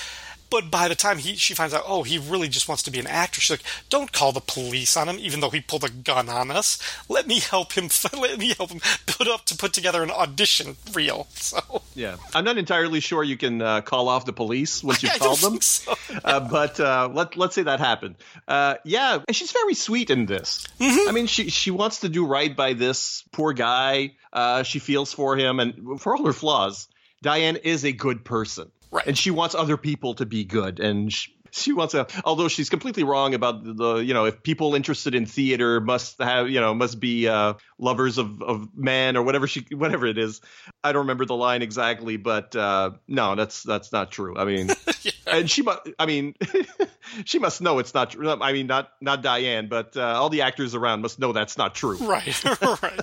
But 0.53 0.69
by 0.69 0.87
the 0.87 0.93
time 0.93 1.17
he 1.17 1.35
she 1.35 1.55
finds 1.55 1.73
out, 1.73 1.83
oh, 1.87 2.03
he 2.03 2.19
really 2.19 2.47
just 2.47 2.67
wants 2.67 2.83
to 2.83 2.91
be 2.91 2.99
an 2.99 3.07
actor, 3.07 3.41
she's 3.41 3.49
like, 3.49 3.63
"Don't 3.89 4.11
call 4.11 4.31
the 4.31 4.39
police 4.39 4.95
on 4.95 5.09
him, 5.09 5.17
even 5.17 5.39
though 5.39 5.49
he 5.49 5.61
pulled 5.61 5.83
a 5.83 5.89
gun 5.89 6.29
on 6.29 6.51
us. 6.51 6.77
Let 7.09 7.25
me 7.25 7.39
help 7.39 7.73
him. 7.73 7.89
Let 8.13 8.37
me 8.37 8.53
help 8.53 8.69
him 8.69 8.79
put 9.07 9.27
up 9.27 9.45
to 9.45 9.57
put 9.57 9.73
together 9.73 10.03
an 10.03 10.11
audition 10.11 10.77
reel." 10.93 11.25
So 11.43 11.81
Yeah, 11.95 12.17
I'm 12.35 12.45
not 12.45 12.59
entirely 12.59 12.99
sure 12.99 13.23
you 13.23 13.35
can 13.35 13.63
uh, 13.63 13.81
call 13.81 14.09
off 14.09 14.25
the 14.25 14.33
police 14.33 14.83
once 14.83 15.01
you've 15.01 15.13
called 15.19 15.39
them. 15.39 15.59
so. 15.59 15.95
uh, 16.23 16.39
but 16.39 16.79
uh, 16.79 17.09
let 17.11 17.35
let's 17.35 17.55
say 17.55 17.63
that 17.63 17.79
happened. 17.79 18.15
Uh, 18.47 18.75
yeah, 18.83 19.23
and 19.27 19.35
she's 19.35 19.51
very 19.51 19.73
sweet 19.73 20.11
in 20.11 20.27
this. 20.27 20.67
Mm-hmm. 20.79 21.09
I 21.09 21.11
mean, 21.13 21.25
she 21.25 21.49
she 21.49 21.71
wants 21.71 22.01
to 22.01 22.09
do 22.09 22.27
right 22.27 22.55
by 22.55 22.73
this 22.73 23.23
poor 23.31 23.53
guy. 23.53 24.13
Uh, 24.31 24.61
she 24.61 24.77
feels 24.77 25.11
for 25.11 25.35
him, 25.35 25.59
and 25.59 25.99
for 25.99 26.15
all 26.15 26.27
her 26.27 26.33
flaws, 26.33 26.87
Diane 27.23 27.55
is 27.55 27.85
a 27.85 27.91
good 27.91 28.23
person, 28.23 28.71
Right. 28.93 29.07
and 29.07 29.17
she 29.17 29.31
wants 29.31 29.55
other 29.55 29.77
people 29.77 30.13
to 30.15 30.25
be 30.25 30.45
good, 30.45 30.79
and. 30.79 31.11
She, 31.11 31.31
she 31.55 31.71
wants 31.71 31.91
to, 31.91 32.07
although 32.25 32.47
she's 32.47 32.71
completely 32.71 33.03
wrong 33.03 33.35
about 33.35 33.63
the, 33.63 33.97
you 33.97 34.15
know, 34.15 34.25
if 34.25 34.41
people 34.41 34.73
interested 34.73 35.13
in 35.13 35.27
theater 35.27 35.79
must 35.79 36.19
have, 36.19 36.49
you 36.49 36.59
know, 36.59 36.73
must 36.73 36.99
be 36.99 37.27
uh, 37.27 37.53
lovers 37.77 38.17
of, 38.17 38.41
of 38.41 38.69
men 38.75 39.15
or 39.15 39.21
whatever 39.21 39.45
she, 39.45 39.63
whatever 39.71 40.07
it 40.07 40.17
is. 40.17 40.41
I 40.83 40.93
don't 40.93 41.01
remember 41.01 41.25
the 41.25 41.35
line 41.35 41.61
exactly, 41.61 42.17
but 42.17 42.55
uh, 42.55 42.91
no, 43.07 43.35
that's 43.35 43.61
that's 43.61 43.91
not 43.91 44.11
true. 44.11 44.35
I 44.35 44.45
mean, 44.45 44.69
and 45.37 45.49
she 45.49 45.61
must. 45.61 45.81
I 45.99 46.05
mean, 46.05 46.35
she 47.25 47.39
must 47.39 47.61
know 47.61 47.79
it's 47.79 47.93
not 47.93 48.11
true. 48.11 48.29
I 48.29 48.53
mean, 48.53 48.67
not 48.67 48.91
not 49.01 49.21
Diane, 49.21 49.67
but 49.67 49.95
uh, 49.97 50.01
all 50.01 50.29
the 50.29 50.41
actors 50.41 50.75
around 50.75 51.01
must 51.01 51.19
know 51.19 51.31
that's 51.33 51.57
not 51.57 51.75
true. 51.75 51.97
Right, 52.01 52.43
right. 52.61 52.99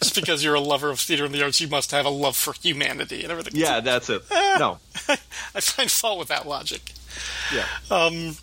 Just 0.00 0.14
because 0.14 0.42
you're 0.44 0.54
a 0.54 0.60
lover 0.60 0.90
of 0.90 0.98
theater 1.00 1.24
and 1.24 1.34
the 1.34 1.42
arts, 1.42 1.60
you 1.60 1.68
must 1.68 1.90
have 1.92 2.04
a 2.06 2.10
love 2.10 2.36
for 2.36 2.52
humanity 2.54 3.22
and 3.22 3.30
everything. 3.30 3.52
Yeah, 3.56 3.80
that's 3.80 4.08
it. 4.10 4.22
No, 4.58 4.78
I 5.08 5.60
find 5.60 5.90
fault 5.90 6.18
with 6.18 6.28
that 6.28 6.46
logic. 6.46 6.92
yeah, 7.54 7.64
Um, 7.90 8.36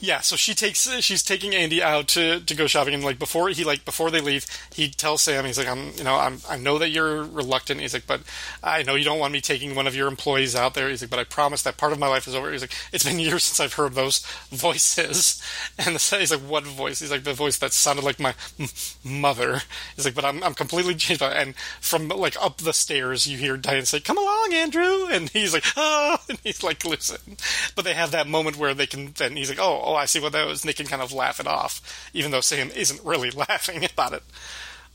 yeah, 0.00 0.20
so 0.20 0.36
she 0.36 0.54
takes 0.54 0.88
she's 1.00 1.22
taking 1.22 1.54
Andy 1.54 1.82
out 1.82 2.08
to, 2.08 2.40
to 2.40 2.54
go 2.54 2.66
shopping 2.66 2.94
and 2.94 3.04
like 3.04 3.18
before 3.18 3.48
he 3.48 3.64
like 3.64 3.84
before 3.84 4.10
they 4.10 4.20
leave, 4.20 4.46
he 4.74 4.88
tells 4.88 5.22
Sam 5.22 5.44
he's 5.44 5.58
like 5.58 5.68
I'm 5.68 5.92
you 5.96 6.04
know 6.04 6.16
I'm 6.16 6.38
I 6.48 6.56
know 6.56 6.78
that 6.78 6.90
you're 6.90 7.24
reluctant. 7.24 7.80
He's 7.80 7.94
like, 7.94 8.06
but 8.06 8.20
I 8.62 8.82
know 8.82 8.94
you 8.94 9.04
don't 9.04 9.18
want 9.18 9.32
me 9.32 9.40
taking 9.40 9.74
one 9.74 9.86
of 9.86 9.94
your 9.96 10.08
employees 10.08 10.54
out 10.54 10.74
there. 10.74 10.88
He's 10.88 11.02
like, 11.02 11.10
but 11.10 11.18
I 11.18 11.24
promise 11.24 11.62
that 11.62 11.76
part 11.76 11.92
of 11.92 11.98
my 11.98 12.08
life 12.08 12.26
is 12.26 12.34
over. 12.34 12.52
He's 12.52 12.60
like, 12.62 12.74
it's 12.92 13.04
been 13.04 13.18
years 13.18 13.44
since 13.44 13.60
I've 13.60 13.74
heard 13.74 13.94
those 13.94 14.18
voices. 14.50 15.42
And 15.78 15.98
he's 15.98 16.30
like, 16.30 16.40
what 16.40 16.64
voice? 16.64 17.00
He's 17.00 17.10
like 17.10 17.24
the 17.24 17.34
voice 17.34 17.58
that 17.58 17.72
sounded 17.72 18.04
like 18.04 18.18
my 18.18 18.34
m- 18.58 18.68
mother. 19.04 19.62
He's 19.94 20.04
like, 20.04 20.14
but 20.14 20.24
I'm 20.24 20.42
I'm 20.42 20.54
completely 20.54 20.94
changed. 20.96 21.20
by 21.20 21.30
it." 21.32 21.36
And 21.36 21.56
from 21.80 22.08
like 22.08 22.36
up 22.42 22.58
the 22.58 22.72
stairs, 22.72 23.26
you 23.26 23.36
hear 23.38 23.56
Diane 23.56 23.84
say, 23.84 24.00
"Come 24.00 24.18
along, 24.18 24.52
Andrew," 24.52 25.06
and 25.10 25.28
he's 25.30 25.52
like, 25.52 25.64
"Oh," 25.76 26.16
and 26.28 26.38
he's 26.42 26.62
like, 26.62 26.84
"Listen." 26.84 27.36
But 27.74 27.84
they 27.84 27.94
have 27.94 28.10
that 28.12 28.26
moment 28.26 28.56
where 28.56 28.74
they 28.74 28.86
can. 28.86 29.12
Then 29.16 29.36
he's 29.36 29.48
like, 29.50 29.58
"Oh, 29.60 29.80
oh, 29.86 29.94
I 29.94 30.04
see 30.06 30.20
what 30.20 30.32
that 30.32 30.46
was." 30.46 30.62
And 30.62 30.68
they 30.68 30.74
can 30.74 30.86
kind 30.86 31.02
of 31.02 31.12
laugh 31.12 31.40
it 31.40 31.46
off, 31.46 32.10
even 32.12 32.30
though 32.30 32.40
Sam 32.40 32.70
isn't 32.70 33.04
really 33.04 33.30
laughing 33.48 33.84
about 33.84 34.12
it. 34.12 34.22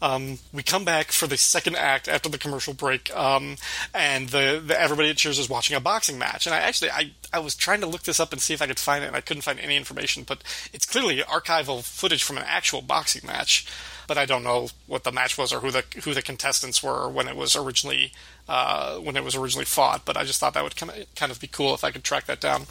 Um, 0.02 0.40
we 0.52 0.64
come 0.64 0.84
back 0.84 1.12
for 1.12 1.28
the 1.28 1.38
second 1.38 1.76
act 1.76 2.08
after 2.08 2.28
the 2.28 2.40
commercial 2.40 2.74
break, 2.74 3.16
um, 3.16 3.58
and 3.94 4.30
the, 4.30 4.62
the 4.66 4.80
everybody 4.80 5.12
at 5.12 5.18
Cheers 5.18 5.38
is 5.38 5.50
watching 5.50 5.76
a 5.76 5.80
boxing 5.80 6.18
match. 6.18 6.48
And 6.48 6.56
I 6.56 6.60
actually 6.60 6.90
I, 6.90 7.12
I 7.32 7.40
was 7.40 7.56
trying 7.56 7.82
to 7.82 7.88
look 7.88 8.04
this 8.04 8.20
up 8.20 8.32
and 8.32 8.42
see 8.42 8.54
if 8.54 8.62
I 8.62 8.68
could 8.68 8.80
find 8.80 9.04
it, 9.04 9.08
and 9.08 9.16
I 9.16 9.22
couldn't 9.22 9.44
find 9.44 9.60
any 9.60 9.78
information. 9.78 10.24
But 10.24 10.44
it's 10.74 10.88
clearly 10.88 11.20
archival 11.20 11.84
footage 11.84 12.24
from 12.24 12.38
an 12.38 12.46
actual 12.48 12.82
boxing 12.82 13.28
match. 13.28 13.68
But 14.08 14.18
I 14.18 14.26
don't 14.26 14.44
know 14.44 14.70
what 14.88 15.04
the 15.04 15.12
match 15.12 15.38
was 15.38 15.54
or 15.54 15.60
who 15.60 15.70
the 15.70 15.84
who 16.04 16.16
the 16.16 16.24
contestants 16.24 16.82
were 16.82 17.08
when 17.08 17.28
it 17.28 17.36
was 17.36 17.56
originally 17.56 18.12
uh, 18.50 18.96
when 18.96 19.16
it 19.16 19.24
was 19.24 19.36
originally 19.36 19.66
fought. 19.66 20.04
But 20.04 20.18
I 20.18 20.24
just 20.24 20.40
thought 20.40 20.56
that 20.56 20.64
would 20.64 20.76
kind 20.76 20.92
of 20.92 21.16
kind 21.16 21.32
of 21.32 21.40
be 21.40 21.48
cool 21.48 21.76
if 21.76 21.84
I 21.84 21.92
could 21.92 22.04
track 22.04 22.26
that 22.26 22.42
down. 22.42 22.64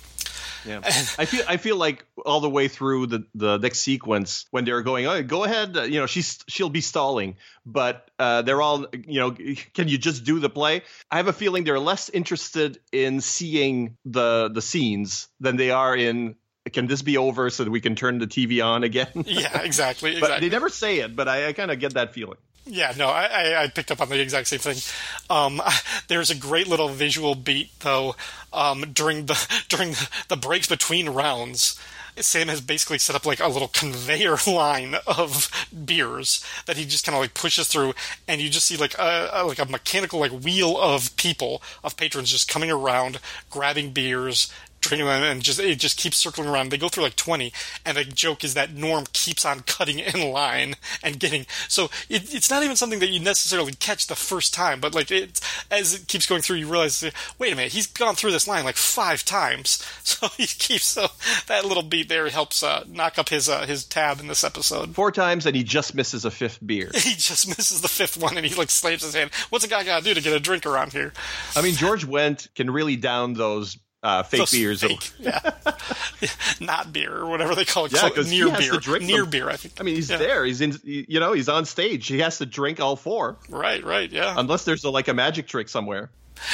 Yeah. 0.66 0.80
I 0.84 1.24
feel 1.24 1.44
I 1.48 1.56
feel 1.56 1.76
like 1.76 2.04
all 2.24 2.40
the 2.40 2.50
way 2.50 2.68
through 2.68 3.06
the 3.06 3.26
the 3.34 3.58
next 3.58 3.80
sequence 3.80 4.46
when 4.50 4.64
they're 4.64 4.82
going, 4.82 5.06
oh, 5.06 5.22
go 5.22 5.44
ahead, 5.44 5.76
uh, 5.76 5.82
you 5.82 6.00
know, 6.00 6.06
she's 6.06 6.38
she'll 6.48 6.68
be 6.70 6.80
stalling, 6.80 7.36
but 7.64 8.10
uh, 8.18 8.42
they're 8.42 8.60
all, 8.60 8.86
you 8.92 9.20
know, 9.20 9.30
can 9.74 9.88
you 9.88 9.98
just 9.98 10.24
do 10.24 10.38
the 10.38 10.50
play? 10.50 10.82
I 11.10 11.16
have 11.16 11.28
a 11.28 11.32
feeling 11.32 11.64
they're 11.64 11.80
less 11.80 12.08
interested 12.08 12.78
in 12.92 13.20
seeing 13.20 13.96
the 14.04 14.50
the 14.52 14.62
scenes 14.62 15.28
than 15.40 15.56
they 15.56 15.70
are 15.70 15.96
in. 15.96 16.36
Can 16.72 16.86
this 16.86 17.00
be 17.02 17.16
over 17.16 17.48
so 17.48 17.64
that 17.64 17.70
we 17.70 17.80
can 17.80 17.96
turn 17.96 18.18
the 18.18 18.26
TV 18.26 18.64
on 18.64 18.84
again? 18.84 19.08
Yeah, 19.26 19.62
exactly. 19.62 20.20
but 20.20 20.40
they 20.40 20.50
never 20.50 20.68
say 20.68 20.98
it, 20.98 21.16
but 21.16 21.26
I, 21.26 21.48
I 21.48 21.52
kind 21.54 21.70
of 21.70 21.80
get 21.80 21.94
that 21.94 22.12
feeling. 22.12 22.36
Yeah, 22.66 22.92
no, 22.96 23.08
I, 23.08 23.62
I, 23.62 23.68
picked 23.68 23.90
up 23.90 24.00
on 24.00 24.10
the 24.10 24.20
exact 24.20 24.46
same 24.48 24.58
thing. 24.58 24.76
Um, 25.28 25.62
there's 26.08 26.30
a 26.30 26.34
great 26.34 26.68
little 26.68 26.88
visual 26.88 27.34
beat 27.34 27.70
though 27.80 28.14
um, 28.52 28.84
during 28.92 29.26
the 29.26 29.62
during 29.68 29.94
the 30.28 30.36
breaks 30.36 30.68
between 30.68 31.08
rounds. 31.08 31.80
Sam 32.16 32.48
has 32.48 32.60
basically 32.60 32.98
set 32.98 33.16
up 33.16 33.24
like 33.24 33.40
a 33.40 33.48
little 33.48 33.68
conveyor 33.68 34.36
line 34.46 34.96
of 35.06 35.48
beers 35.84 36.44
that 36.66 36.76
he 36.76 36.84
just 36.84 37.06
kind 37.06 37.16
of 37.16 37.22
like 37.22 37.34
pushes 37.34 37.66
through, 37.66 37.94
and 38.28 38.40
you 38.40 38.50
just 38.50 38.66
see 38.66 38.76
like 38.76 38.94
a, 38.98 39.30
a 39.32 39.44
like 39.44 39.58
a 39.58 39.64
mechanical 39.64 40.20
like 40.20 40.32
wheel 40.32 40.78
of 40.78 41.16
people 41.16 41.62
of 41.82 41.96
patrons 41.96 42.30
just 42.30 42.48
coming 42.48 42.70
around, 42.70 43.20
grabbing 43.48 43.92
beers, 43.92 44.52
drinking 44.80 45.06
them, 45.06 45.22
and 45.22 45.42
just 45.42 45.60
it 45.60 45.78
just 45.78 45.98
keeps 45.98 46.16
circling 46.16 46.48
around. 46.48 46.70
They 46.70 46.78
go 46.78 46.88
through 46.88 47.04
like 47.04 47.16
twenty, 47.16 47.52
and 47.84 47.96
the 47.96 48.04
joke 48.04 48.44
is 48.44 48.54
that 48.54 48.74
Norm 48.74 49.04
keeps 49.12 49.44
on 49.44 49.60
cutting 49.60 49.98
in 49.98 50.32
line 50.32 50.76
and 51.02 51.18
getting. 51.18 51.46
So 51.68 51.84
it, 52.08 52.34
it's 52.34 52.50
not 52.50 52.62
even 52.62 52.76
something 52.76 52.98
that 53.00 53.10
you 53.10 53.20
necessarily 53.20 53.72
catch 53.72 54.06
the 54.06 54.14
first 54.14 54.54
time, 54.54 54.80
but 54.80 54.94
like 54.94 55.10
it 55.10 55.40
as 55.70 55.94
it 55.94 56.08
keeps 56.08 56.26
going 56.26 56.42
through, 56.42 56.56
you 56.56 56.68
realize, 56.68 57.02
wait 57.38 57.52
a 57.52 57.56
minute, 57.56 57.72
he's 57.72 57.86
gone 57.86 58.14
through 58.14 58.32
this 58.32 58.48
line 58.48 58.64
like 58.64 58.76
five 58.76 59.24
times. 59.24 59.86
So 60.10 60.26
he 60.36 60.46
keeps 60.46 60.86
so 60.86 61.06
that 61.46 61.64
little 61.64 61.84
beat 61.84 62.08
there 62.08 62.28
helps 62.28 62.62
uh, 62.62 62.84
knock 62.88 63.16
up 63.16 63.28
his 63.28 63.48
uh, 63.48 63.64
his 63.64 63.84
tab 63.84 64.18
in 64.18 64.26
this 64.26 64.42
episode. 64.42 64.94
Four 64.94 65.12
times, 65.12 65.46
and 65.46 65.54
he 65.54 65.62
just 65.62 65.94
misses 65.94 66.24
a 66.24 66.30
fifth 66.30 66.58
beer. 66.64 66.90
He 67.00 67.14
just 67.14 67.48
misses 67.48 67.80
the 67.80 67.88
fifth 67.88 68.16
one, 68.16 68.36
and 68.36 68.44
he 68.44 68.54
like 68.54 68.70
slaps 68.70 69.04
his 69.04 69.14
hand. 69.14 69.30
What's 69.50 69.64
a 69.64 69.68
guy 69.68 69.84
got 69.84 69.98
to 69.98 70.04
do 70.04 70.14
to 70.14 70.20
get 70.20 70.32
a 70.32 70.40
drink 70.40 70.66
around 70.66 70.92
here? 70.92 71.12
I 71.56 71.62
mean, 71.62 71.74
George 71.74 72.06
Wendt 72.06 72.52
can 72.54 72.70
really 72.70 72.96
down 72.96 73.34
those 73.34 73.78
uh, 74.02 74.22
fake 74.22 74.38
Those 74.40 74.50
beers. 74.52 74.80
fake, 74.82 75.10
yeah. 75.18 75.50
not 76.60 76.92
beer 76.92 77.14
or 77.14 77.26
whatever 77.26 77.54
they 77.54 77.64
call 77.64 77.84
it. 77.86 77.92
Yeah, 77.92 78.08
he 78.10 78.30
near 78.30 78.48
has 78.50 78.64
to 78.64 78.70
beer, 78.72 78.80
drink 78.80 79.04
near 79.04 79.22
them. 79.22 79.30
beer. 79.30 79.48
I 79.50 79.56
think. 79.56 79.74
I 79.80 79.82
mean, 79.82 79.94
he's 79.94 80.10
Yeah. 80.10 80.16
there. 80.18 80.44
He's 80.44 80.60
in. 80.60 80.78
You 80.84 81.20
know, 81.20 81.32
he's 81.32 81.48
on 81.48 81.64
stage. 81.64 82.06
He 82.06 82.18
has 82.20 82.38
to 82.38 82.46
drink 82.46 82.80
all 82.80 82.96
four, 82.96 83.36
Right, 83.48 83.84
right, 83.84 84.10
yeah. 84.10 84.34
unless 84.36 84.64
there's 84.64 84.84
a, 84.84 84.90
like 84.90 85.08
a 85.08 85.14
magic 85.14 85.46
trick 85.46 85.68
somewhere. 85.68 86.10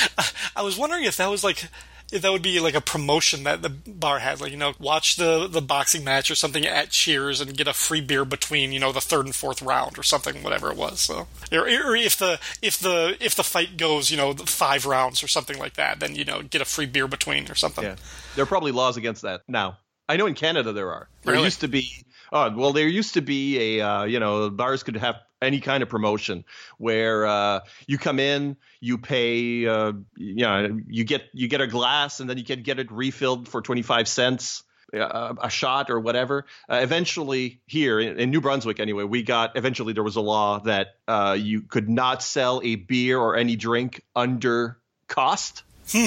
I 0.56 0.62
was 0.62 0.76
wondering 0.76 1.04
if 1.04 1.16
that 1.18 1.30
was 1.30 1.44
like 1.44 1.68
that 2.10 2.30
would 2.30 2.42
be 2.42 2.60
like 2.60 2.74
a 2.74 2.80
promotion 2.80 3.42
that 3.44 3.62
the 3.62 3.68
bar 3.68 4.20
had, 4.20 4.40
like 4.40 4.50
you 4.52 4.56
know, 4.56 4.74
watch 4.78 5.16
the 5.16 5.46
the 5.46 5.60
boxing 5.60 6.04
match 6.04 6.30
or 6.30 6.34
something 6.34 6.64
at 6.64 6.90
Cheers 6.90 7.40
and 7.40 7.56
get 7.56 7.66
a 7.68 7.72
free 7.72 8.00
beer 8.00 8.24
between 8.24 8.72
you 8.72 8.78
know 8.80 8.92
the 8.92 9.00
third 9.00 9.26
and 9.26 9.34
fourth 9.34 9.60
round 9.62 9.98
or 9.98 10.02
something, 10.02 10.42
whatever 10.42 10.70
it 10.70 10.76
was. 10.76 11.00
So, 11.00 11.26
or, 11.52 11.60
or 11.60 11.96
if 11.96 12.16
the 12.16 12.38
if 12.62 12.78
the 12.78 13.16
if 13.20 13.34
the 13.34 13.42
fight 13.44 13.76
goes 13.76 14.10
you 14.10 14.16
know 14.16 14.32
the 14.32 14.46
five 14.46 14.86
rounds 14.86 15.22
or 15.22 15.28
something 15.28 15.58
like 15.58 15.74
that, 15.74 16.00
then 16.00 16.14
you 16.14 16.24
know 16.24 16.42
get 16.42 16.62
a 16.62 16.64
free 16.64 16.86
beer 16.86 17.08
between 17.08 17.50
or 17.50 17.54
something. 17.54 17.84
Yeah, 17.84 17.96
there 18.34 18.44
are 18.44 18.46
probably 18.46 18.72
laws 18.72 18.96
against 18.96 19.22
that 19.22 19.42
now. 19.48 19.78
I 20.08 20.16
know 20.16 20.26
in 20.26 20.34
Canada 20.34 20.72
there 20.72 20.92
are. 20.92 21.08
There 21.22 21.32
Really? 21.34 21.46
used 21.46 21.60
to 21.62 21.68
be. 21.68 21.88
Oh 22.32 22.54
well, 22.56 22.72
there 22.72 22.86
used 22.88 23.14
to 23.14 23.20
be 23.20 23.78
a 23.78 23.86
uh, 23.86 24.04
you 24.04 24.20
know 24.20 24.50
bars 24.50 24.82
could 24.84 24.96
have 24.96 25.16
any 25.42 25.60
kind 25.60 25.82
of 25.82 25.88
promotion 25.88 26.44
where 26.78 27.26
uh, 27.26 27.60
you 27.86 27.98
come 27.98 28.18
in, 28.18 28.56
you 28.80 28.98
pay, 28.98 29.66
uh, 29.66 29.92
you 30.16 30.34
know, 30.36 30.80
you 30.88 31.04
get 31.04 31.22
you 31.32 31.48
get 31.48 31.60
a 31.60 31.66
glass 31.66 32.20
and 32.20 32.28
then 32.28 32.38
you 32.38 32.44
can 32.44 32.62
get 32.62 32.78
it 32.78 32.90
refilled 32.90 33.48
for 33.48 33.62
twenty 33.62 33.82
five 33.82 34.08
cents. 34.08 34.62
uh, 34.94 35.34
A 35.42 35.50
shot 35.50 35.90
or 35.90 36.00
whatever. 36.00 36.46
Uh, 36.70 36.76
eventually, 36.76 37.60
here 37.66 37.98
in, 38.00 38.18
in 38.20 38.30
New 38.30 38.40
Brunswick, 38.40 38.80
anyway, 38.80 39.04
we 39.04 39.22
got. 39.22 39.56
Eventually, 39.56 39.92
there 39.92 40.04
was 40.04 40.16
a 40.16 40.20
law 40.20 40.60
that 40.60 40.94
uh, 41.08 41.36
you 41.38 41.62
could 41.62 41.88
not 41.88 42.22
sell 42.22 42.60
a 42.62 42.76
beer 42.76 43.18
or 43.18 43.36
any 43.36 43.56
drink 43.56 44.02
under 44.14 44.78
cost. 45.08 45.64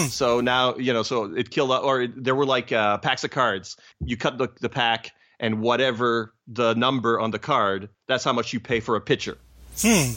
So 0.08 0.42
now 0.42 0.78
you 0.78 0.94
know. 0.94 1.04
So 1.04 1.36
it 1.36 1.50
killed. 1.52 1.72
Or 1.72 2.08
there 2.08 2.36
were 2.36 2.46
like 2.46 2.72
uh, 2.72 2.98
packs 2.98 3.24
of 3.24 3.32
cards. 3.32 3.78
You 4.04 4.18
cut 4.18 4.38
the, 4.38 4.50
the 4.60 4.70
pack, 4.70 5.12
and 5.40 5.62
whatever 5.62 6.34
the 6.48 6.74
number 6.74 7.20
on 7.20 7.32
the 7.32 7.40
card, 7.40 7.90
that's 8.08 8.24
how 8.24 8.34
much 8.34 8.54
you 8.54 8.60
pay 8.60 8.80
for 8.80 8.96
a 8.96 9.02
pitcher. 9.02 9.38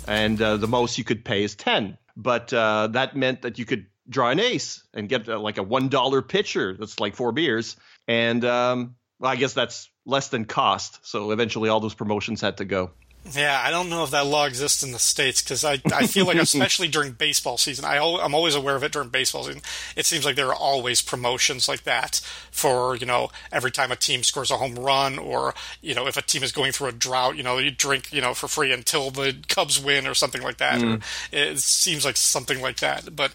And 0.08 0.40
uh, 0.40 0.56
the 0.56 0.66
most 0.68 0.98
you 0.98 1.04
could 1.04 1.24
pay 1.24 1.44
is 1.44 1.54
ten. 1.54 1.98
But 2.16 2.52
uh, 2.52 2.88
that 2.88 3.16
meant 3.16 3.42
that 3.42 3.58
you 3.58 3.64
could 3.64 3.86
draw 4.08 4.30
an 4.30 4.40
ace 4.40 4.82
and 4.92 5.08
get 5.08 5.28
uh, 5.28 5.38
like 5.38 5.58
a 5.58 5.62
one 5.62 5.88
dollar 5.88 6.22
pitcher. 6.22 6.76
That's 6.78 6.98
like 7.00 7.14
four 7.16 7.32
beers. 7.32 7.76
And 8.08 8.44
um, 8.44 8.96
well, 9.18 9.30
I 9.30 9.36
guess 9.36 9.54
that's 9.54 9.88
less 10.04 10.28
than 10.28 10.44
cost. 10.44 11.06
So 11.06 11.30
eventually, 11.30 11.68
all 11.68 11.80
those 11.80 11.94
promotions 11.94 12.40
had 12.40 12.56
to 12.58 12.64
go. 12.64 12.90
Yeah, 13.30 13.60
I 13.64 13.70
don't 13.70 13.88
know 13.88 14.02
if 14.02 14.10
that 14.10 14.26
law 14.26 14.46
exists 14.46 14.82
in 14.82 14.90
the 14.90 14.98
states 14.98 15.42
because 15.42 15.64
I, 15.64 15.80
I 15.92 16.06
feel 16.08 16.26
like 16.26 16.36
especially 16.38 16.88
during 16.88 17.12
baseball 17.12 17.56
season, 17.56 17.84
I 17.84 17.98
I'm 17.98 18.34
always 18.34 18.56
aware 18.56 18.74
of 18.74 18.82
it 18.82 18.92
during 18.92 19.10
baseball 19.10 19.44
season. 19.44 19.62
It 19.96 20.06
seems 20.06 20.24
like 20.24 20.34
there 20.34 20.48
are 20.48 20.54
always 20.54 21.00
promotions 21.02 21.68
like 21.68 21.84
that 21.84 22.20
for 22.50 22.96
you 22.96 23.06
know 23.06 23.30
every 23.52 23.70
time 23.70 23.92
a 23.92 23.96
team 23.96 24.24
scores 24.24 24.50
a 24.50 24.56
home 24.56 24.74
run 24.74 25.18
or 25.18 25.54
you 25.80 25.94
know 25.94 26.08
if 26.08 26.16
a 26.16 26.22
team 26.22 26.42
is 26.42 26.50
going 26.50 26.72
through 26.72 26.88
a 26.88 26.92
drought, 26.92 27.36
you 27.36 27.44
know 27.44 27.58
you 27.58 27.70
drink 27.70 28.12
you 28.12 28.20
know 28.20 28.34
for 28.34 28.48
free 28.48 28.72
until 28.72 29.10
the 29.10 29.36
Cubs 29.48 29.82
win 29.82 30.06
or 30.06 30.14
something 30.14 30.42
like 30.42 30.56
that. 30.56 30.82
Or 30.82 30.98
it 31.30 31.58
seems 31.58 32.04
like 32.04 32.16
something 32.16 32.60
like 32.60 32.78
that, 32.80 33.14
but. 33.14 33.32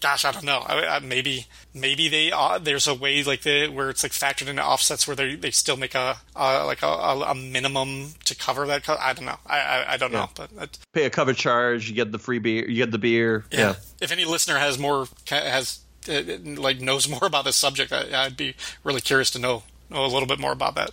Gosh, 0.00 0.24
I 0.24 0.32
don't 0.32 0.44
know. 0.44 0.60
I, 0.64 0.96
I, 0.96 0.98
maybe, 1.00 1.46
maybe 1.74 2.08
they 2.08 2.32
uh, 2.32 2.58
there's 2.58 2.86
a 2.86 2.94
way 2.94 3.22
like 3.22 3.42
the 3.42 3.68
where 3.68 3.90
it's 3.90 4.02
like 4.02 4.12
factored 4.12 4.48
into 4.48 4.64
offsets 4.64 5.06
where 5.06 5.14
they 5.14 5.34
they 5.34 5.50
still 5.50 5.76
make 5.76 5.94
a 5.94 6.16
uh, 6.34 6.64
like 6.64 6.82
a, 6.82 6.86
a, 6.86 7.20
a 7.32 7.34
minimum 7.34 8.14
to 8.24 8.34
cover 8.34 8.66
that. 8.68 8.82
co- 8.84 8.96
I 8.98 9.12
don't 9.12 9.26
know. 9.26 9.36
I 9.46 9.58
I, 9.58 9.92
I 9.92 9.96
don't 9.98 10.10
know, 10.12 10.30
but 10.34 10.78
Pay 10.94 11.04
a 11.04 11.10
cover 11.10 11.34
charge, 11.34 11.88
you 11.90 11.94
get 11.94 12.12
the 12.12 12.18
free 12.18 12.38
beer, 12.38 12.66
you 12.66 12.76
get 12.76 12.92
the 12.92 12.98
beer. 12.98 13.44
yeah. 13.52 13.74
If 14.00 14.10
any 14.10 14.24
listener 14.24 14.56
has 14.58 14.78
more 14.78 15.06
has 15.28 15.80
uh, 16.08 16.22
like 16.42 16.80
knows 16.80 17.06
more 17.06 17.26
about 17.26 17.44
this 17.44 17.56
subject, 17.56 17.92
I, 17.92 18.24
I'd 18.24 18.36
be 18.38 18.54
really 18.82 19.02
curious 19.02 19.30
to 19.32 19.38
know 19.38 19.64
know 19.90 20.04
a 20.04 20.08
little 20.08 20.26
bit 20.26 20.38
more 20.38 20.52
about 20.52 20.76
that. 20.76 20.92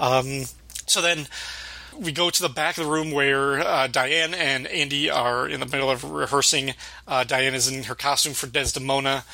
Um, 0.00 0.44
so 0.86 1.02
then 1.02 1.26
we 1.98 2.12
go 2.12 2.30
to 2.30 2.42
the 2.42 2.48
back 2.48 2.78
of 2.78 2.84
the 2.84 2.90
room 2.90 3.10
where 3.10 3.60
uh, 3.60 3.86
Diane 3.86 4.34
and 4.34 4.66
Andy 4.66 5.10
are 5.10 5.48
in 5.48 5.60
the 5.60 5.66
middle 5.66 5.90
of 5.90 6.04
rehearsing. 6.04 6.74
Uh, 7.06 7.24
Diane 7.24 7.54
is 7.54 7.68
in 7.68 7.84
her 7.84 7.94
costume 7.94 8.34
for 8.34 8.46
Desdemona. 8.46 9.24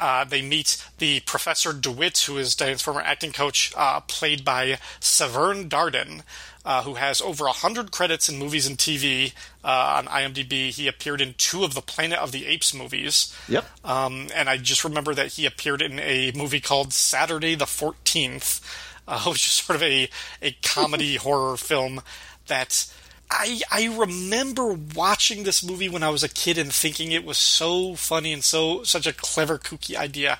Uh, 0.00 0.24
they 0.24 0.42
meet 0.42 0.84
the 0.98 1.20
Professor 1.20 1.72
DeWitt, 1.72 2.18
who 2.18 2.38
is 2.38 2.54
Diane's 2.54 2.82
former 2.82 3.00
acting 3.00 3.32
coach, 3.32 3.72
uh, 3.76 4.00
played 4.00 4.44
by 4.44 4.78
Severn 5.00 5.68
Darden, 5.68 6.22
uh, 6.64 6.82
who 6.82 6.94
has 6.94 7.20
over 7.20 7.44
100 7.44 7.90
credits 7.90 8.28
in 8.28 8.38
movies 8.38 8.66
and 8.66 8.78
TV 8.78 9.32
uh, 9.64 9.96
on 9.96 10.06
IMDb. 10.06 10.70
He 10.70 10.86
appeared 10.86 11.20
in 11.20 11.34
two 11.36 11.64
of 11.64 11.74
the 11.74 11.80
Planet 11.80 12.18
of 12.18 12.30
the 12.30 12.46
Apes 12.46 12.72
movies. 12.72 13.34
Yep. 13.48 13.64
Um, 13.84 14.28
and 14.34 14.48
I 14.48 14.56
just 14.56 14.84
remember 14.84 15.14
that 15.14 15.32
he 15.32 15.46
appeared 15.46 15.82
in 15.82 15.98
a 15.98 16.30
movie 16.32 16.60
called 16.60 16.92
Saturday 16.92 17.56
the 17.56 17.64
14th, 17.64 18.60
uh, 19.08 19.24
which 19.26 19.46
is 19.46 19.52
sort 19.52 19.76
of 19.76 19.82
a, 19.82 20.08
a 20.40 20.52
comedy 20.62 21.16
horror 21.16 21.56
film 21.56 22.00
that 22.46 22.86
I, 23.30 23.60
I 23.70 23.86
remember 23.98 24.72
watching 24.94 25.42
this 25.42 25.64
movie 25.64 25.88
when 25.88 26.02
I 26.02 26.10
was 26.10 26.22
a 26.22 26.28
kid 26.28 26.58
and 26.58 26.72
thinking 26.72 27.12
it 27.12 27.24
was 27.24 27.38
so 27.38 27.94
funny 27.94 28.32
and 28.32 28.44
so 28.44 28.84
such 28.84 29.06
a 29.06 29.12
clever, 29.12 29.58
kooky 29.58 29.96
idea. 29.96 30.38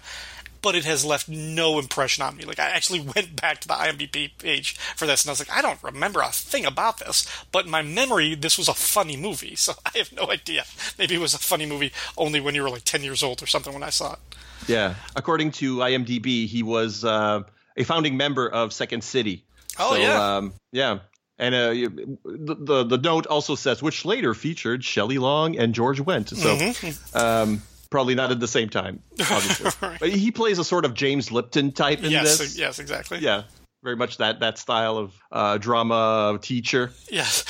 But 0.60 0.74
it 0.74 0.84
has 0.84 1.04
left 1.04 1.28
no 1.28 1.78
impression 1.78 2.24
on 2.24 2.36
me. 2.36 2.44
Like 2.44 2.58
I 2.58 2.70
actually 2.70 3.00
went 3.14 3.40
back 3.40 3.60
to 3.60 3.68
the 3.68 3.74
IMDb 3.74 4.30
page 4.38 4.76
for 4.96 5.06
this, 5.06 5.22
and 5.22 5.30
I 5.30 5.32
was 5.32 5.38
like, 5.38 5.56
I 5.56 5.62
don't 5.62 5.82
remember 5.82 6.20
a 6.20 6.30
thing 6.30 6.66
about 6.66 6.98
this. 6.98 7.26
But 7.52 7.66
in 7.66 7.70
my 7.70 7.82
memory, 7.82 8.34
this 8.34 8.58
was 8.58 8.68
a 8.68 8.74
funny 8.74 9.16
movie, 9.16 9.54
so 9.54 9.74
I 9.86 9.98
have 9.98 10.12
no 10.12 10.30
idea. 10.30 10.64
Maybe 10.98 11.14
it 11.14 11.20
was 11.20 11.32
a 11.32 11.38
funny 11.38 11.64
movie 11.64 11.92
only 12.16 12.40
when 12.40 12.56
you 12.56 12.62
were 12.62 12.70
like 12.70 12.84
ten 12.84 13.04
years 13.04 13.22
old 13.22 13.40
or 13.40 13.46
something 13.46 13.72
when 13.72 13.84
I 13.84 13.90
saw 13.90 14.14
it. 14.14 14.18
Yeah. 14.66 14.94
According 15.14 15.52
to 15.52 15.76
IMDb, 15.76 16.48
he 16.48 16.64
was 16.64 17.04
uh, 17.04 17.44
a 17.78 17.84
founding 17.84 18.16
member 18.16 18.48
of 18.48 18.72
Second 18.72 19.02
City. 19.02 19.44
Oh, 19.78 19.94
so, 19.94 20.00
yeah. 20.00 20.36
Um, 20.36 20.52
yeah. 20.72 20.98
And 21.38 21.54
uh, 21.54 21.70
the, 21.70 22.56
the 22.58 22.84
the 22.84 22.98
note 22.98 23.26
also 23.26 23.54
says 23.54 23.80
which 23.80 24.04
later 24.04 24.34
featured 24.34 24.84
Shelley 24.84 25.18
Long 25.18 25.56
and 25.56 25.72
George 25.72 26.00
Wendt. 26.00 26.30
So 26.36 26.56
Mm-hmm. 26.56 27.16
um, 27.16 27.62
probably 27.90 28.16
not 28.16 28.32
at 28.32 28.40
the 28.40 28.48
same 28.48 28.68
time, 28.68 29.02
obviously. 29.20 29.70
But 30.00 30.08
he 30.10 30.32
plays 30.32 30.58
a 30.58 30.64
sort 30.64 30.84
of 30.84 30.94
James 30.94 31.30
Lipton 31.30 31.70
type 31.72 32.02
in 32.02 32.10
yes, 32.10 32.38
this. 32.38 32.58
yes, 32.58 32.80
exactly. 32.80 33.18
Yeah. 33.20 33.44
Very 33.82 33.96
much 33.96 34.16
that 34.16 34.40
that 34.40 34.58
style 34.58 34.98
of 34.98 35.14
uh, 35.30 35.56
drama 35.58 36.38
teacher. 36.42 36.90
Yes, 37.10 37.44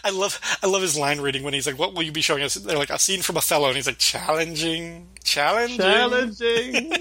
I 0.04 0.10
love 0.10 0.38
I 0.62 0.68
love 0.68 0.82
his 0.82 0.96
line 0.96 1.20
reading 1.20 1.42
when 1.42 1.52
he's 1.52 1.66
like, 1.66 1.78
"What 1.78 1.94
will 1.94 2.04
you 2.04 2.12
be 2.12 2.20
showing 2.20 2.44
us?" 2.44 2.54
They're 2.54 2.78
like 2.78 2.90
a 2.90 2.98
scene 2.98 3.22
from 3.22 3.36
Othello, 3.36 3.66
and 3.66 3.76
he's 3.76 3.88
like, 3.88 3.98
"Challenging, 3.98 5.08
challenging, 5.24 5.78
Challenging. 5.78 6.90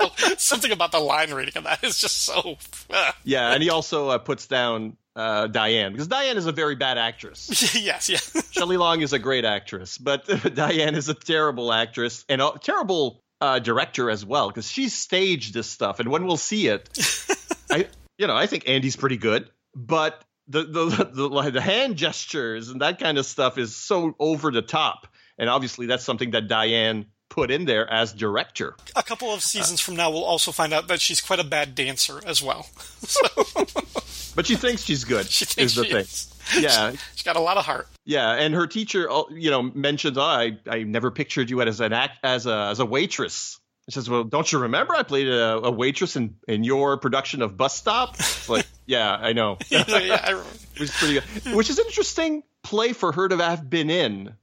Love, 0.00 0.34
something 0.38 0.72
about 0.72 0.92
the 0.92 1.00
line 1.00 1.32
reading 1.32 1.56
of 1.56 1.64
that 1.64 1.84
is 1.84 2.00
just 2.00 2.22
so. 2.22 2.56
yeah, 3.24 3.52
and 3.52 3.62
he 3.62 3.68
also 3.68 4.08
uh, 4.08 4.18
puts 4.18 4.46
down 4.46 4.96
uh, 5.14 5.46
Diane 5.48 5.92
because 5.92 6.08
Diane 6.08 6.38
is 6.38 6.46
a 6.46 6.52
very 6.52 6.76
bad 6.76 6.96
actress. 6.96 7.74
yes, 7.74 8.08
yeah, 8.08 8.42
Shelley 8.52 8.78
Long 8.78 9.02
is 9.02 9.12
a 9.12 9.18
great 9.18 9.44
actress, 9.44 9.98
but 9.98 10.26
Diane 10.54 10.94
is 10.94 11.10
a 11.10 11.14
terrible 11.14 11.72
actress 11.72 12.24
and 12.28 12.40
a 12.40 12.52
terrible 12.62 13.22
uh, 13.40 13.58
director 13.58 14.10
as 14.10 14.24
well 14.24 14.48
because 14.48 14.70
she's 14.70 14.94
staged 14.94 15.54
this 15.54 15.68
stuff. 15.68 16.00
And 16.00 16.10
when 16.10 16.26
we'll 16.26 16.36
see 16.36 16.68
it, 16.68 16.88
I 17.70 17.88
you 18.18 18.26
know 18.26 18.36
I 18.36 18.46
think 18.46 18.68
Andy's 18.68 18.96
pretty 18.96 19.16
good, 19.16 19.48
but 19.74 20.22
the 20.48 20.64
the, 20.64 20.84
the 21.12 21.28
the 21.28 21.50
the 21.52 21.60
hand 21.60 21.96
gestures 21.96 22.68
and 22.68 22.82
that 22.82 22.98
kind 22.98 23.16
of 23.18 23.24
stuff 23.26 23.56
is 23.58 23.74
so 23.74 24.14
over 24.18 24.50
the 24.50 24.62
top. 24.62 25.06
And 25.38 25.48
obviously, 25.48 25.86
that's 25.86 26.02
something 26.04 26.32
that 26.32 26.48
Diane 26.48 27.06
put 27.28 27.50
in 27.52 27.64
there 27.64 27.88
as 27.88 28.12
director. 28.12 28.74
a 28.96 29.02
couple 29.04 29.32
of 29.32 29.42
seasons 29.42 29.80
from 29.80 29.94
now, 29.94 30.10
we'll 30.10 30.24
also 30.24 30.50
find 30.50 30.72
out 30.72 30.88
that 30.88 31.00
she's 31.00 31.20
quite 31.20 31.38
a 31.38 31.44
bad 31.44 31.74
dancer 31.74 32.20
as 32.26 32.42
well. 32.42 32.66
So 33.06 33.20
But 34.34 34.46
she 34.46 34.54
thinks 34.56 34.82
she's 34.84 35.04
good. 35.04 35.26
she 35.28 35.44
thinks 35.44 35.72
is 35.72 35.76
the 35.76 35.84
she 35.84 35.90
thing. 35.92 36.00
is. 36.02 36.34
Yeah, 36.58 36.92
She's 37.14 37.22
got 37.24 37.36
a 37.36 37.40
lot 37.40 37.56
of 37.56 37.64
heart. 37.64 37.88
Yeah, 38.04 38.30
and 38.32 38.54
her 38.54 38.66
teacher, 38.66 39.10
uh, 39.10 39.24
you 39.30 39.50
know, 39.50 39.62
mentions, 39.62 40.16
oh, 40.16 40.22
I, 40.22 40.58
I 40.68 40.84
never 40.84 41.10
pictured 41.10 41.50
you 41.50 41.60
as 41.60 41.80
an 41.80 41.92
act 41.92 42.18
as 42.22 42.46
a 42.46 42.68
as 42.70 42.78
a 42.80 42.86
waitress. 42.86 43.57
She 43.88 43.94
says, 43.94 44.10
well, 44.10 44.24
don't 44.24 44.50
you 44.52 44.58
remember 44.58 44.94
I 44.94 45.02
played 45.02 45.28
a, 45.28 45.64
a 45.64 45.70
waitress 45.70 46.14
in, 46.16 46.36
in 46.46 46.62
your 46.62 46.98
production 46.98 47.40
of 47.40 47.56
Bus 47.56 47.74
Stop? 47.74 48.16
It's 48.16 48.48
like, 48.48 48.66
yeah, 48.86 49.14
I 49.14 49.32
know. 49.32 49.56
yeah, 49.70 49.84
I. 49.88 50.42
It 50.74 50.80
was 50.80 50.90
pretty 50.90 51.14
good. 51.14 51.54
Which 51.54 51.70
is 51.70 51.78
an 51.78 51.86
interesting 51.86 52.42
play 52.62 52.92
for 52.92 53.12
her 53.12 53.28
to 53.28 53.36
have 53.38 53.68
been 53.68 53.88
in. 53.88 54.34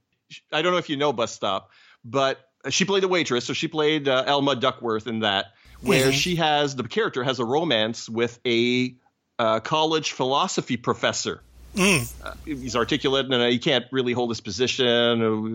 I 0.52 0.62
don't 0.62 0.72
know 0.72 0.78
if 0.78 0.90
you 0.90 0.96
know 0.96 1.12
Bus 1.12 1.32
Stop, 1.32 1.70
but 2.04 2.40
she 2.70 2.84
played 2.84 3.04
a 3.04 3.08
waitress, 3.08 3.44
so 3.44 3.52
she 3.52 3.68
played 3.68 4.08
uh, 4.08 4.24
Elma 4.26 4.56
Duckworth 4.56 5.06
in 5.06 5.20
that, 5.20 5.46
where 5.80 6.12
she 6.12 6.36
has 6.36 6.74
the 6.74 6.82
character 6.82 7.22
has 7.22 7.38
a 7.38 7.44
romance 7.44 8.08
with 8.08 8.40
a 8.44 8.96
uh, 9.38 9.60
college 9.60 10.12
philosophy 10.12 10.76
professor. 10.76 11.42
Uh, 11.78 12.04
he's 12.44 12.74
articulate 12.76 13.26
and 13.26 13.34
uh, 13.34 13.46
he 13.46 13.58
can't 13.58 13.84
really 13.92 14.12
hold 14.12 14.30
his 14.30 14.40
position. 14.40 14.86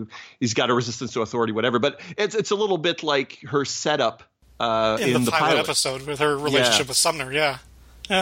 uh, 0.02 0.14
He's 0.40 0.54
got 0.54 0.70
a 0.70 0.74
resistance 0.74 1.12
to 1.14 1.22
authority, 1.22 1.52
whatever. 1.52 1.78
But 1.78 2.00
it's 2.16 2.34
it's 2.34 2.50
a 2.50 2.56
little 2.56 2.78
bit 2.78 3.02
like 3.02 3.38
her 3.48 3.64
setup 3.64 4.22
uh, 4.60 4.98
In, 5.00 5.16
in, 5.16 5.24
the, 5.24 5.30
pilot, 5.32 5.58
episode 5.58 6.06
with 6.06 6.20
her 6.20 6.36
relationship 6.38 6.86
Yeah. 6.86 6.88
with 6.88 6.96
Sumner, 6.96 7.32
yeah. 7.32 7.58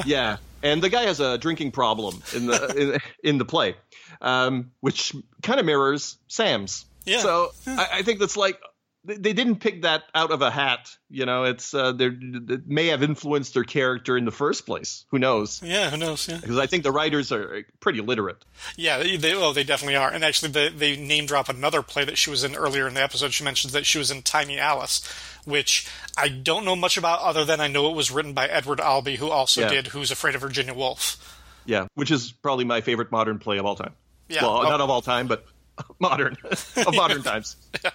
Yeah, 0.07 0.37
and 0.63 0.83
the 0.83 0.89
guy 0.89 1.03
has 1.03 1.21
a 1.21 1.37
drinking 1.37 1.73
problem 1.73 2.23
in 2.35 2.47
the 2.47 2.75
in, 3.23 3.29
in 3.31 3.39
the 3.39 3.45
play, 3.45 3.75
um, 4.21 4.71
which 4.81 5.15
kind 5.43 5.59
of 5.59 5.67
mirrors 5.67 6.17
Sam's. 6.29 6.85
Yeah. 7.05 7.21
So 7.21 7.51
I, 7.67 7.89
I 7.95 8.03
think 8.03 8.21
that's 8.21 8.37
like 8.37 8.61
they, 9.05 9.33
didn't 9.33 9.57
pick 9.57 9.83
that 9.83 10.03
out 10.15 10.31
of 10.31 10.43
a 10.43 10.51
hat. 10.51 10.91
You 11.09 11.25
know, 11.27 11.45
it's 11.45 11.73
uh, 11.75 11.93
they 11.93 12.07
it 12.07 12.67
may 12.67 12.89
have 12.89 13.03
influenced 13.03 13.55
their 13.55 13.65
character 13.65 14.17
in 14.17 14.25
the 14.25 14.31
first 14.31 14.67
place. 14.67 15.05
Who 15.11 15.19
knows? 15.19 15.61
Yeah, 15.65 15.91
who 15.91 15.97
knows? 15.97 16.29
Yeah, 16.29 16.39
Because 16.41 16.59
I 16.59 16.67
think 16.67 16.83
the 16.85 16.93
writers 16.93 17.33
are 17.33 17.65
pretty 17.81 18.01
literate. 18.01 18.45
yeah, 18.77 18.99
they, 19.17 19.35
oh, 19.35 19.53
they 19.53 19.65
definitely 19.65 19.97
are. 19.97 20.11
And 20.13 20.23
actually, 20.25 20.53
they, 20.53 20.69
they 20.69 20.97
name 20.97 21.27
drop 21.27 21.49
another 21.49 21.83
play 21.83 22.05
that 22.05 22.19
she 22.19 22.31
was 22.31 22.45
in 22.45 22.55
earlier 22.55 22.87
in 22.87 22.95
the 22.95 23.03
episode. 23.03 23.33
She 23.33 23.43
mentions 23.45 23.73
that 23.73 23.87
she 23.87 23.99
was 23.99 24.11
in 24.11 24.23
Tiny 24.23 24.59
Alice, 24.59 25.03
which 25.45 25.89
I 26.19 26.29
don't 26.29 26.65
know 26.65 26.77
much 26.77 26.97
about, 26.97 27.21
other 27.23 27.45
than 27.45 27.61
I 27.61 27.69
know 27.69 27.89
it 27.91 27.97
was 27.97 28.11
written 28.11 28.35
by 28.35 28.47
Edward 28.49 28.81
Albee, 28.81 29.17
who 29.17 29.31
also 29.31 29.63
Yeah. 29.63 29.69
did 29.71 29.87
Who's 29.89 30.11
Afraid 30.11 30.35
of 30.35 30.43
Virginia 30.43 30.75
Woolf. 30.75 31.17
Yeah, 31.65 31.87
which 31.95 32.11
is 32.11 32.33
probably 32.33 32.65
my 32.65 32.81
favorite 32.81 33.11
modern 33.13 33.39
play 33.39 33.59
of 33.59 33.67
all 33.67 33.77
time. 33.77 33.93
Yeah. 34.29 34.43
Well, 34.43 34.59
Oh. 34.59 34.63
not 34.63 34.81
of 34.81 34.91
all 34.91 35.03
time, 35.03 35.27
but 35.27 35.45
modern 35.99 36.37
of 36.77 36.95
modern 36.95 37.23
times. 37.23 37.57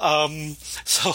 Um, 0.00 0.56
so, 0.84 1.12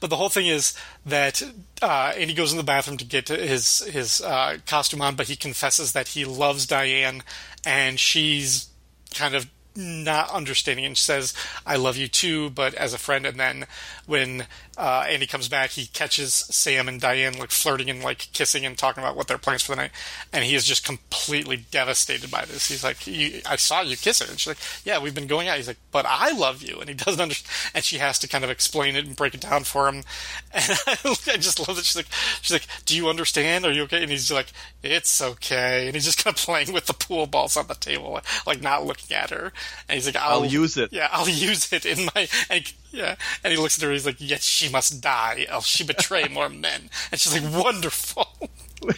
but 0.00 0.10
the 0.10 0.16
whole 0.16 0.28
thing 0.28 0.46
is 0.46 0.74
that 1.06 1.42
uh, 1.82 2.12
Andy 2.16 2.34
goes 2.34 2.52
in 2.52 2.58
the 2.58 2.64
bathroom 2.64 2.96
to 2.98 3.04
get 3.04 3.28
his 3.28 3.80
his 3.80 4.20
uh, 4.20 4.58
costume 4.66 5.02
on, 5.02 5.16
but 5.16 5.28
he 5.28 5.36
confesses 5.36 5.92
that 5.92 6.08
he 6.08 6.24
loves 6.24 6.66
Diane, 6.66 7.22
and 7.64 7.98
she's 7.98 8.68
kind 9.14 9.34
of 9.34 9.46
not 9.76 10.30
understanding 10.30 10.84
and 10.84 10.96
says, 10.96 11.34
"I 11.66 11.76
love 11.76 11.96
you 11.96 12.08
too," 12.08 12.50
but 12.50 12.74
as 12.74 12.92
a 12.92 12.98
friend. 12.98 13.26
And 13.26 13.38
then 13.38 13.66
when 14.06 14.46
uh, 14.76 15.04
he 15.04 15.26
comes 15.26 15.48
back, 15.48 15.70
he 15.70 15.86
catches 15.86 16.34
Sam 16.34 16.88
and 16.88 17.00
Diane 17.00 17.38
like 17.38 17.50
flirting 17.50 17.88
and 17.88 18.02
like 18.02 18.28
kissing 18.32 18.66
and 18.66 18.76
talking 18.76 19.02
about 19.02 19.16
what 19.16 19.28
their 19.28 19.38
plans 19.38 19.62
for 19.62 19.72
the 19.72 19.76
night, 19.76 19.90
and 20.32 20.44
he 20.44 20.54
is 20.54 20.64
just 20.64 20.84
completely 20.84 21.56
devastated 21.70 22.30
by 22.30 22.44
this. 22.44 22.68
He's 22.68 22.84
like, 22.84 22.98
"I 23.46 23.56
saw 23.56 23.82
you 23.82 23.96
kiss 23.96 24.20
her," 24.20 24.30
and 24.30 24.38
she's 24.38 24.48
like, 24.48 24.58
"Yeah, 24.84 24.98
we've 24.98 25.14
been 25.14 25.26
going 25.26 25.48
out." 25.48 25.56
He's 25.56 25.68
like, 25.68 25.78
"But 25.90 26.06
I 26.08 26.32
love 26.32 26.62
you," 26.62 26.78
and 26.80 26.88
he 26.88 26.94
doesn't 26.94 27.20
understand, 27.20 27.72
and 27.74 27.84
she 27.84 27.98
has 27.98 28.18
to 28.20 28.28
kind 28.28 28.44
of 28.44 28.50
explain 28.50 28.96
it 28.96 29.06
and 29.06 29.16
break 29.16 29.34
it 29.34 29.40
down 29.40 29.64
for 29.64 29.88
him. 29.88 30.02
And 30.54 30.78
I 30.86 31.36
just 31.36 31.58
love 31.66 31.76
that 31.76 31.84
she's 31.84 31.96
like, 31.96 32.08
she's 32.40 32.52
like, 32.52 32.66
"Do 32.84 32.96
you 32.96 33.08
understand? 33.08 33.64
Are 33.64 33.72
you 33.72 33.82
okay?" 33.82 34.02
And 34.02 34.10
he's 34.10 34.30
like, 34.30 34.52
"It's 34.82 35.20
okay," 35.20 35.86
and 35.86 35.94
he's 35.94 36.04
just 36.04 36.18
kind 36.24 36.36
of 36.36 36.42
playing 36.42 36.72
with 36.72 36.86
the 36.86 36.94
pool 36.94 37.26
balls 37.26 37.56
on 37.56 37.66
the 37.66 37.74
table, 37.74 38.20
like 38.46 38.60
not 38.62 38.86
looking 38.86 39.16
at 39.16 39.30
her. 39.30 39.52
And 39.88 39.96
he's 39.96 40.06
like, 40.06 40.16
"I'll, 40.16 40.40
I'll 40.40 40.46
use 40.46 40.76
it. 40.76 40.92
Yeah, 40.92 41.08
I'll 41.12 41.28
use 41.48 41.72
it 41.72 41.86
in 41.86 42.08
my." 42.14 42.28
And, 42.50 42.72
yeah, 42.94 43.16
and 43.42 43.52
he 43.52 43.58
looks 43.58 43.76
at 43.78 43.84
her. 43.84 43.92
He's 43.92 44.06
like, 44.06 44.16
"Yet 44.20 44.42
she 44.42 44.68
must 44.70 45.00
die, 45.00 45.44
else 45.48 45.66
she 45.66 45.84
betray 45.84 46.28
more 46.28 46.48
men." 46.48 46.88
And 47.10 47.20
she's 47.20 47.32
like, 47.40 47.64
"Wonderful." 47.64 48.26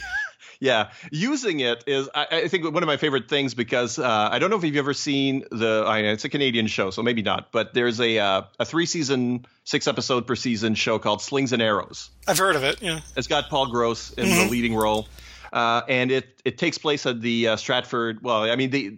Yeah, 0.58 0.88
using 1.12 1.60
it 1.60 1.84
is 1.86 2.08
I, 2.14 2.26
I 2.30 2.48
think 2.48 2.64
one 2.72 2.82
of 2.82 2.86
my 2.86 2.96
favorite 2.96 3.28
things 3.28 3.52
because 3.52 3.98
uh, 3.98 4.30
I 4.32 4.38
don't 4.38 4.48
know 4.48 4.56
if 4.56 4.64
you've 4.64 4.76
ever 4.76 4.94
seen 4.94 5.44
the. 5.50 5.84
I 5.86 6.00
know 6.00 6.12
it's 6.12 6.24
a 6.24 6.30
Canadian 6.30 6.66
show, 6.66 6.88
so 6.90 7.02
maybe 7.02 7.20
not. 7.20 7.52
But 7.52 7.74
there's 7.74 8.00
a 8.00 8.18
uh, 8.18 8.42
a 8.58 8.64
three 8.64 8.86
season, 8.86 9.44
six 9.64 9.86
episode 9.86 10.26
per 10.26 10.34
season 10.34 10.74
show 10.74 10.98
called 10.98 11.20
Slings 11.20 11.52
and 11.52 11.60
Arrows. 11.60 12.08
I've 12.26 12.38
heard 12.38 12.56
of 12.56 12.64
it. 12.64 12.80
Yeah. 12.80 13.00
It's 13.18 13.26
got 13.26 13.50
Paul 13.50 13.66
Gross 13.66 14.12
in 14.14 14.24
Mhm. 14.28 14.44
the 14.46 14.50
leading 14.50 14.74
role, 14.74 15.08
uh, 15.52 15.82
and 15.90 16.10
it 16.10 16.40
it 16.46 16.56
takes 16.56 16.78
place 16.78 17.04
at 17.04 17.20
the 17.20 17.48
uh, 17.48 17.56
Stratford. 17.56 18.22
Well, 18.22 18.44
I 18.50 18.56
mean 18.56 18.70
the. 18.70 18.96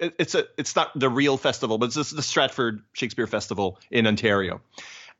It- 0.00 0.14
It's 0.18 0.34
a. 0.34 0.44
It's 0.56 0.74
not 0.76 0.98
the 0.98 1.08
real 1.08 1.36
festival, 1.36 1.78
but 1.78 1.96
it's 1.96 2.10
the 2.10 2.22
Stratford 2.22 2.82
Shakespeare 2.92 3.26
Festival 3.26 3.78
in 3.90 4.06
Ontario, 4.06 4.60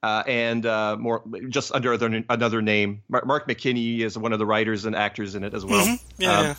uh, 0.03 0.23
and 0.27 0.65
uh, 0.67 0.97
more 0.99 1.23
just 1.49 1.73
under 1.73 1.93
other, 1.95 2.25
another 2.29 2.63
name. 2.63 3.03
Mark, 3.09 3.49
McKinney 3.49 4.01
is 4.01 4.17
one 4.19 4.33
of 4.33 4.39
the 4.39 4.47
writers 4.47 4.85
and 4.85 4.95
actors 4.97 5.35
in 5.35 5.45
it 5.45 5.55
as 5.55 5.65
well. 5.65 5.87
Mhm. 5.87 6.01
Yeah, 6.19 6.39
Um, 6.39 6.45
yeah. 6.47 6.55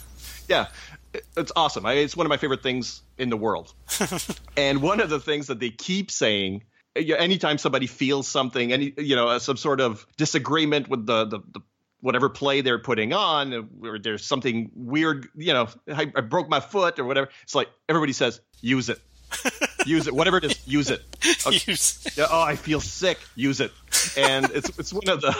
yeah, 1.13 1.21
it's 1.35 1.51
awesome. 1.55 1.85
I, 1.85 1.93
it's 1.93 2.15
one 2.17 2.25
of 2.25 2.29
my 2.29 2.37
favorite 2.37 2.63
things 2.63 3.01
in 3.17 3.29
the 3.29 3.37
world. 3.37 3.73
and 4.57 4.81
one 4.81 4.99
of 4.99 5.09
the 5.09 5.19
things 5.19 5.47
that 5.47 5.59
they 5.59 5.69
keep 5.69 6.11
saying, 6.11 6.63
anytime 6.95 7.57
somebody 7.57 7.87
feels 7.87 8.27
something, 8.27 8.71
any 8.73 8.93
you 8.97 9.15
know, 9.15 9.27
uh, 9.29 9.39
some 9.39 9.57
sort 9.57 9.79
of 9.81 10.05
disagreement 10.17 10.87
with 10.89 11.05
the 11.05 11.25
the, 11.25 11.39
the 11.51 11.61
whatever 12.01 12.29
play 12.29 12.61
they're 12.61 12.79
putting 12.79 13.13
on, 13.13 13.69
or 13.81 13.99
there's 13.99 14.25
something 14.25 14.71
weird, 14.75 15.27
you 15.35 15.53
know, 15.53 15.67
I, 15.87 16.11
I 16.15 16.21
broke 16.21 16.49
my 16.49 16.59
foot 16.59 16.99
or 16.99 17.05
whatever. 17.05 17.29
It's 17.43 17.55
like 17.55 17.69
everybody 17.89 18.13
says, 18.13 18.41
use 18.61 18.89
it. 18.89 18.99
use 19.85 20.07
it, 20.07 20.13
whatever 20.13 20.37
it 20.37 20.45
is, 20.45 20.67
use 20.67 20.89
it. 20.89 21.03
Use 21.67 22.07
Yeah, 22.17 22.27
oh, 22.31 22.41
I 22.41 22.55
feel 22.55 22.79
sick. 22.79 23.19
Use 23.35 23.59
it, 23.59 23.73
and 24.15 24.49
it's 24.51 24.69
it's 24.79 24.93
one 24.93 25.09
of 25.09 25.19
the 25.19 25.35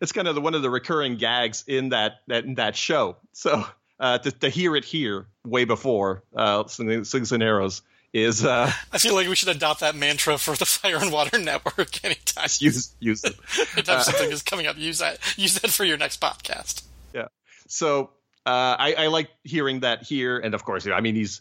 it's 0.00 0.10
kind 0.10 0.26
of 0.26 0.34
the, 0.34 0.40
one 0.40 0.54
of 0.54 0.62
the 0.62 0.70
recurring 0.70 1.16
gags 1.16 1.64
in 1.66 1.90
that 1.90 2.22
that 2.26 2.44
in 2.44 2.54
that 2.56 2.74
show. 2.74 3.16
So 3.32 3.64
uh, 4.00 4.18
to, 4.18 4.32
to 4.32 4.48
hear 4.48 4.74
it 4.76 4.84
here 4.84 5.26
way 5.44 5.64
before 5.64 6.24
uh, 6.34 6.66
Slings 6.66 7.32
and 7.32 7.42
Arrows 7.42 7.82
is 8.12 8.44
uh, 8.44 8.70
I 8.92 8.98
feel 8.98 9.14
like 9.14 9.28
we 9.28 9.36
should 9.36 9.48
adopt 9.48 9.80
that 9.80 9.94
mantra 9.94 10.38
for 10.38 10.56
the 10.56 10.64
Fire 10.66 10.96
and 10.96 11.12
Water 11.12 11.38
Network 11.38 12.04
anytime. 12.04 12.48
use 12.58 12.94
use 12.98 13.24
it. 13.24 13.34
anytime 13.74 13.96
Uh, 13.96 14.02
something 14.02 14.30
is 14.30 14.42
coming 14.42 14.66
up, 14.66 14.76
use 14.76 14.98
that. 14.98 15.18
Use 15.36 15.58
that 15.60 15.70
for 15.70 15.84
your 15.84 15.96
next 15.96 16.20
podcast. 16.20 16.82
Yeah. 17.14 17.28
So 17.68 18.10
uh, 18.46 18.76
I, 18.78 18.94
I 18.98 19.06
like 19.08 19.30
hearing 19.44 19.80
that 19.80 20.02
here, 20.02 20.38
and 20.38 20.54
of 20.54 20.64
course, 20.64 20.86
I 20.86 21.00
mean 21.00 21.14
he's 21.14 21.40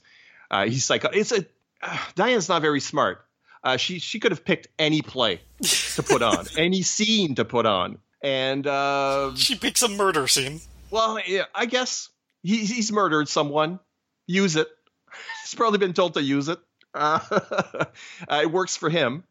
uh, 0.51 0.65
he's 0.65 0.85
psycho. 0.85 1.09
It's 1.09 1.31
a 1.31 1.45
uh, 1.81 1.97
Diane's 2.15 2.49
not 2.49 2.61
very 2.61 2.79
smart. 2.81 3.25
Uh, 3.63 3.77
she 3.77 3.99
she 3.99 4.19
could 4.19 4.31
have 4.31 4.45
picked 4.45 4.67
any 4.77 5.01
play 5.01 5.41
to 5.95 6.03
put 6.03 6.21
on, 6.21 6.45
any 6.57 6.81
scene 6.81 7.35
to 7.35 7.45
put 7.45 7.65
on, 7.65 7.97
and 8.21 8.65
uh, 8.65 9.35
she 9.35 9.55
picks 9.55 9.81
a 9.81 9.89
murder 9.89 10.27
scene. 10.27 10.61
Well, 10.91 11.19
yeah, 11.25 11.43
I 11.53 11.65
guess 11.65 12.09
he, 12.41 12.65
he's 12.65 12.91
murdered 12.91 13.27
someone. 13.27 13.79
Use 14.27 14.55
it. 14.55 14.67
He's 15.49 15.57
probably 15.57 15.79
been 15.79 15.93
told 15.93 16.13
to 16.13 16.21
use 16.21 16.47
it. 16.47 16.59
Uh, 16.93 17.19
uh, 18.27 18.39
it 18.43 18.51
works 18.51 18.77
for 18.77 18.89
him. 18.89 19.23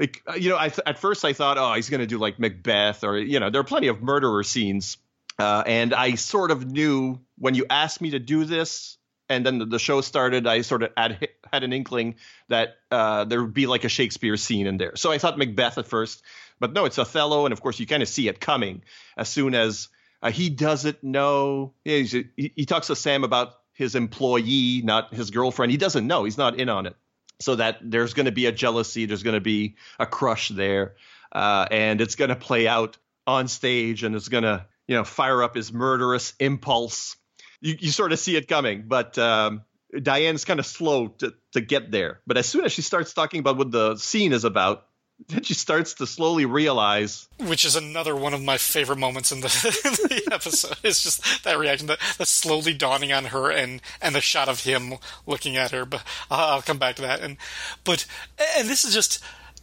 Uh, 0.00 0.06
you 0.34 0.50
know, 0.50 0.58
I 0.58 0.70
th- 0.70 0.80
at 0.86 0.98
first 0.98 1.24
I 1.24 1.32
thought, 1.32 1.58
oh, 1.58 1.72
he's 1.74 1.88
going 1.88 2.00
to 2.00 2.06
do 2.06 2.18
like 2.18 2.38
Macbeth, 2.38 3.04
or 3.04 3.18
you 3.18 3.38
know, 3.38 3.50
there 3.50 3.60
are 3.60 3.64
plenty 3.64 3.86
of 3.86 4.02
murderer 4.02 4.42
scenes, 4.42 4.96
uh, 5.38 5.62
and 5.64 5.94
I 5.94 6.16
sort 6.16 6.50
of 6.50 6.66
knew 6.66 7.20
when 7.38 7.54
you 7.54 7.66
asked 7.70 8.00
me 8.00 8.10
to 8.10 8.18
do 8.18 8.44
this, 8.44 8.98
and 9.28 9.46
then 9.46 9.58
the, 9.58 9.66
the 9.66 9.78
show 9.78 10.00
started, 10.00 10.46
I 10.48 10.62
sort 10.62 10.82
of 10.82 10.90
had, 10.96 11.28
had 11.52 11.62
an 11.62 11.72
inkling 11.72 12.16
that 12.48 12.76
uh, 12.90 13.24
there 13.24 13.40
would 13.42 13.54
be 13.54 13.66
like 13.66 13.84
a 13.84 13.88
Shakespeare 13.88 14.36
scene 14.36 14.66
in 14.66 14.78
there. 14.78 14.96
So 14.96 15.12
I 15.12 15.18
thought 15.18 15.38
Macbeth 15.38 15.78
at 15.78 15.86
first, 15.86 16.22
but 16.58 16.72
no, 16.72 16.86
it's 16.86 16.98
Othello, 16.98 17.46
and 17.46 17.52
of 17.52 17.60
course 17.60 17.78
you 17.78 17.86
kind 17.86 18.02
of 18.02 18.08
see 18.08 18.26
it 18.26 18.40
coming 18.40 18.82
as 19.16 19.28
soon 19.28 19.54
as 19.54 19.88
uh, 20.22 20.32
he 20.32 20.50
doesn't 20.50 21.04
know. 21.04 21.74
Yeah, 21.84 21.98
he, 21.98 22.52
he 22.56 22.66
talks 22.66 22.88
to 22.88 22.96
Sam 22.96 23.22
about 23.22 23.54
his 23.72 23.94
employee, 23.94 24.82
not 24.84 25.14
his 25.14 25.30
girlfriend. 25.30 25.70
He 25.72 25.78
doesn't 25.78 26.06
know. 26.06 26.24
He's 26.24 26.38
not 26.38 26.58
in 26.58 26.68
on 26.68 26.86
it. 26.86 26.96
So 27.40 27.56
that 27.56 27.78
there's 27.82 28.14
going 28.14 28.26
to 28.26 28.32
be 28.32 28.46
a 28.46 28.52
jealousy, 28.52 29.06
there's 29.06 29.24
going 29.24 29.34
to 29.34 29.40
be 29.40 29.74
a 29.98 30.06
crush 30.06 30.48
there, 30.48 30.94
uh, 31.32 31.66
and 31.70 32.00
it's 32.00 32.14
going 32.14 32.28
to 32.28 32.36
play 32.36 32.68
out 32.68 32.98
on 33.26 33.48
stage, 33.48 34.04
and 34.04 34.14
it's 34.14 34.28
going 34.28 34.44
to 34.44 34.64
you 34.86 34.96
know 34.96 35.02
fire 35.02 35.42
up 35.42 35.56
his 35.56 35.72
murderous 35.72 36.34
impulse. 36.38 37.16
You, 37.60 37.76
you 37.80 37.90
sort 37.90 38.12
of 38.12 38.20
see 38.20 38.36
it 38.36 38.46
coming, 38.46 38.84
but 38.86 39.18
um, 39.18 39.62
Diane's 40.00 40.44
kind 40.44 40.60
of 40.60 40.66
slow 40.66 41.08
to, 41.08 41.34
to 41.52 41.60
get 41.60 41.90
there. 41.90 42.20
But 42.26 42.36
as 42.36 42.46
soon 42.46 42.64
as 42.64 42.72
she 42.72 42.82
starts 42.82 43.12
talking 43.12 43.40
about 43.40 43.56
what 43.56 43.72
the 43.72 43.96
scene 43.96 44.32
is 44.32 44.44
about, 44.44 44.86
then 45.28 45.42
she 45.42 45.54
starts 45.54 45.94
to 45.94 46.06
slowly 46.06 46.46
realize 46.46 47.28
which 47.38 47.64
is 47.64 47.76
another 47.76 48.14
one 48.14 48.34
of 48.34 48.42
my 48.42 48.56
favorite 48.56 48.98
moments 48.98 49.32
in 49.32 49.40
the, 49.40 49.46
in 49.84 50.08
the 50.08 50.34
episode. 50.34 50.76
It's 50.82 51.02
just 51.02 51.44
that 51.44 51.58
reaction, 51.58 51.86
that, 51.88 51.98
that 52.18 52.28
slowly 52.28 52.74
dawning 52.74 53.12
on 53.12 53.26
her, 53.26 53.50
and 53.50 53.80
and 54.00 54.14
the 54.14 54.20
shot 54.20 54.48
of 54.48 54.64
him 54.64 54.94
looking 55.26 55.56
at 55.56 55.70
her. 55.70 55.84
But 55.84 56.04
I'll, 56.30 56.54
I'll 56.54 56.62
come 56.62 56.78
back 56.78 56.96
to 56.96 57.02
that. 57.02 57.20
And 57.20 57.36
but 57.84 58.06
and 58.56 58.68
this 58.68 58.84
is 58.84 58.94
just 58.94 59.22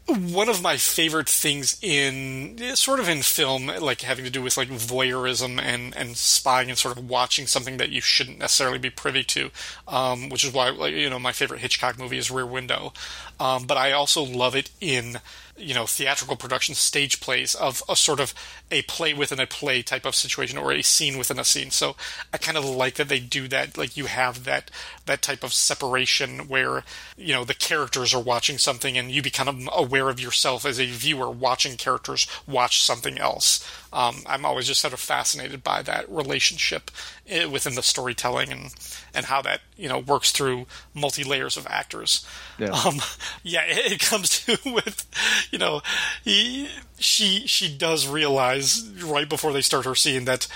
one 0.09 0.49
of 0.49 0.61
my 0.61 0.75
favorite 0.77 1.29
things 1.29 1.77
in 1.81 2.57
sort 2.75 2.99
of 2.99 3.07
in 3.07 3.21
film, 3.21 3.67
like 3.67 4.01
having 4.01 4.25
to 4.25 4.31
do 4.31 4.41
with 4.41 4.57
like 4.57 4.69
voyeurism 4.69 5.61
and 5.61 5.95
and 5.95 6.17
spying 6.17 6.69
and 6.69 6.77
sort 6.77 6.97
of 6.97 7.09
watching 7.09 7.47
something 7.47 7.77
that 7.77 7.89
you 7.89 8.01
shouldn't 8.01 8.39
necessarily 8.39 8.79
be 8.79 8.89
privy 8.89 9.23
to. 9.23 9.51
Um, 9.87 10.29
which 10.29 10.43
is 10.43 10.53
why 10.53 10.69
like, 10.69 10.93
you 10.93 11.09
know 11.09 11.19
my 11.19 11.31
favorite 11.31 11.59
Hitchcock 11.59 11.99
movie 11.99 12.17
is 12.17 12.31
Rear 12.31 12.45
Window. 12.45 12.93
Um, 13.39 13.65
but 13.65 13.77
I 13.77 13.91
also 13.91 14.23
love 14.23 14.55
it 14.55 14.71
in 14.81 15.19
you 15.59 15.73
know 15.73 15.85
theatrical 15.85 16.35
production 16.35 16.75
stage 16.75 17.19
plays 17.19 17.55
of 17.55 17.83
a 17.89 17.95
sort 17.95 18.19
of 18.19 18.33
a 18.71 18.81
play 18.83 19.13
within 19.13 19.39
a 19.39 19.47
play 19.47 19.81
type 19.81 20.05
of 20.05 20.15
situation 20.15 20.57
or 20.57 20.71
a 20.71 20.81
scene 20.81 21.17
within 21.17 21.39
a 21.39 21.43
scene. 21.43 21.71
So 21.71 21.95
i 22.33 22.37
kind 22.37 22.57
of 22.57 22.65
like 22.65 22.95
that 22.95 23.09
they 23.09 23.19
do 23.19 23.47
that 23.47 23.77
like 23.77 23.97
you 23.97 24.05
have 24.05 24.45
that 24.45 24.71
that 25.05 25.21
type 25.21 25.43
of 25.43 25.53
separation 25.53 26.47
where 26.47 26.83
you 27.17 27.33
know 27.33 27.43
the 27.43 27.53
characters 27.53 28.13
are 28.13 28.21
watching 28.21 28.57
something 28.57 28.97
and 28.97 29.11
you 29.11 29.21
become 29.21 29.69
aware 29.73 30.09
of 30.09 30.19
yourself 30.19 30.65
as 30.65 30.79
a 30.79 30.85
viewer 30.85 31.29
watching 31.29 31.75
characters 31.77 32.27
watch 32.47 32.81
something 32.81 33.17
else 33.17 33.65
um, 33.91 34.17
i'm 34.27 34.45
always 34.45 34.67
just 34.67 34.81
sort 34.81 34.93
of 34.93 34.99
fascinated 34.99 35.63
by 35.63 35.81
that 35.81 36.09
relationship 36.09 36.91
eh, 37.27 37.45
within 37.45 37.75
the 37.75 37.81
storytelling 37.83 38.51
and 38.51 38.73
and 39.13 39.25
how 39.25 39.41
that 39.41 39.61
you 39.77 39.87
know 39.89 39.99
works 39.99 40.31
through 40.31 40.65
multi 40.93 41.23
layers 41.23 41.57
of 41.57 41.65
actors 41.67 42.25
Yeah. 42.57 42.67
um, 42.69 42.95
yeah, 43.43 43.63
it, 43.65 43.93
it 43.93 43.99
comes 43.99 44.39
to 44.45 44.57
with, 44.65 45.05
you 45.51 45.57
know, 45.57 45.81
he, 46.23 46.67
she, 46.99 47.47
she 47.47 47.73
does 47.75 48.07
realize 48.07 48.87
right 49.03 49.27
before 49.29 49.53
they 49.53 49.61
start 49.61 49.85
her 49.85 49.95
scene 49.95 50.25
that, 50.25 50.47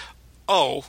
oh, 0.47 0.85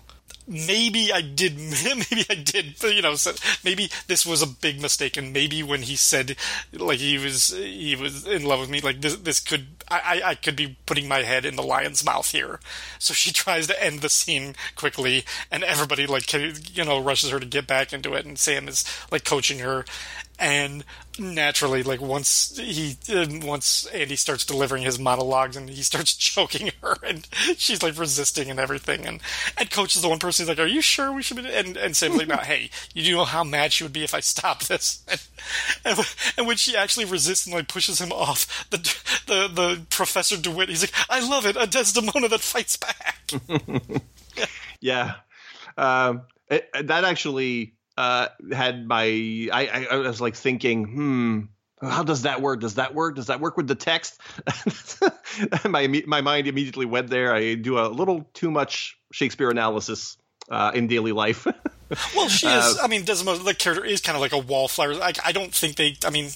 maybe 0.47 1.13
I 1.13 1.21
did, 1.21 1.57
maybe 1.59 2.25
I 2.29 2.35
did, 2.35 2.83
you 2.83 3.03
know, 3.03 3.17
maybe 3.65 3.91
this 4.07 4.27
was 4.27 4.43
a 4.43 4.47
big 4.47 4.81
mistake, 4.81 5.17
and 5.17 5.33
maybe 5.33 5.63
when 5.63 5.83
he 5.83 5.97
said, 5.97 6.37
like 6.73 6.99
he 6.99 7.19
was, 7.19 7.49
he 7.51 7.97
was 7.97 8.27
in 8.27 8.45
love 8.45 8.61
with 8.61 8.71
me, 8.71 8.81
like 8.81 9.01
this, 9.01 9.17
this 9.17 9.41
could, 9.41 9.67
I, 9.89 10.23
I, 10.25 10.35
could 10.35 10.57
be 10.57 10.77
putting 10.87 11.09
my 11.09 11.23
head 11.23 11.45
in 11.45 11.57
the 11.57 11.63
lion's 11.63 12.05
mouth 12.05 12.31
here. 12.31 12.61
So 12.99 13.15
she 13.15 13.33
tries 13.33 13.67
to 13.67 13.83
end 13.83 14.01
the 14.01 14.09
scene 14.09 14.55
quickly, 14.77 15.25
and 15.51 15.65
everybody 15.65 16.07
like, 16.07 16.33
you 16.33 16.85
know, 16.85 17.01
rushes 17.01 17.31
her 17.31 17.41
to 17.41 17.47
get 17.47 17.67
back 17.67 17.93
into 17.93 18.15
it, 18.15 18.27
and 18.27 18.39
Sam 18.39 18.69
is 18.69 18.85
like 19.11 19.25
coaching 19.25 19.61
her, 19.61 19.85
and 20.39 20.85
naturally 21.17 21.85
like 21.85 22.01
once 22.01 22.57
he 22.59 22.97
uh, 23.15 23.27
once 23.45 23.87
Andy 23.87 24.17
starts 24.17 24.45
delivering 24.45 24.83
his 24.83 24.99
monologues 24.99 25.57
and 25.57 25.71
he 25.71 25.83
starts 25.83 26.15
choking 26.17 26.73
her 26.83 26.97
and 27.05 27.27
she's 27.57 27.83
like 27.83 27.99
resisting 27.99 28.51
and 28.51 28.59
everything. 28.59 29.07
And 29.07 29.21
and 29.57 29.71
coach 29.71 29.95
is 29.95 30.03
the 30.03 30.09
one 30.09 30.19
person 30.19 30.43
who's 30.45 30.49
like 30.49 30.59
are 30.65 30.69
you 30.69 30.81
sure 30.81 31.13
we 31.13 31.23
should 31.23 31.37
be 31.37 31.49
and 31.55 31.77
and 31.77 31.97
Sam's 31.97 32.17
like 32.17 32.41
hey 32.41 32.71
you 32.95 33.05
do 33.05 33.13
know 33.15 33.25
how 33.25 33.45
mad 33.45 33.73
she 33.73 33.85
would 33.85 33.93
be 33.93 34.05
if 34.05 34.15
I 34.15 34.21
stop 34.21 34.65
this. 34.65 35.05
And, 35.85 35.99
and, 35.99 36.15
and 36.39 36.47
when 36.47 36.57
she 36.57 36.75
actually 36.75 37.05
resists 37.05 37.45
and 37.45 37.55
like 37.55 37.69
pushes 37.69 38.01
him 38.01 38.13
off 38.13 38.67
the 38.71 38.79
the 39.27 39.49
the 39.49 39.83
professor 39.91 40.39
DeWitt 40.39 40.71
he's 40.71 40.83
like 40.83 40.95
I 41.11 41.21
love 41.29 41.45
it 41.45 41.57
a 41.57 41.67
Desdemona 41.67 42.29
that 42.29 42.41
fights 42.41 42.77
back. 42.79 43.31
Yeah. 44.81 45.17
Um 45.77 46.23
it, 46.49 46.69
that 46.73 47.05
actually 47.05 47.75
uh, 47.97 48.29
had 48.53 48.87
my 48.87 49.05
I, 49.53 49.67
I, 49.73 49.87
I 49.91 49.97
was 49.97 50.21
like 50.21 50.35
thinking, 50.35 50.85
hmm, 50.85 51.41
how 51.81 52.03
does 52.03 52.23
that 52.23 52.41
work? 52.41 52.61
Does 52.61 52.75
that 52.75 52.95
work? 52.95 53.17
Does 53.17 53.27
that 53.27 53.41
work 53.41 53.57
with 53.57 53.69
the 53.69 53.75
text? 53.75 54.21
my 55.69 56.03
my 56.07 56.21
mind 56.21 56.47
immediately 56.47 56.87
went 56.87 57.11
there. 57.11 57.35
I 57.35 57.55
do 57.55 57.79
a 57.79 57.89
little 57.89 58.29
too 58.35 58.51
much 58.51 58.99
Shakespeare 59.13 59.51
analysis 59.51 60.17
uh, 60.49 60.73
in 60.75 60.87
daily 60.87 61.13
life. 61.13 61.47
well, 62.17 62.29
she 62.29 62.47
is. 62.47 62.79
Uh, 62.79 62.83
I 62.83 62.89
mean, 62.89 63.05
Desmond, 63.05 63.45
the 63.45 63.55
character 63.55 63.85
is 63.85 64.01
kind 64.01 64.17
of 64.17 64.23
like 64.23 64.33
a 64.33 64.39
wallflower. 64.39 64.95
Like, 64.95 65.25
I 65.25 65.33
don't 65.33 65.55
think 65.55 65.77
they. 65.77 65.97
I 66.05 66.11
mean, 66.11 66.31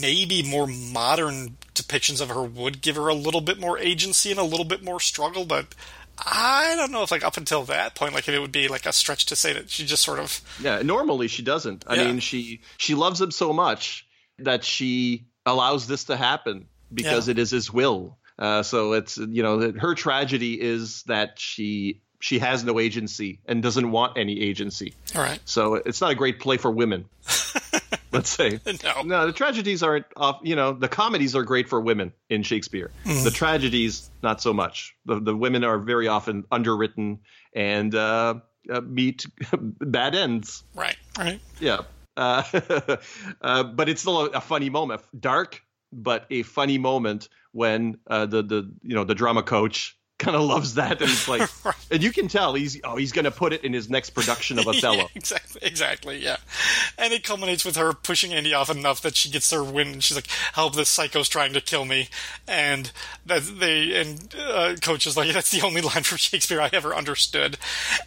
maybe 0.00 0.42
more 0.42 0.66
modern 0.66 1.56
depictions 1.74 2.20
of 2.20 2.28
her 2.30 2.42
would 2.42 2.80
give 2.82 2.96
her 2.96 3.08
a 3.08 3.14
little 3.14 3.40
bit 3.40 3.58
more 3.58 3.78
agency 3.78 4.30
and 4.30 4.40
a 4.40 4.44
little 4.44 4.64
bit 4.64 4.82
more 4.82 5.00
struggle, 5.00 5.44
but 5.44 5.74
I 6.24 6.74
don't 6.76 6.90
know 6.92 7.02
if 7.02 7.10
like 7.10 7.24
up 7.24 7.36
until 7.36 7.64
that 7.64 7.94
point, 7.94 8.14
like 8.14 8.28
it 8.28 8.38
would 8.38 8.52
be 8.52 8.68
like 8.68 8.86
a 8.86 8.92
stretch 8.92 9.26
to 9.26 9.36
say 9.36 9.52
that 9.52 9.70
she 9.70 9.84
just 9.86 10.02
sort 10.02 10.18
of 10.18 10.40
yeah. 10.60 10.82
Normally 10.82 11.28
she 11.28 11.42
doesn't. 11.42 11.84
I 11.86 11.94
Yeah. 11.96 12.04
mean, 12.06 12.20
she 12.20 12.60
she 12.76 12.94
loves 12.94 13.20
him 13.20 13.30
so 13.30 13.52
much 13.52 14.06
that 14.38 14.64
she 14.64 15.26
allows 15.46 15.86
this 15.86 16.04
to 16.04 16.16
happen 16.16 16.66
because 16.92 17.28
Yeah. 17.28 17.32
it 17.32 17.38
is 17.38 17.50
his 17.50 17.72
will. 17.72 18.18
Uh, 18.38 18.62
so 18.62 18.92
it's 18.92 19.16
you 19.18 19.42
know 19.42 19.58
that 19.58 19.78
her 19.78 19.94
tragedy 19.94 20.60
is 20.60 21.02
that 21.04 21.38
she 21.40 22.00
she 22.20 22.38
has 22.40 22.64
no 22.64 22.80
agency 22.80 23.40
and 23.46 23.62
doesn't 23.62 23.90
want 23.92 24.18
any 24.18 24.40
agency. 24.40 24.94
all 25.14 25.22
right. 25.22 25.40
So 25.44 25.74
it's 25.74 26.00
not 26.00 26.10
a 26.10 26.14
great 26.16 26.40
play 26.40 26.56
for 26.56 26.70
women. 26.70 27.04
Let's 28.12 28.30
say 28.30 28.60
No. 28.84 29.02
no. 29.02 29.26
The 29.26 29.32
tragedies 29.32 29.82
aren't 29.82 30.06
off. 30.16 30.40
You 30.42 30.56
know, 30.56 30.72
the 30.72 30.88
comedies 30.88 31.36
are 31.36 31.42
great 31.42 31.68
for 31.68 31.80
women 31.80 32.12
in 32.30 32.42
Shakespeare. 32.42 32.90
Mm-hmm. 33.04 33.24
The 33.24 33.30
tragedies, 33.30 34.10
not 34.22 34.40
so 34.40 34.52
much. 34.52 34.96
The 35.04 35.20
the 35.20 35.36
women 35.36 35.64
are 35.64 35.78
very 35.78 36.08
often 36.08 36.44
underwritten 36.50 37.20
and 37.52 37.94
uh, 37.94 38.34
uh, 38.72 38.80
meet 38.80 39.26
bad 39.52 40.14
ends. 40.14 40.64
Right. 40.74 40.96
Right. 41.18 41.40
Yeah. 41.60 41.80
Uh, 42.16 42.42
uh, 43.42 43.62
but 43.64 43.88
it's 43.88 44.00
still 44.00 44.26
a, 44.26 44.30
a 44.30 44.40
funny 44.40 44.70
moment, 44.70 45.02
dark, 45.18 45.62
but 45.92 46.26
a 46.30 46.42
funny 46.42 46.78
moment 46.78 47.28
when 47.52 47.98
uh, 48.06 48.26
the 48.26 48.42
the 48.42 48.72
you 48.82 48.94
know 48.94 49.04
the 49.04 49.14
drama 49.14 49.42
coach 49.42 49.97
kind 50.18 50.36
of 50.36 50.42
loves 50.42 50.74
that, 50.74 51.00
and 51.00 51.10
it's 51.10 51.28
like, 51.28 51.48
Right. 51.64 51.74
and 51.90 52.02
you 52.02 52.12
can 52.12 52.28
tell 52.28 52.54
he's 52.54 52.80
oh 52.84 52.96
he's 52.96 53.12
gonna 53.12 53.30
put 53.30 53.52
it 53.52 53.64
in 53.64 53.72
his 53.72 53.88
next 53.88 54.10
production 54.10 54.58
of 54.58 54.66
Othello. 54.68 54.96
Yeah, 54.96 55.06
exactly, 55.14 55.60
exactly, 55.62 56.18
yeah. 56.22 56.36
And 56.98 57.12
it 57.12 57.22
culminates 57.24 57.64
with 57.64 57.76
her 57.76 57.92
pushing 57.92 58.32
Andy 58.32 58.52
off 58.52 58.68
enough 58.70 59.00
that 59.02 59.16
she 59.16 59.30
gets 59.30 59.50
her 59.52 59.62
win, 59.62 59.88
and 59.88 60.02
she's 60.04 60.16
like, 60.16 60.26
"Help! 60.54 60.74
This 60.74 60.88
psycho's 60.88 61.28
trying 61.28 61.52
to 61.52 61.60
kill 61.60 61.84
me." 61.84 62.08
And 62.46 62.90
that 63.26 63.42
they 63.60 64.00
and 64.00 64.34
uh, 64.36 64.74
coach 64.82 65.06
is 65.06 65.16
like, 65.16 65.32
"That's 65.32 65.50
the 65.50 65.62
only 65.64 65.80
line 65.80 66.02
from 66.02 66.18
Shakespeare 66.18 66.60
I 66.60 66.70
ever 66.72 66.94
understood." 66.94 67.56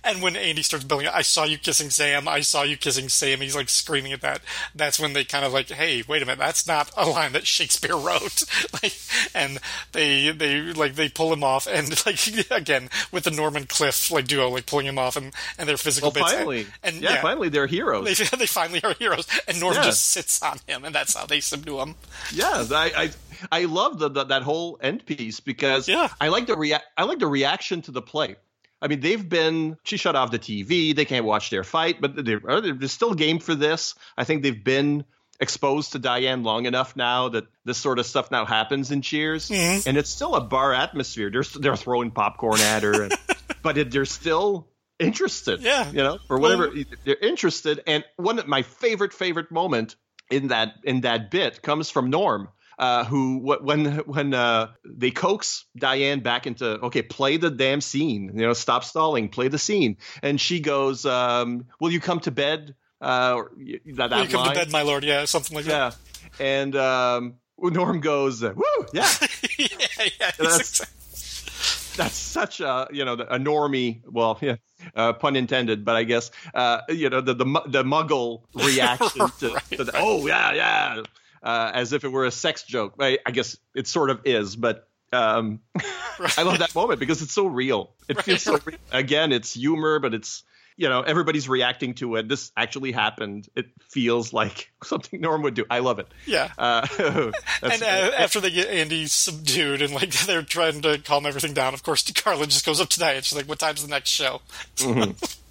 And 0.03 0.21
when 0.21 0.35
Andy 0.35 0.63
starts 0.63 0.85
building, 0.85 1.07
"I 1.07 1.21
saw 1.21 1.45
you 1.45 1.57
kissing 1.57 1.89
Sam. 1.89 2.27
I 2.27 2.41
saw 2.41 2.63
you 2.63 2.75
kissing 2.77 3.07
Sam," 3.09 3.39
he's 3.39 3.55
like 3.55 3.69
screaming 3.69 4.11
at 4.11 4.21
that. 4.21 4.41
That's 4.75 4.99
when 4.99 5.13
they 5.13 5.23
kind 5.23 5.45
of 5.45 5.53
like, 5.53 5.69
"Hey, 5.69 6.03
wait 6.07 6.21
a 6.21 6.25
minute! 6.25 6.39
That's 6.39 6.67
not 6.67 6.91
a 6.97 7.07
line 7.07 7.31
that 7.33 7.47
Shakespeare 7.47 7.95
wrote." 7.95 8.43
like, 8.83 8.93
and 9.33 9.59
they 9.93 10.31
they 10.31 10.59
like 10.73 10.95
they 10.95 11.07
pull 11.09 11.31
him 11.31 11.43
off, 11.43 11.67
and 11.67 12.00
like 12.05 12.51
again 12.51 12.89
with 13.11 13.23
the 13.25 13.31
Norm 13.31 13.55
and 13.55 13.67
Cliff 13.67 14.11
like 14.11 14.27
duo, 14.27 14.49
like 14.49 14.65
pulling 14.65 14.85
him 14.87 14.97
off, 14.99 15.15
and 15.15 15.33
and 15.57 15.67
their 15.67 15.77
physical 15.77 16.11
Well, 16.11 16.23
bits. 16.23 16.31
And- 16.33 16.37
finally, 16.39 16.67
and, 16.83 16.95
yeah, 17.01 17.13
yeah, 17.15 17.21
finally 17.21 17.49
they're 17.49 17.67
heroes. 17.67 18.05
they 18.05 18.37
they 18.37 18.45
finally 18.47 18.83
are 18.83 18.93
heroes, 18.93 19.27
and 19.47 19.59
Norm 19.59 19.75
Yeah. 19.75 19.83
just 19.83 20.05
sits 20.09 20.41
on 20.41 20.57
him, 20.67 20.83
and 20.85 20.93
that's 20.95 21.15
how 21.15 21.25
they 21.25 21.39
subdue 21.39 21.79
him. 21.79 21.95
Yeah, 22.33 22.65
I 22.71 23.11
I, 23.51 23.61
I 23.61 23.65
love 23.65 23.99
the, 23.99 24.09
the, 24.09 24.23
that 24.25 24.43
whole 24.43 24.77
end 24.81 25.05
piece 25.05 25.39
because 25.39 25.87
Yeah. 25.87 26.09
I 26.19 26.27
like 26.29 26.47
the 26.47 26.57
rea- 26.57 26.79
I 26.97 27.03
like 27.03 27.19
the 27.19 27.27
reaction 27.27 27.81
to 27.83 27.91
the 27.91 28.01
play. 28.01 28.35
I 28.83 28.87
mean, 28.87 28.99
they've 28.99 29.27
been 29.29 29.77
she 29.83 29.97
shut 29.97 30.15
off 30.15 30.31
the 30.31 30.39
TV. 30.39 30.95
They 30.95 31.05
can't 31.05 31.25
watch 31.25 31.49
their 31.51 31.63
fight, 31.63 32.01
but 32.01 32.25
they're, 32.25 32.41
they're 32.61 32.87
still 32.87 33.13
game 33.13 33.37
for 33.39 33.53
this. 33.53 33.93
I 34.17 34.23
think 34.23 34.41
they've 34.41 34.63
been 34.63 35.05
exposed 35.41 35.91
to 35.93 35.99
Diane 35.99 36.43
long 36.43 36.65
enough 36.65 36.95
now 36.95 37.29
that 37.29 37.45
this 37.65 37.77
sort 37.77 37.99
of 37.99 38.05
stuff 38.05 38.31
now 38.31 38.45
happens 38.45 38.91
in 38.91 39.01
Cheers, 39.01 39.49
Mhm. 39.49 39.87
and 39.87 39.97
it's 39.97 40.09
still 40.09 40.35
a 40.35 40.41
bar 40.41 40.73
atmosphere. 40.73 41.29
They're 41.31 41.43
they're 41.59 41.75
throwing 41.75 42.11
popcorn 42.11 42.61
at 42.61 42.83
her, 42.83 43.03
and, 43.03 43.13
but 43.63 43.77
it, 43.77 43.91
they're 43.91 44.05
still 44.05 44.67
interested. 44.99 45.61
Yeah. 45.61 45.89
you 45.89 45.97
know, 46.03 46.19
or 46.29 46.37
whatever 46.39 46.71
they're 47.03 47.15
interested. 47.15 47.81
And 47.87 48.05
one 48.17 48.37
of 48.39 48.47
my 48.47 48.61
favorite 48.61 49.13
favorite 49.13 49.51
moment 49.51 49.95
in 50.29 50.49
that 50.49 50.75
in 50.83 51.01
that 51.01 51.31
bit 51.31 51.61
comes 51.61 51.89
from 51.89 52.09
Norm. 52.09 52.49
Uh, 52.79 53.03
who 53.03 53.37
when 53.39 53.85
when 54.07 54.33
uh, 54.33 54.71
they 54.85 55.11
coax 55.11 55.65
Diane 55.77 56.21
back 56.21 56.47
into 56.47 56.65
okay 56.85 57.03
play 57.03 57.37
the 57.37 57.51
damn 57.51 57.79
scene 57.79 58.31
you 58.33 58.41
know 58.41 58.53
stop 58.53 58.83
stalling 58.83 59.29
play 59.29 59.49
the 59.49 59.59
scene 59.59 59.97
and 60.23 60.41
she 60.41 60.61
goes 60.61 61.05
um, 61.05 61.65
will 61.79 61.91
you 61.91 61.99
come 61.99 62.19
to 62.21 62.31
bed 62.31 62.73
uh, 63.01 63.41
that, 63.95 64.09
that 64.09 64.23
you 64.23 64.29
come 64.29 64.45
line? 64.45 64.53
to 64.53 64.59
bed, 64.61 64.71
my 64.71 64.83
lord? 64.83 65.03
Yeah, 65.03 65.25
something 65.25 65.55
like 65.55 65.65
that 65.65 65.71
yeah 65.71 65.91
and 66.39 66.75
um, 66.75 67.35
Norm 67.59 67.99
goes 67.99 68.41
woo 68.41 68.63
yeah 68.93 69.09
yeah, 69.59 69.67
yeah. 70.19 70.31
That's- 70.37 70.97
that's 71.97 72.15
such 72.15 72.61
a 72.61 72.87
you 72.91 73.03
know 73.03 73.13
a 73.13 73.37
normie 73.37 74.01
well 74.09 74.37
yeah 74.41 74.55
uh, 74.95 75.11
pun 75.13 75.35
intended 75.35 75.83
but 75.83 75.95
i 75.97 76.03
guess 76.03 76.31
uh, 76.53 76.79
you 76.89 77.09
know 77.09 77.19
the 77.21 77.33
the, 77.33 77.45
the 77.67 77.83
muggle 77.83 78.43
reaction 78.55 79.27
to, 79.39 79.53
Right, 79.53 79.63
to 79.71 79.83
the, 79.83 79.91
right. 79.91 80.01
oh 80.03 80.25
yeah 80.25 80.53
yeah 80.53 81.03
uh, 81.43 81.71
as 81.73 81.91
if 81.91 82.03
it 82.03 82.07
were 82.09 82.25
a 82.25 82.31
sex 82.31 82.63
joke 82.63 82.93
I, 82.99 83.19
I 83.25 83.31
guess 83.31 83.57
it 83.75 83.87
sort 83.87 84.09
of 84.09 84.21
is 84.25 84.55
but 84.55 84.87
um, 85.11 85.59
i 86.37 86.43
love 86.43 86.59
that 86.59 86.73
moment 86.73 86.99
because 86.99 87.21
it's 87.21 87.33
so 87.33 87.45
real 87.47 87.93
it 88.07 88.21
feels 88.23 88.41
so 88.43 88.57
real. 88.65 88.77
again 88.93 89.31
it's 89.33 89.53
humor 89.53 89.99
but 89.99 90.13
it's 90.13 90.43
you 90.81 90.89
know 90.89 91.01
everybody's 91.01 91.47
reacting 91.47 91.93
to 91.93 92.15
it 92.15 92.27
this 92.27 92.51
actually 92.57 92.91
happened 92.91 93.47
it 93.55 93.67
feels 93.89 94.33
like 94.33 94.71
something 94.83 95.21
norm 95.21 95.43
would 95.43 95.53
do 95.53 95.63
i 95.69 95.79
love 95.79 95.99
it 95.99 96.07
yeah. 96.25 96.49
uh, 96.57 96.85
And 97.63 97.83
uh, 97.83 98.11
after 98.17 98.39
they 98.39 98.49
get 98.49 98.67
Andy 98.69 99.05
subdued 99.05 99.81
and 99.83 99.93
like 99.93 100.11
they're 100.25 100.41
trying 100.41 100.81
to 100.81 100.97
calm 100.97 101.25
everything 101.27 101.53
down, 101.53 101.73
of 101.75 101.83
course, 101.83 102.09
Carla 102.11 102.47
just 102.47 102.65
goes 102.65 102.81
up 102.81 102.89
tonight. 102.89 103.23
She's 103.23 103.37
like, 103.37 103.47
"What 103.47 103.59
time's 103.59 103.83
the 103.83 103.87
next 103.89 104.09
show?" 104.09 104.41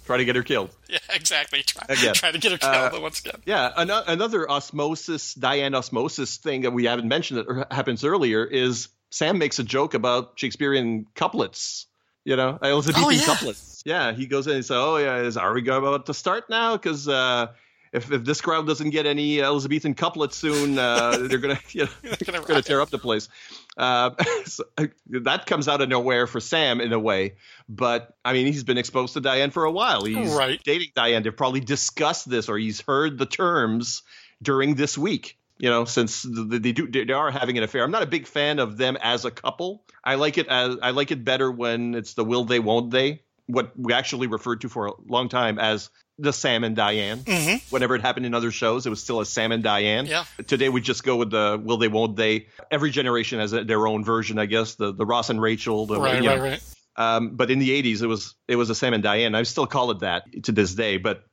try 0.05 0.17
to 0.17 0.25
get 0.25 0.35
her 0.35 0.43
killed 0.43 0.69
Yeah, 0.89 0.97
exactly. 1.13 1.63
Try, 1.63 1.85
Again. 1.89 2.13
trying 2.13 2.33
to 2.33 2.39
get 2.39 2.51
her 2.51 2.57
Uh, 2.61 2.89
killed 2.89 3.01
once 3.01 3.19
again. 3.21 3.41
Yeah, 3.45 3.71
an- 3.77 3.89
another 3.89 4.49
osmosis, 4.49 5.33
Diane 5.35 5.73
osmosis 5.75 6.37
thing 6.37 6.61
that 6.61 6.71
we 6.71 6.85
haven't 6.85 7.07
mentioned 7.07 7.39
that 7.39 7.47
er- 7.47 7.67
happens 7.71 8.03
earlier 8.03 8.43
is 8.43 8.89
Sam 9.09 9.37
makes 9.37 9.59
a 9.59 9.63
joke 9.63 9.93
about 9.93 10.33
Shakespearean 10.35 11.05
couplets. 11.15 11.87
You 12.25 12.35
know, 12.35 12.57
Elizabethan 12.61 13.03
Oh, 13.05 13.09
yeah. 13.09 13.25
couplets. 13.25 13.81
Yeah, 13.85 14.11
he 14.13 14.27
goes 14.27 14.45
in 14.47 14.53
and 14.53 14.65
says, 14.65 14.77
"Oh 14.77 14.97
yeah, 14.97 15.17
is 15.17 15.37
are 15.37 15.53
we 15.53 15.61
about 15.67 16.05
to 16.05 16.13
start 16.13 16.49
now? 16.51 16.77
Because 16.77 17.07
uh, 17.07 17.47
if 17.91 18.11
if 18.11 18.23
this 18.23 18.39
crowd 18.41 18.67
doesn't 18.67 18.91
get 18.91 19.07
any 19.07 19.41
Elizabethan 19.41 19.95
couplets 19.95 20.37
soon, 20.37 20.77
uh, 20.77 21.17
they're 21.21 21.39
gonna 21.39 21.59
you 21.71 21.85
know, 21.85 21.91
They're 22.03 22.17
gonna 22.23 22.41
gonna 22.47 22.61
tear 22.61 22.79
up 22.79 22.91
the 22.91 22.99
place." 22.99 23.27
Uh, 23.75 24.11
so, 24.45 24.65
uh, 24.77 24.85
that 25.07 25.47
comes 25.47 25.67
out 25.67 25.81
of 25.81 25.89
nowhere 25.89 26.27
for 26.27 26.39
Sam 26.39 26.79
in 26.79 26.93
a 26.93 26.99
way, 26.99 27.33
but 27.67 28.15
I 28.23 28.33
mean, 28.33 28.45
he's 28.45 28.63
been 28.63 28.77
exposed 28.77 29.13
to 29.13 29.21
Diane 29.21 29.49
for 29.49 29.63
a 29.63 29.71
while. 29.71 30.05
He's 30.05 30.31
Right. 30.31 30.61
dating 30.63 30.89
Diane. 30.93 31.23
They've 31.23 31.35
probably 31.35 31.61
discussed 31.61 32.29
this, 32.29 32.49
or 32.49 32.57
he's 32.59 32.81
heard 32.81 33.17
the 33.17 33.25
terms 33.25 34.03
during 34.43 34.75
this 34.75 34.95
week. 34.95 35.39
You 35.61 35.69
know, 35.69 35.85
since 35.85 36.25
they 36.27 36.71
do 36.71 36.87
they 36.87 37.13
are 37.13 37.29
having 37.29 37.55
an 37.59 37.63
affair. 37.63 37.83
I'm 37.83 37.91
not 37.91 38.01
a 38.01 38.07
big 38.07 38.25
fan 38.25 38.57
of 38.57 38.77
them 38.77 38.97
as 38.99 39.25
a 39.25 39.31
couple. 39.31 39.83
I 40.03 40.15
like 40.15 40.39
it 40.39 40.47
as 40.47 40.77
I 40.81 40.89
like 40.89 41.11
it 41.11 41.23
better 41.23 41.51
when 41.51 41.93
it's 41.93 42.15
the 42.15 42.25
will 42.25 42.45
they 42.45 42.59
won't 42.59 42.89
they. 42.89 43.21
What 43.45 43.77
we 43.77 43.93
actually 43.93 44.25
referred 44.25 44.61
to 44.61 44.69
for 44.69 44.87
a 44.87 44.91
long 45.07 45.29
time 45.29 45.59
as 45.59 45.91
the 46.17 46.33
Sam 46.33 46.63
and 46.63 46.75
Diane. 46.75 47.19
Mhm. 47.19 47.71
Whenever 47.71 47.95
it 47.95 48.01
happened 48.01 48.25
in 48.25 48.33
other 48.33 48.49
shows, 48.49 48.87
it 48.87 48.89
was 48.89 49.03
still 49.03 49.19
a 49.21 49.25
Sam 49.25 49.51
and 49.51 49.61
Diane. 49.61 50.07
Yeah. 50.07 50.23
Today 50.47 50.69
we 50.69 50.81
just 50.81 51.03
go 51.03 51.15
with 51.17 51.29
the 51.29 51.61
will 51.63 51.77
they 51.77 51.87
won't 51.89 52.15
they. 52.15 52.47
Every 52.71 52.89
generation 52.89 53.39
has 53.39 53.51
their 53.51 53.85
own 53.85 54.03
version, 54.03 54.39
I 54.39 54.47
guess. 54.47 54.75
The 54.75 54.91
the 54.91 55.05
Ross 55.05 55.29
and 55.29 55.39
Rachel. 55.39 55.85
The, 55.85 55.99
Right, 55.99 56.23
you 56.23 56.27
right, 56.27 56.37
know, 56.37 56.43
right. 56.43 56.63
Um, 56.95 57.35
but 57.35 57.51
in 57.51 57.59
the 57.59 57.69
'80s, 57.69 58.01
it 58.01 58.07
was 58.07 58.33
it 58.47 58.55
was 58.55 58.71
a 58.71 58.75
Sam 58.75 58.95
and 58.95 59.03
Diane. 59.03 59.35
I 59.35 59.43
still 59.43 59.67
call 59.67 59.91
it 59.91 59.99
that 59.99 60.23
to 60.45 60.51
this 60.51 60.73
day. 60.73 60.97
But 60.97 61.23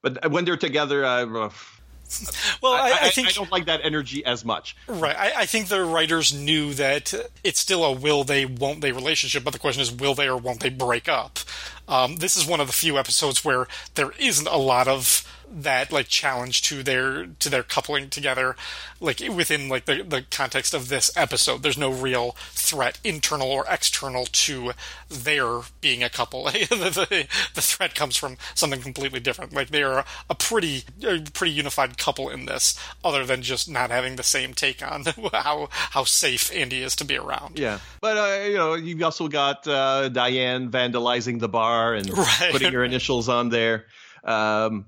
but 0.00 0.30
when 0.30 0.44
they're 0.44 0.56
together, 0.56 1.04
uh, 1.04 1.50
Well, 2.62 2.72
I, 2.72 2.90
I, 2.90 2.98
I, 3.02 3.10
think 3.10 3.28
I 3.28 3.32
don't 3.32 3.50
like 3.50 3.66
that 3.66 3.80
energy 3.82 4.24
as 4.24 4.44
much. 4.44 4.76
Right. 4.86 5.16
I, 5.16 5.42
I 5.42 5.46
think 5.46 5.68
the 5.68 5.84
writers 5.84 6.32
knew 6.32 6.72
that 6.74 7.12
it's 7.42 7.58
still 7.58 7.84
a 7.84 7.92
will 7.92 8.24
they, 8.24 8.46
won't 8.46 8.80
they 8.80 8.92
relationship, 8.92 9.44
but 9.44 9.52
the 9.52 9.58
question 9.58 9.82
is, 9.82 9.92
will 9.92 10.14
they 10.14 10.28
or 10.28 10.36
won't 10.36 10.60
they 10.60 10.70
break 10.70 11.08
up? 11.08 11.40
Um, 11.88 12.16
this 12.16 12.36
is 12.36 12.46
one 12.46 12.60
of 12.60 12.66
the 12.66 12.72
few 12.72 12.98
episodes 12.98 13.44
where 13.44 13.66
there 13.94 14.12
isn't 14.18 14.48
a 14.48 14.56
lot 14.56 14.88
of 14.88 15.26
that 15.56 15.92
like 15.92 16.08
challenge 16.08 16.62
to 16.62 16.82
their 16.82 17.26
to 17.26 17.48
their 17.48 17.62
coupling 17.62 18.10
together 18.10 18.56
like 19.00 19.20
within 19.20 19.68
like 19.68 19.84
the, 19.84 20.02
the 20.02 20.22
context 20.30 20.74
of 20.74 20.88
this 20.88 21.10
episode. 21.16 21.62
There's 21.62 21.78
no 21.78 21.90
real 21.92 22.32
threat 22.52 22.98
internal 23.04 23.48
or 23.50 23.64
external 23.70 24.26
to 24.26 24.72
their 25.08 25.60
being 25.80 26.02
a 26.02 26.10
couple. 26.10 26.44
The, 26.74 26.90
the, 26.90 27.28
the 27.54 27.60
threat 27.60 27.94
comes 27.94 28.16
from 28.16 28.36
something 28.54 28.80
completely 28.80 29.20
different. 29.20 29.52
Like 29.52 29.68
they're 29.68 30.04
a 30.28 30.34
pretty 30.34 30.84
a 31.06 31.20
pretty 31.20 31.52
unified 31.52 31.98
couple 31.98 32.28
in 32.28 32.46
this 32.46 32.78
other 33.04 33.24
than 33.24 33.42
just 33.42 33.70
not 33.70 33.90
having 33.90 34.16
the 34.16 34.22
same 34.22 34.54
take 34.54 34.82
on 34.82 35.04
how 35.32 35.68
how 35.70 36.04
safe 36.04 36.50
Andy 36.54 36.82
is 36.82 36.96
to 36.96 37.04
be 37.04 37.16
around. 37.16 37.58
Yeah, 37.58 37.78
but 38.00 38.16
uh, 38.16 38.44
you 38.44 38.54
know, 38.56 38.74
you've 38.74 39.02
also 39.02 39.28
got 39.28 39.66
uh, 39.68 40.08
Diane 40.08 40.70
vandalizing 40.70 41.38
the 41.38 41.48
bar 41.48 41.94
and 41.94 42.08
Right. 42.16 42.48
putting 42.50 42.72
her 42.72 42.82
initials 42.84 43.28
on 43.28 43.50
there. 43.50 43.84
Um, 44.24 44.86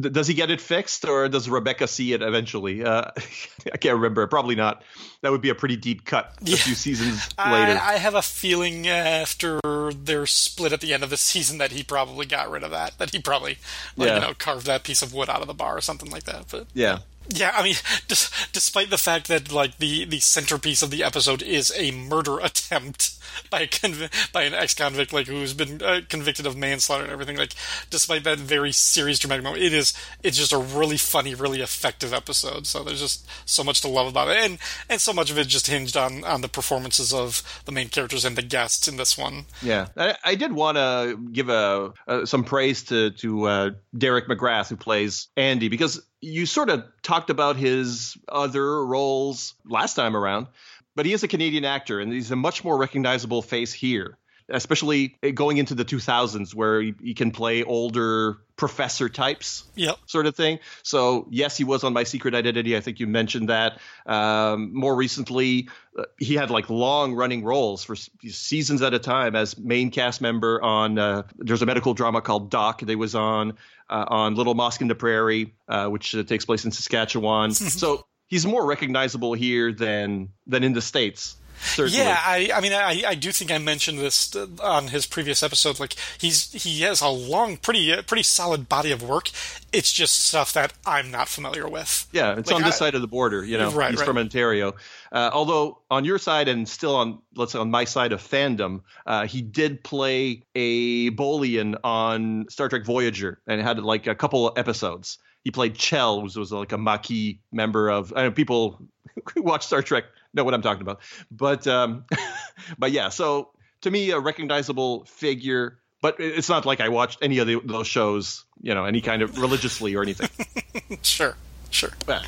does 0.00 0.26
he 0.26 0.34
get 0.34 0.50
it 0.50 0.60
fixed, 0.60 1.04
or 1.04 1.28
does 1.28 1.48
Rebecca 1.48 1.86
see 1.86 2.12
it 2.12 2.22
eventually? 2.22 2.84
Uh, 2.84 3.10
I 3.72 3.76
can't 3.76 3.94
remember. 3.96 4.26
Probably 4.26 4.54
not. 4.56 4.82
That 5.20 5.30
would 5.30 5.40
be 5.40 5.50
a 5.50 5.54
pretty 5.54 5.76
deep 5.76 6.04
cut 6.04 6.34
a 6.42 6.46
few 6.56 6.74
seasons 6.74 7.28
later. 7.38 7.78
I, 7.80 7.94
I 7.94 7.98
have 7.98 8.14
a 8.16 8.22
feeling 8.22 8.88
after 8.88 9.60
their 9.94 10.26
split 10.26 10.72
at 10.72 10.80
the 10.80 10.92
end 10.92 11.04
of 11.04 11.10
the 11.10 11.16
season 11.16 11.58
that 11.58 11.70
he 11.72 11.84
probably 11.84 12.26
got 12.26 12.50
rid 12.50 12.64
of 12.64 12.72
that. 12.72 12.98
That 12.98 13.10
he 13.10 13.20
probably, 13.20 13.58
like, 13.96 14.08
Yeah. 14.08 14.14
you 14.16 14.20
know, 14.22 14.34
carved 14.34 14.66
that 14.66 14.82
piece 14.82 15.00
of 15.02 15.14
wood 15.14 15.28
out 15.28 15.40
of 15.42 15.46
the 15.46 15.54
bar 15.54 15.76
or 15.76 15.80
something 15.80 16.10
like 16.10 16.24
that. 16.24 16.46
But 16.50 16.66
yeah. 16.74 16.98
Yeah, 17.32 17.52
I 17.54 17.62
mean, 17.62 17.74
despite 18.08 18.90
the 18.90 18.98
fact 18.98 19.28
that 19.28 19.52
like 19.52 19.78
the 19.78 20.04
the 20.04 20.20
centerpiece 20.20 20.82
of 20.82 20.90
the 20.90 21.02
episode 21.02 21.42
is 21.42 21.72
a 21.76 21.90
murder 21.90 22.38
attempt 22.38 23.18
by 23.50 23.62
a 23.62 23.66
conv- 23.66 24.32
by 24.32 24.42
an 24.42 24.54
ex 24.54 24.74
convict 24.74 25.12
like 25.12 25.26
who's 25.26 25.54
been 25.54 25.82
uh, 25.82 26.00
convicted 26.08 26.46
of 26.46 26.56
manslaughter 26.56 27.04
and 27.04 27.12
everything, 27.12 27.36
like 27.36 27.54
despite 27.90 28.24
that 28.24 28.38
very 28.38 28.72
serious 28.72 29.18
dramatic 29.18 29.44
moment, 29.44 29.62
it 29.62 29.72
is 29.72 29.92
it's 30.22 30.36
just 30.36 30.52
a 30.52 30.58
really 30.58 30.96
funny, 30.96 31.34
really 31.34 31.60
effective 31.60 32.12
episode. 32.12 32.66
So 32.66 32.82
there's 32.82 33.00
just 33.00 33.26
so 33.48 33.64
much 33.64 33.80
to 33.82 33.88
love 33.88 34.08
about 34.08 34.28
it, 34.28 34.38
and 34.38 34.58
and 34.88 35.00
so 35.00 35.12
much 35.12 35.30
of 35.30 35.38
it 35.38 35.48
just 35.48 35.66
hinged 35.66 35.96
on 35.96 36.24
on 36.24 36.40
the 36.40 36.48
performances 36.48 37.12
of 37.12 37.42
the 37.64 37.72
main 37.72 37.88
characters 37.88 38.24
and 38.24 38.36
the 38.36 38.42
guests 38.42 38.88
in 38.88 38.96
this 38.96 39.16
one. 39.16 39.46
Yeah, 39.62 39.88
I, 39.96 40.16
I 40.24 40.34
did 40.34 40.52
want 40.52 40.76
to 40.76 41.18
give 41.32 41.48
a, 41.48 41.92
some 42.24 42.44
praise 42.44 42.82
to 42.84 43.10
to 43.10 43.44
uh, 43.44 43.70
Derek 43.96 44.28
McGrath 44.28 44.68
who 44.68 44.76
plays 44.76 45.28
Andy 45.36 45.68
because 45.68 46.02
you 46.22 46.46
sort 46.46 46.70
of 46.70 46.84
talked 47.02 47.28
about 47.28 47.56
his 47.56 48.16
other 48.28 48.86
roles 48.86 49.54
last 49.66 49.94
time 49.94 50.16
around, 50.16 50.46
but 50.94 51.04
he 51.04 51.12
is 51.12 51.22
a 51.24 51.28
Canadian 51.28 51.64
actor 51.64 52.00
and 52.00 52.12
he's 52.12 52.30
a 52.30 52.36
much 52.36 52.64
more 52.64 52.78
recognizable 52.78 53.42
face 53.42 53.72
here, 53.72 54.16
especially 54.52 55.16
going 55.34 55.56
into 55.56 55.74
the 55.74 55.84
2000s 55.84 56.54
where 56.54 56.80
he, 56.80 56.94
he 57.02 57.14
can 57.14 57.30
play 57.32 57.62
older 57.64 58.38
professor 58.56 59.08
types 59.08 59.64
Yep. 59.74 59.96
sort 60.06 60.26
of 60.26 60.36
thing. 60.36 60.60
So 60.84 61.26
yes, 61.30 61.56
he 61.56 61.64
was 61.64 61.82
on 61.82 61.92
My 61.92 62.04
Secret 62.04 62.34
Identity. 62.34 62.76
I 62.76 62.80
think 62.80 63.00
you 63.00 63.06
mentioned 63.08 63.48
that. 63.48 63.80
Um, 64.06 64.72
more 64.72 64.94
recently, 64.94 65.68
uh, 65.98 66.04
he 66.18 66.34
had 66.34 66.50
like 66.50 66.70
long 66.70 67.14
running 67.14 67.42
roles 67.42 67.82
for 67.82 67.94
s- 67.94 68.08
seasons 68.28 68.82
at 68.82 68.94
a 68.94 68.98
time 68.98 69.34
as 69.34 69.58
main 69.58 69.90
cast 69.90 70.20
member 70.20 70.62
on. 70.62 70.98
Uh, 70.98 71.22
there's 71.38 71.62
a 71.62 71.66
medical 71.66 71.94
drama 71.94 72.20
called 72.20 72.50
Doc. 72.50 72.82
They 72.82 72.96
was 72.96 73.14
on 73.14 73.54
uh, 73.90 74.04
on 74.08 74.34
Little 74.36 74.54
Mosque 74.54 74.80
in 74.80 74.88
the 74.88 74.94
Prairie, 74.94 75.54
uh, 75.68 75.88
which 75.88 76.14
uh, 76.14 76.22
takes 76.22 76.44
place 76.44 76.64
in 76.64 76.70
Saskatchewan. 76.70 77.50
so 77.54 78.06
he's 78.26 78.46
more 78.46 78.64
recognizable 78.64 79.32
here 79.34 79.72
than 79.72 80.28
than 80.46 80.62
in 80.62 80.72
the 80.72 80.82
states. 80.82 81.36
Certainly. 81.62 81.98
Yeah, 81.98 82.18
I, 82.20 82.50
I 82.54 82.60
mean, 82.60 82.72
I, 82.72 83.02
I 83.06 83.14
do 83.14 83.30
think 83.32 83.50
I 83.52 83.58
mentioned 83.58 83.98
this 83.98 84.34
on 84.62 84.88
his 84.88 85.06
previous 85.06 85.42
episode. 85.42 85.78
Like, 85.80 85.94
he's 86.18 86.50
he 86.52 86.80
has 86.82 87.00
a 87.00 87.08
long, 87.08 87.56
pretty, 87.56 87.92
uh, 87.92 88.02
pretty 88.02 88.24
solid 88.24 88.68
body 88.68 88.90
of 88.90 89.02
work. 89.02 89.30
It's 89.72 89.92
just 89.92 90.22
stuff 90.24 90.52
that 90.54 90.72
I'm 90.84 91.10
not 91.10 91.28
familiar 91.28 91.68
with. 91.68 92.06
Yeah, 92.12 92.36
it's 92.38 92.50
Like, 92.50 92.56
on 92.56 92.62
this 92.66 92.76
I- 92.76 92.86
side 92.86 92.94
of 92.94 93.00
the 93.00 93.06
border. 93.08 93.44
You 93.44 93.58
know, 93.58 93.70
Right, 93.70 93.90
he's 93.90 94.00
right. 94.00 94.06
from 94.06 94.18
Ontario. 94.18 94.74
Uh, 95.12 95.30
although 95.32 95.78
on 95.90 96.04
your 96.04 96.18
side 96.18 96.48
and 96.48 96.68
still 96.68 96.96
on, 96.96 97.20
let's 97.36 97.52
say 97.52 97.58
on 97.58 97.70
my 97.70 97.84
side 97.84 98.12
of 98.12 98.20
fandom, 98.20 98.80
uh, 99.06 99.26
he 99.26 99.40
did 99.42 99.84
play 99.84 100.42
a 100.54 101.10
Bolian 101.10 101.76
on 101.84 102.46
Star 102.50 102.68
Trek 102.68 102.84
Voyager 102.84 103.40
and 103.46 103.60
had 103.60 103.78
like 103.78 104.06
a 104.06 104.14
couple 104.14 104.48
of 104.48 104.58
episodes. 104.58 105.18
He 105.44 105.50
played 105.50 105.74
Chell, 105.74 106.22
which 106.22 106.36
was 106.36 106.52
like 106.52 106.72
a 106.72 106.78
Maquis 106.78 107.38
member 107.50 107.88
of. 107.90 108.12
I 108.16 108.22
know 108.24 108.30
people 108.30 108.80
who 109.34 109.42
watch 109.42 109.66
Star 109.66 109.82
Trek 109.82 110.04
know 110.34 110.44
what 110.44 110.54
I'm 110.54 110.62
talking 110.62 110.82
about, 110.82 111.00
but 111.30 111.66
um, 111.66 112.04
but 112.78 112.92
yeah. 112.92 113.08
So 113.10 113.50
to 113.82 113.90
me, 113.90 114.10
a 114.10 114.18
recognizable 114.20 115.04
figure. 115.06 115.78
But 116.00 116.16
it's 116.18 116.48
not 116.48 116.66
like 116.66 116.80
I 116.80 116.88
watched 116.88 117.20
any 117.22 117.38
of 117.38 117.46
the, 117.46 117.60
those 117.64 117.86
shows, 117.86 118.44
you 118.60 118.74
know, 118.74 118.86
any 118.86 119.00
kind 119.00 119.22
of 119.22 119.38
religiously 119.38 119.94
or 119.94 120.02
anything. 120.02 120.28
Sure, 121.02 121.36
sure. 121.70 121.90
Yeah. 122.08 122.22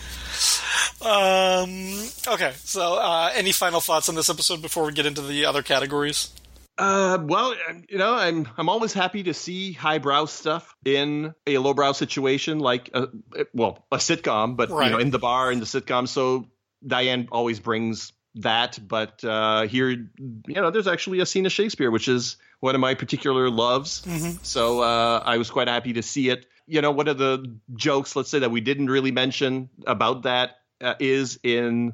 Um. 1.02 1.98
Okay. 2.26 2.52
So, 2.58 2.94
uh, 2.94 3.30
any 3.34 3.52
final 3.52 3.80
thoughts 3.80 4.08
on 4.08 4.14
this 4.14 4.30
episode 4.30 4.62
before 4.62 4.84
we 4.86 4.92
get 4.92 5.06
into 5.06 5.22
the 5.22 5.44
other 5.46 5.62
categories? 5.62 6.30
Uh, 6.78 7.18
well, 7.20 7.54
you 7.88 7.98
know, 7.98 8.14
I'm 8.14 8.48
I'm 8.56 8.68
always 8.68 8.92
happy 8.92 9.24
to 9.24 9.34
see 9.34 9.72
highbrow 9.72 10.24
stuff 10.26 10.74
in 10.84 11.34
a 11.46 11.58
lowbrow 11.58 11.92
situation, 11.92 12.58
like 12.58 12.90
a, 12.94 13.08
well, 13.52 13.84
a 13.92 13.96
sitcom, 13.96 14.56
but 14.56 14.70
Right. 14.70 14.86
you 14.86 14.92
know, 14.92 14.98
in 14.98 15.10
the 15.10 15.18
bar 15.18 15.52
in 15.52 15.60
the 15.60 15.66
sitcom. 15.66 16.08
So 16.08 16.46
Diane 16.86 17.28
always 17.32 17.60
brings 17.60 18.12
that, 18.36 18.78
but 18.86 19.22
uh, 19.24 19.62
here, 19.62 19.90
you 19.90 20.08
know, 20.48 20.70
there's 20.70 20.88
actually 20.88 21.20
a 21.20 21.26
scene 21.26 21.46
of 21.46 21.52
Shakespeare, 21.52 21.90
which 21.90 22.08
is 22.08 22.36
one 22.60 22.74
of 22.74 22.80
my 22.80 22.94
particular 22.94 23.48
loves. 23.50 24.02
So 24.42 24.80
uh, 24.80 25.22
I 25.24 25.38
was 25.38 25.50
quite 25.50 25.68
happy 25.68 25.92
to 25.94 26.02
see 26.02 26.30
it. 26.30 26.46
You 26.66 26.80
know, 26.80 26.90
one 26.90 27.08
of 27.08 27.18
the 27.18 27.58
jokes, 27.74 28.16
let's 28.16 28.30
say 28.30 28.40
that 28.40 28.50
we 28.50 28.60
didn't 28.60 28.86
really 28.86 29.12
mention 29.12 29.68
about 29.86 30.22
that 30.22 30.58
uh, 30.80 30.94
is 30.98 31.38
in 31.42 31.92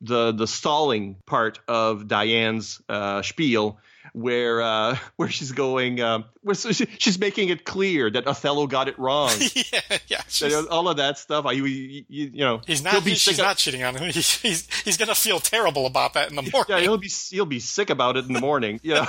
the 0.00 0.32
the 0.32 0.46
stalling 0.46 1.16
part 1.26 1.58
of 1.66 2.06
Diane's 2.06 2.80
uh, 2.88 3.22
spiel, 3.22 3.78
where 4.12 4.60
uh, 4.62 4.96
where 5.16 5.28
she's 5.28 5.52
going, 5.52 6.00
um, 6.00 6.24
where 6.42 6.54
so 6.54 6.72
she, 6.72 6.86
she's 6.98 7.18
making 7.18 7.48
it 7.48 7.64
clear 7.64 8.10
that 8.10 8.26
Othello 8.26 8.66
got 8.66 8.88
it 8.88 8.98
wrong. 8.98 9.30
yeah, 9.72 9.98
yeah. 10.06 10.62
All 10.70 10.88
of 10.88 10.98
that 10.98 11.18
stuff. 11.18 11.46
I, 11.46 11.52
you, 11.52 11.64
you, 11.64 12.04
you 12.08 12.44
know, 12.44 12.60
He's 12.66 12.82
not. 12.82 13.04
be 13.04 13.14
She's 13.14 13.38
not 13.38 13.56
cheating 13.56 13.82
on 13.82 13.96
him. 13.96 14.10
He's 14.18 14.40
he's, 14.40 14.68
he's 14.84 14.96
gonna 14.96 15.14
feel 15.14 15.40
terrible 15.40 15.86
about 15.86 16.14
that 16.14 16.30
in 16.30 16.36
the 16.36 16.42
morning. 16.42 16.64
Yeah, 16.68 16.80
he'll 16.80 16.98
be 16.98 17.10
he'll 17.30 17.46
be 17.46 17.60
sick 17.60 17.90
about 17.90 18.16
it 18.16 18.26
in 18.26 18.32
the 18.32 18.40
morning. 18.40 18.80
Know. 18.84 19.06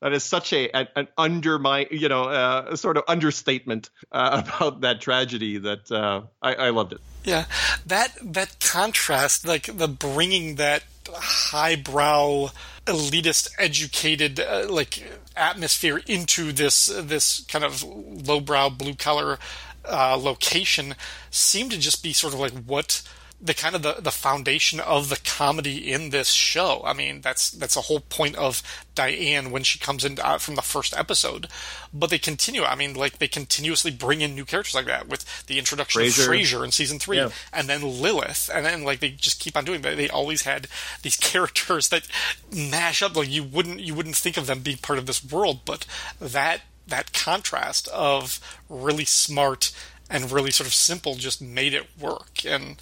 That 0.00 0.12
is 0.12 0.22
such 0.22 0.52
a 0.52 0.70
an, 0.70 0.88
an 0.94 1.08
undermine, 1.18 1.86
you 1.90 2.08
know, 2.08 2.24
uh, 2.24 2.76
sort 2.76 2.96
of 2.96 3.04
understatement 3.08 3.90
uh, 4.12 4.42
about 4.44 4.82
that 4.82 5.00
tragedy 5.00 5.58
that 5.58 5.90
uh, 5.90 6.22
I, 6.40 6.54
I 6.54 6.70
loved 6.70 6.92
it. 6.92 7.00
Yeah, 7.24 7.44
that 7.86 8.16
that 8.22 8.60
contrast, 8.60 9.46
like 9.46 9.76
the 9.76 9.88
bringing 9.88 10.54
that 10.56 10.84
highbrow, 11.08 12.50
elitist, 12.90 13.50
educated, 13.58 14.40
uh, 14.40 14.66
like 14.68 15.02
atmosphere 15.36 16.02
into 16.06 16.52
this 16.52 16.86
this 16.86 17.44
kind 17.48 17.64
of 17.64 17.82
lowbrow, 17.82 18.70
blue 18.70 18.94
collar 18.94 19.38
uh, 19.84 20.16
location, 20.16 20.94
seemed 21.30 21.70
to 21.70 21.78
just 21.78 22.02
be 22.02 22.12
sort 22.12 22.34
of 22.34 22.40
like 22.40 22.52
what 22.52 23.02
the 23.42 23.54
kind 23.54 23.74
of 23.74 23.82
the, 23.82 23.94
the 23.94 24.10
foundation 24.10 24.80
of 24.80 25.08
the 25.08 25.18
comedy 25.24 25.90
in 25.90 26.10
this 26.10 26.28
show. 26.30 26.82
I 26.84 26.92
mean, 26.92 27.22
that's 27.22 27.50
that's 27.50 27.74
the 27.74 27.80
whole 27.82 28.00
point 28.00 28.36
of 28.36 28.62
Diane 28.94 29.50
when 29.50 29.62
she 29.62 29.78
comes 29.78 30.04
in 30.04 30.18
uh, 30.20 30.36
from 30.38 30.56
the 30.56 30.62
first 30.62 30.94
episode. 30.96 31.48
But 31.92 32.10
they 32.10 32.18
continue. 32.18 32.64
I 32.64 32.74
mean, 32.74 32.92
like 32.94 33.18
they 33.18 33.28
continuously 33.28 33.90
bring 33.90 34.20
in 34.20 34.34
new 34.34 34.44
characters 34.44 34.74
like 34.74 34.84
that 34.86 35.08
with 35.08 35.46
the 35.46 35.58
introduction 35.58 36.02
Frasier. 36.02 36.20
of 36.24 36.30
Frasier 36.30 36.64
in 36.64 36.70
season 36.70 36.98
three, 36.98 37.16
Yeah. 37.16 37.30
and 37.52 37.66
then 37.68 37.82
Lilith, 37.82 38.50
and 38.52 38.66
then 38.66 38.84
like 38.84 39.00
they 39.00 39.10
just 39.10 39.40
keep 39.40 39.56
on 39.56 39.64
doing. 39.64 39.80
They, 39.80 39.94
they 39.94 40.10
always 40.10 40.42
had 40.42 40.68
these 41.02 41.16
characters 41.30 41.88
that 41.88 42.06
mash 42.54 43.02
up. 43.02 43.16
Like 43.16 43.30
you 43.30 43.42
wouldn't 43.42 43.80
you 43.80 43.94
wouldn't 43.94 44.16
think 44.16 44.36
of 44.36 44.46
them 44.46 44.60
being 44.60 44.76
part 44.78 44.98
of 44.98 45.06
this 45.06 45.24
world, 45.24 45.60
but 45.64 45.86
that 46.20 46.60
that 46.86 47.12
contrast 47.14 47.88
of 47.88 48.38
really 48.68 49.04
smart 49.06 49.72
and 50.10 50.30
really 50.32 50.50
sort 50.50 50.66
of 50.66 50.74
simple 50.74 51.14
just 51.14 51.40
made 51.40 51.72
it 51.72 51.86
work 51.98 52.44
and 52.44 52.76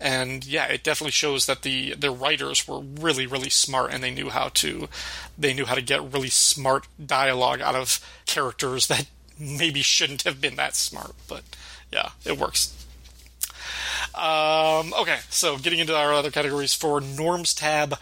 and 0.00 0.46
yeah 0.46 0.66
it 0.66 0.82
definitely 0.82 1.10
shows 1.10 1.46
that 1.46 1.62
the 1.62 1.94
the 1.94 2.10
writers 2.10 2.66
were 2.66 2.80
really 2.80 3.26
really 3.26 3.50
smart 3.50 3.92
and 3.92 4.02
they 4.02 4.10
knew 4.10 4.30
how 4.30 4.48
to 4.48 4.88
they 5.38 5.52
knew 5.52 5.66
how 5.66 5.74
to 5.74 5.82
get 5.82 6.12
really 6.12 6.30
smart 6.30 6.86
dialogue 7.04 7.60
out 7.60 7.74
of 7.74 8.00
characters 8.26 8.86
that 8.86 9.06
maybe 9.38 9.82
shouldn't 9.82 10.22
have 10.22 10.40
been 10.40 10.56
that 10.56 10.74
smart. 10.74 11.12
But 11.28 11.42
yeah 11.92 12.10
it 12.24 12.38
works 12.38 12.79
Um, 14.14 14.92
okay, 15.00 15.18
so 15.30 15.56
getting 15.56 15.78
into 15.78 15.96
our 15.96 16.12
other 16.12 16.30
categories 16.30 16.74
for 16.74 17.00
Norm's 17.00 17.54
tab, 17.54 17.96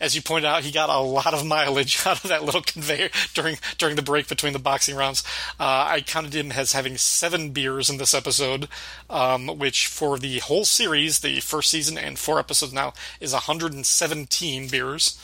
as, 0.00 0.14
you 0.14 0.22
pointed 0.22 0.48
out, 0.48 0.62
he 0.62 0.72
got 0.72 0.88
a 0.88 0.98
lot 0.98 1.34
of 1.34 1.44
mileage 1.44 2.00
out 2.06 2.22
of 2.24 2.30
that 2.30 2.44
little 2.44 2.62
conveyor 2.62 3.10
during 3.34 3.58
during 3.76 3.96
the 3.96 4.02
break 4.02 4.28
between 4.28 4.52
the 4.52 4.58
boxing 4.58 4.96
rounds. 4.96 5.22
Uh, 5.60 5.86
I 5.88 6.00
counted 6.00 6.34
him 6.34 6.52
as 6.52 6.72
having 6.72 6.96
seven 6.96 7.50
beers 7.50 7.90
in 7.90 7.98
this 7.98 8.14
episode, 8.14 8.68
um, 9.10 9.58
which 9.58 9.86
for 9.86 10.18
the 10.18 10.38
whole 10.38 10.64
series, 10.64 11.20
the 11.20 11.40
first 11.40 11.70
season 11.70 11.98
and 11.98 12.18
four 12.18 12.38
episodes 12.38 12.72
now, 12.72 12.94
is 13.20 13.32
117 13.32 14.68
beers. 14.68 15.20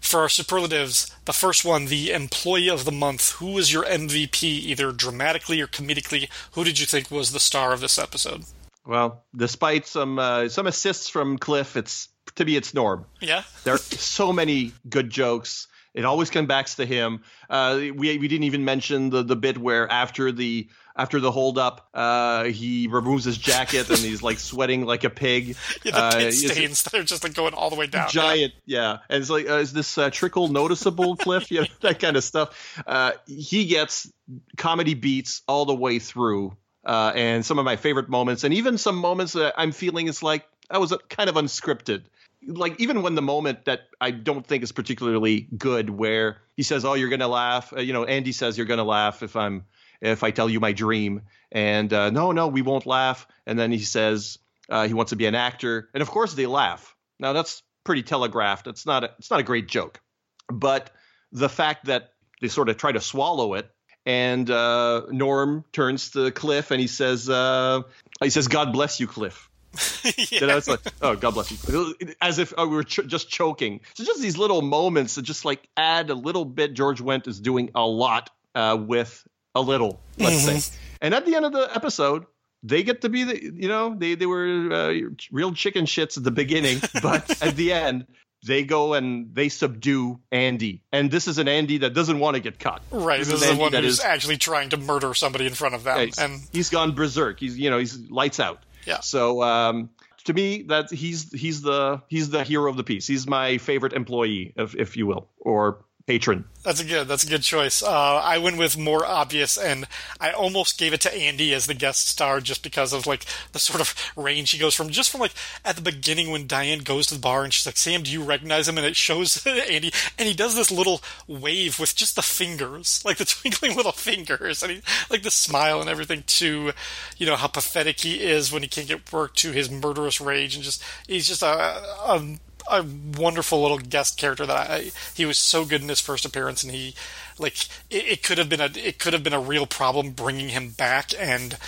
For 0.00 0.20
our 0.20 0.28
superlatives, 0.28 1.10
the 1.24 1.32
first 1.32 1.64
one, 1.64 1.86
the 1.86 2.12
employee 2.12 2.68
of 2.68 2.84
the 2.84 2.92
month. 2.92 3.32
Who 3.36 3.52
was 3.52 3.72
your 3.72 3.84
MVP, 3.84 4.42
either 4.42 4.92
dramatically 4.92 5.62
or 5.62 5.66
comedically? 5.66 6.28
Who 6.52 6.62
did 6.62 6.78
you 6.78 6.84
think 6.84 7.10
was 7.10 7.32
the 7.32 7.40
star 7.40 7.72
of 7.72 7.80
this 7.80 7.98
episode? 7.98 8.44
Well, 8.86 9.24
despite 9.34 9.86
some 9.86 10.18
uh, 10.18 10.48
some 10.48 10.66
assists 10.66 11.08
from 11.08 11.38
Cliff, 11.38 11.76
it's 11.76 12.08
to 12.36 12.44
be 12.44 12.56
it's 12.56 12.74
Norm. 12.74 13.06
Yeah, 13.20 13.42
there 13.64 13.74
are 13.74 13.78
so 13.78 14.32
many 14.32 14.72
good 14.88 15.10
jokes. 15.10 15.68
It 15.94 16.04
always 16.04 16.28
comes 16.28 16.48
back 16.48 16.66
to 16.66 16.84
him. 16.84 17.22
Uh, 17.48 17.76
we 17.78 18.18
we 18.18 18.28
didn't 18.28 18.44
even 18.44 18.64
mention 18.64 19.10
the 19.10 19.22
the 19.22 19.36
bit 19.36 19.56
where 19.56 19.90
after 19.90 20.32
the 20.32 20.68
after 20.96 21.18
the 21.18 21.30
hold 21.30 21.58
up, 21.58 21.88
uh, 21.92 22.44
he 22.44 22.86
removes 22.88 23.24
his 23.24 23.36
jacket 23.36 23.88
and 23.88 23.98
he's 23.98 24.22
like 24.22 24.38
sweating 24.38 24.84
like 24.84 25.04
a 25.04 25.10
pig. 25.10 25.56
Yeah, 25.84 25.92
the 25.92 25.98
uh, 25.98 26.12
pit 26.12 26.34
stains 26.34 26.82
that 26.84 26.94
are 26.94 27.02
just 27.02 27.24
like 27.24 27.34
going 27.34 27.54
all 27.54 27.70
the 27.70 27.76
way 27.76 27.86
down. 27.86 28.08
Giant, 28.10 28.52
yeah. 28.64 28.98
And 29.08 29.20
it's 29.20 29.30
like, 29.30 29.48
uh, 29.48 29.54
is 29.54 29.72
this 29.72 29.98
uh, 29.98 30.10
trickle 30.10 30.48
noticeable, 30.48 31.16
Cliff? 31.24 31.50
Yeah, 31.50 31.64
that 31.80 31.98
kind 31.98 32.16
of 32.16 32.22
stuff. 32.22 32.82
Uh, 32.86 33.12
he 33.26 33.66
gets 33.66 34.10
comedy 34.56 34.94
beats 34.94 35.42
all 35.48 35.64
the 35.64 35.74
way 35.74 35.98
through. 35.98 36.56
Uh, 36.84 37.12
and 37.14 37.44
some 37.46 37.58
of 37.58 37.64
my 37.64 37.76
favorite 37.76 38.08
moments, 38.08 38.44
and 38.44 38.52
even 38.54 38.76
some 38.78 38.96
moments 38.96 39.32
that 39.32 39.54
I'm 39.56 39.72
feeling 39.72 40.06
is 40.06 40.22
like 40.22 40.46
I 40.70 40.78
was 40.78 40.92
kind 41.08 41.30
of 41.30 41.36
unscripted 41.36 42.04
like 42.46 42.80
even 42.80 43.02
when 43.02 43.14
the 43.14 43.22
moment 43.22 43.64
that 43.64 43.88
I 44.00 44.10
don't 44.10 44.46
think 44.46 44.62
is 44.62 44.72
particularly 44.72 45.48
good, 45.56 45.90
where 45.90 46.38
he 46.56 46.62
says, 46.62 46.84
"Oh, 46.84 46.94
you're 46.94 47.08
gonna 47.08 47.28
laugh," 47.28 47.72
uh, 47.72 47.80
you 47.80 47.92
know, 47.92 48.04
Andy 48.04 48.32
says, 48.32 48.56
"You're 48.56 48.66
gonna 48.66 48.84
laugh 48.84 49.22
if 49.22 49.36
I'm 49.36 49.64
if 50.00 50.22
I 50.22 50.30
tell 50.30 50.48
you 50.48 50.60
my 50.60 50.72
dream," 50.72 51.22
and 51.52 51.92
uh, 51.92 52.10
no, 52.10 52.32
no, 52.32 52.48
we 52.48 52.62
won't 52.62 52.86
laugh. 52.86 53.26
And 53.46 53.58
then 53.58 53.72
he 53.72 53.78
says 53.78 54.38
uh, 54.68 54.86
he 54.86 54.94
wants 54.94 55.10
to 55.10 55.16
be 55.16 55.26
an 55.26 55.34
actor, 55.34 55.88
and 55.94 56.02
of 56.02 56.10
course 56.10 56.34
they 56.34 56.46
laugh. 56.46 56.94
Now 57.18 57.32
that's 57.32 57.62
pretty 57.84 58.02
telegraphed. 58.02 58.66
It's 58.66 58.86
not 58.86 59.04
a, 59.04 59.10
it's 59.18 59.30
not 59.30 59.40
a 59.40 59.44
great 59.44 59.68
joke, 59.68 60.00
but 60.48 60.90
the 61.32 61.48
fact 61.48 61.86
that 61.86 62.12
they 62.40 62.48
sort 62.48 62.68
of 62.68 62.76
try 62.76 62.92
to 62.92 63.00
swallow 63.00 63.54
it. 63.54 63.70
And 64.06 64.50
uh, 64.50 65.06
Norm 65.10 65.64
turns 65.72 66.10
to 66.10 66.30
Cliff 66.30 66.70
and 66.70 66.80
he 66.80 66.86
says, 66.86 67.28
uh, 67.28 67.82
"He 68.22 68.30
says, 68.30 68.48
God 68.48 68.72
bless 68.72 69.00
you, 69.00 69.06
Cliff." 69.06 69.48
yeah. 70.04 70.12
You 70.30 70.46
know, 70.46 70.56
it's 70.56 70.68
like, 70.68 70.80
oh, 71.02 71.16
God 71.16 71.34
bless 71.34 71.50
you. 71.50 71.94
As 72.20 72.38
if 72.38 72.52
oh, 72.56 72.66
we 72.66 72.76
were 72.76 72.84
ch- 72.84 73.06
just 73.06 73.28
choking. 73.28 73.80
So 73.94 74.04
just 74.04 74.20
these 74.20 74.38
little 74.38 74.62
moments 74.62 75.16
that 75.16 75.22
just 75.22 75.44
like 75.44 75.68
add 75.76 76.10
a 76.10 76.14
little 76.14 76.44
bit. 76.44 76.74
George 76.74 77.00
Wendt 77.00 77.26
is 77.26 77.40
doing 77.40 77.70
a 77.74 77.84
lot 77.84 78.30
uh, 78.54 78.76
with 78.80 79.26
a 79.54 79.60
little, 79.60 80.00
let's 80.18 80.46
mm-hmm. 80.46 80.58
say. 80.58 80.76
And 81.00 81.14
at 81.14 81.26
the 81.26 81.34
end 81.34 81.44
of 81.44 81.52
the 81.52 81.68
episode, 81.74 82.26
they 82.62 82.82
get 82.82 83.02
to 83.02 83.08
be 83.08 83.24
the, 83.24 83.42
you 83.42 83.68
know, 83.68 83.94
they, 83.96 84.14
they 84.14 84.26
were 84.26 84.72
uh, 84.72 84.94
real 85.30 85.52
chicken 85.52 85.84
shits 85.84 86.16
at 86.16 86.24
the 86.24 86.30
beginning, 86.30 86.80
but 87.02 87.42
at 87.42 87.56
the 87.56 87.72
end, 87.72 88.06
they 88.44 88.64
go 88.64 88.94
and 88.94 89.34
they 89.34 89.48
subdue 89.48 90.20
Andy. 90.30 90.82
And 90.92 91.10
this 91.10 91.28
is 91.28 91.38
an 91.38 91.48
Andy 91.48 91.78
that 91.78 91.94
doesn't 91.94 92.18
want 92.18 92.34
to 92.34 92.40
get 92.40 92.58
caught. 92.58 92.82
Right. 92.90 93.18
This, 93.18 93.28
this 93.28 93.42
is 93.42 93.50
the 93.50 93.56
one 93.56 93.72
who's 93.72 93.98
is, 93.98 94.00
actually 94.00 94.36
trying 94.36 94.70
to 94.70 94.76
murder 94.76 95.14
somebody 95.14 95.46
in 95.46 95.54
front 95.54 95.74
of 95.74 95.84
them. 95.84 95.98
Yeah, 95.98 96.24
and 96.24 96.42
he's 96.52 96.70
gone 96.70 96.92
berserk. 96.94 97.40
He's, 97.40 97.58
you 97.58 97.70
know, 97.70 97.78
he's 97.78 97.98
lights 98.10 98.40
out. 98.40 98.62
Yeah. 98.86 99.00
So 99.00 99.42
um, 99.42 99.90
to 100.24 100.32
me, 100.32 100.62
that 100.64 100.90
he's 100.90 101.32
he's 101.32 101.62
the 101.62 102.02
he's 102.08 102.30
the 102.30 102.44
hero 102.44 102.70
of 102.70 102.76
the 102.76 102.84
piece. 102.84 103.06
He's 103.06 103.26
my 103.26 103.58
favorite 103.58 103.92
employee, 103.92 104.52
if 104.56 104.74
if 104.74 104.96
you 104.96 105.06
will, 105.06 105.28
or 105.38 105.84
patron. 106.06 106.44
That's 106.62 106.80
a 106.80 106.84
good. 106.84 107.08
That's 107.08 107.24
a 107.24 107.28
good 107.28 107.42
choice. 107.42 107.82
Uh, 107.82 108.16
I 108.22 108.38
went 108.38 108.56
with 108.56 108.78
more 108.78 109.04
obvious, 109.04 109.58
and 109.58 109.86
I 110.18 110.32
almost 110.32 110.78
gave 110.78 110.92
it 110.94 111.00
to 111.02 111.14
Andy 111.14 111.52
as 111.52 111.66
the 111.66 111.74
guest 111.74 112.08
star 112.08 112.40
just 112.40 112.62
because 112.62 112.92
of 112.92 113.06
like 113.06 113.26
the 113.52 113.58
sort 113.58 113.80
of 113.80 113.94
range 114.16 114.50
he 114.50 114.58
goes 114.58 114.74
from. 114.74 114.88
Just 114.88 115.10
from 115.10 115.20
like 115.20 115.34
at 115.64 115.76
the 115.76 115.82
beginning 115.82 116.30
when 116.30 116.46
Diane 116.46 116.78
goes 116.80 117.06
to 117.08 117.14
the 117.14 117.20
bar 117.20 117.44
and 117.44 117.52
she's 117.52 117.66
like, 117.66 117.76
"Sam, 117.76 118.02
do 118.02 118.10
you 118.10 118.22
recognize 118.22 118.66
him?" 118.66 118.78
and 118.78 118.86
it 118.86 118.96
shows 118.96 119.46
Andy, 119.46 119.92
and 120.18 120.26
he 120.26 120.34
does 120.34 120.54
this 120.54 120.70
little 120.70 121.02
wave 121.26 121.78
with 121.78 121.94
just 121.94 122.16
the 122.16 122.22
fingers, 122.22 123.02
like 123.04 123.18
the 123.18 123.26
twinkling 123.26 123.76
little 123.76 123.92
fingers, 123.92 124.62
and 124.62 124.72
he 124.72 124.82
like 125.10 125.22
the 125.22 125.30
smile 125.30 125.80
and 125.80 125.90
everything. 125.90 126.22
To 126.26 126.72
you 127.18 127.26
know 127.26 127.36
how 127.36 127.48
pathetic 127.48 128.00
he 128.00 128.22
is 128.22 128.50
when 128.50 128.62
he 128.62 128.68
can't 128.68 128.88
get 128.88 129.12
work. 129.12 129.34
To 129.36 129.52
his 129.52 129.70
murderous 129.70 130.20
rage, 130.20 130.54
and 130.54 130.64
just 130.64 130.82
he's 131.06 131.28
just 131.28 131.42
a, 131.42 131.46
a 131.46 132.38
a 132.70 132.84
wonderful 133.16 133.62
little 133.62 133.78
guest 133.78 134.16
character 134.16 134.46
that 134.46 134.70
I, 134.70 134.90
he 135.14 135.26
was 135.26 135.38
so 135.38 135.64
good 135.64 135.82
in 135.82 135.88
his 135.88 136.00
first 136.00 136.24
appearance, 136.24 136.62
and 136.62 136.72
he 136.72 136.94
like 137.38 137.66
it, 137.90 138.06
it 138.06 138.22
could 138.22 138.38
have 138.38 138.48
been 138.48 138.60
a 138.60 138.70
it 138.74 138.98
could 138.98 139.12
have 139.12 139.22
been 139.22 139.32
a 139.32 139.40
real 139.40 139.66
problem 139.66 140.10
bringing 140.10 140.50
him 140.50 140.70
back 140.70 141.12
and 141.18 141.58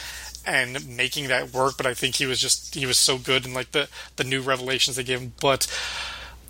and 0.47 0.89
making 0.97 1.29
that 1.29 1.53
work. 1.53 1.77
But 1.77 1.87
I 1.87 1.95
think 1.95 2.17
he 2.17 2.27
was 2.27 2.41
just 2.41 2.75
he 2.75 2.87
was 2.87 2.99
so 2.99 3.19
good 3.19 3.45
in 3.45 3.55
like 3.55 3.73
the 3.73 3.89
the 4.17 4.25
new 4.25 4.41
revelations 4.41 4.97
they 4.97 5.05
gave 5.05 5.21
him. 5.21 5.33
But 5.41 5.67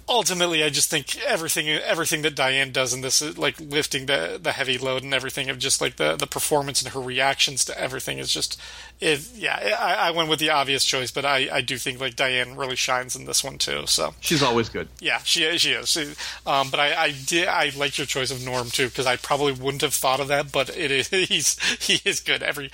ultimately, 0.08 0.62
I 0.62 0.70
just 0.70 0.90
think 0.90 1.18
everything 1.18 1.68
everything 1.68 2.22
that 2.22 2.34
Diane 2.34 2.72
does 2.72 2.94
in 2.94 3.00
this, 3.00 3.36
like 3.36 3.58
lifting 3.60 4.06
the 4.06 4.38
the 4.40 4.52
heavy 4.52 4.78
load 4.78 5.02
and 5.02 5.12
everything 5.12 5.50
of 5.50 5.58
just 5.58 5.80
like 5.80 5.96
the 5.96 6.16
the 6.16 6.26
performance 6.26 6.82
and 6.82 6.92
her 6.92 7.00
reactions 7.00 7.64
to 7.66 7.78
everything 7.78 8.18
is 8.18 8.30
just 8.30 8.60
it. 9.00 9.28
Yeah, 9.34 9.76
I, 9.78 10.08
I 10.08 10.10
went 10.12 10.28
with 10.28 10.38
the 10.38 10.50
obvious 10.50 10.84
choice, 10.84 11.10
but 11.10 11.24
I 11.24 11.48
I 11.52 11.60
do 11.60 11.78
think 11.78 12.00
like 12.00 12.16
Diane 12.16 12.56
really 12.56 12.76
shines 12.76 13.16
in 13.16 13.24
this 13.24 13.42
one 13.42 13.58
too. 13.58 13.86
So 13.86 14.14
she's 14.20 14.42
always 14.42 14.68
good. 14.68 14.88
Yeah, 15.00 15.18
she 15.18 15.56
she 15.58 15.72
is. 15.72 15.88
She, 15.88 16.12
um, 16.46 16.70
but 16.70 16.80
I 16.80 17.04
I 17.04 17.10
did 17.26 17.48
I 17.48 17.72
liked 17.76 17.98
your 17.98 18.06
choice 18.06 18.30
of 18.30 18.44
Norm 18.44 18.70
too 18.70 18.88
because 18.88 19.06
I 19.06 19.16
probably 19.16 19.52
wouldn't 19.52 19.82
have 19.82 19.94
thought 19.94 20.20
of 20.20 20.28
that, 20.28 20.52
but 20.52 20.76
it 20.76 20.90
is 20.90 21.08
he's 21.10 21.58
he 21.82 22.00
is 22.08 22.20
good 22.20 22.42
every 22.42 22.68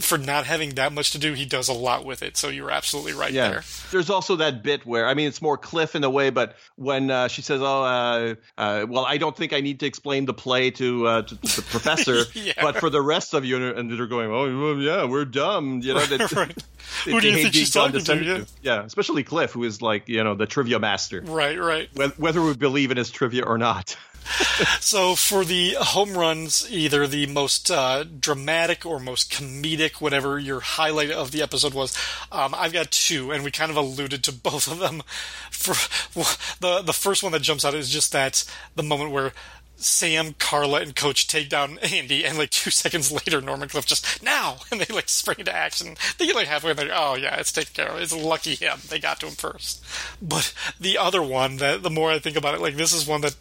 for 0.00 0.18
not 0.18 0.46
having 0.46 0.70
that 0.70 0.92
much 0.92 1.12
to 1.12 1.18
do. 1.18 1.32
He 1.34 1.44
does 1.44 1.68
a 1.68 1.72
lot 1.72 2.04
with 2.04 2.22
it. 2.22 2.36
So 2.36 2.48
you're 2.48 2.70
absolutely 2.70 3.12
right 3.12 3.32
yeah. 3.32 3.48
there. 3.48 3.62
There's 3.90 4.10
also 4.10 4.36
that 4.36 4.62
bit 4.62 4.84
where 4.84 5.06
I 5.06 5.14
mean 5.14 5.28
it's 5.28 5.42
more 5.42 5.56
Cliff 5.56 5.94
in 5.94 6.04
a 6.04 6.10
way, 6.10 6.30
but 6.30 6.56
when 6.76 7.10
uh, 7.10 7.28
she 7.28 7.42
says, 7.42 7.60
"Oh, 7.60 7.82
uh, 7.82 8.34
uh, 8.58 8.86
well, 8.88 9.04
I 9.04 9.18
don't 9.18 9.36
think 9.36 9.52
I 9.52 9.60
need 9.60 9.80
to 9.80 9.86
explain 9.86 10.24
the 10.24 10.34
play 10.34 10.70
to, 10.72 11.06
uh, 11.06 11.22
to, 11.22 11.36
to 11.36 11.56
the 11.56 11.62
professor, 11.62 12.22
yeah. 12.34 12.52
but 12.60 12.76
for 12.78 12.90
the 12.90 13.02
rest 13.02 13.34
of 13.34 13.44
you," 13.44 13.74
and 13.74 13.90
they're 13.90 14.06
going, 14.06 14.30
"Oh, 14.30 14.60
well, 14.60 14.76
yeah, 14.76 15.04
we're 15.04 15.24
dumb," 15.24 15.80
you 15.82 15.94
know. 15.94 16.02
Right, 16.02 16.18
that, 16.18 16.32
right. 16.32 16.64
Who 17.04 17.20
do 17.20 17.28
you 17.28 17.36
think 17.36 17.54
she's 17.54 17.70
talking 17.70 18.02
to? 18.02 18.24
Yeah. 18.24 18.44
yeah, 18.60 18.84
especially 18.84 19.22
Cliff, 19.22 19.52
who 19.52 19.62
is 19.62 19.80
like 19.80 20.08
you 20.08 20.24
know 20.24 20.34
the 20.34 20.46
trivia 20.46 20.78
master. 20.78 21.20
Right, 21.20 21.58
right. 21.58 21.88
Whether 22.18 22.42
we 22.42 22.54
believe 22.54 22.90
in 22.90 22.96
his 22.96 23.10
trivia 23.10 23.44
or 23.44 23.58
not. 23.58 23.96
so 24.80 25.14
for 25.14 25.44
the 25.44 25.76
home 25.78 26.14
runs, 26.14 26.66
either 26.70 27.06
the 27.06 27.26
most 27.26 27.70
uh, 27.70 28.04
dramatic 28.04 28.84
or 28.86 28.98
most 28.98 29.30
comedic, 29.30 30.00
whatever 30.00 30.38
your 30.38 30.60
highlight 30.60 31.10
of 31.10 31.30
the 31.30 31.42
episode 31.42 31.74
was, 31.74 31.96
um, 32.30 32.54
I've 32.56 32.72
got 32.72 32.90
two, 32.90 33.30
and 33.30 33.44
we 33.44 33.50
kind 33.50 33.70
of 33.70 33.76
alluded 33.76 34.22
to 34.24 34.32
both 34.32 34.70
of 34.70 34.78
them. 34.78 35.02
For 35.50 35.74
the 36.60 36.82
the 36.82 36.92
first 36.92 37.22
one 37.22 37.32
that 37.32 37.42
jumps 37.42 37.64
out 37.64 37.74
is 37.74 37.90
just 37.90 38.12
that 38.12 38.44
the 38.74 38.82
moment 38.82 39.10
where 39.10 39.32
Sam, 39.84 40.34
Carla, 40.38 40.80
and 40.80 40.94
Coach 40.94 41.26
take 41.26 41.48
down 41.48 41.78
Andy, 41.78 42.24
and 42.24 42.38
like 42.38 42.50
two 42.50 42.70
seconds 42.82 43.12
later, 43.12 43.40
Norm 43.40 43.62
and 43.62 43.70
Cliff 43.70 43.86
just 43.86 44.22
now, 44.22 44.58
and 44.70 44.80
they 44.80 44.94
like 44.94 45.08
spring 45.08 45.38
into 45.40 45.54
action. 45.54 45.96
They 46.18 46.26
get 46.26 46.36
like 46.36 46.48
halfway, 46.48 46.70
and 46.70 46.78
they're 46.78 46.90
oh 46.92 47.16
yeah, 47.16 47.36
it's 47.36 47.52
taken 47.52 47.74
care 47.74 47.88
of. 47.88 48.00
It's 48.00 48.14
lucky 48.14 48.54
him; 48.54 48.80
they 48.88 48.98
got 48.98 49.20
to 49.20 49.26
him 49.26 49.34
first. 49.34 49.82
But 50.20 50.54
the 50.80 50.98
other 50.98 51.22
one, 51.22 51.56
that 51.58 51.82
the 51.82 51.90
more 51.90 52.10
I 52.10 52.18
think 52.18 52.36
about 52.36 52.54
it, 52.54 52.60
like 52.60 52.76
this 52.76 52.92
is 52.92 53.06
one 53.06 53.22
that 53.22 53.36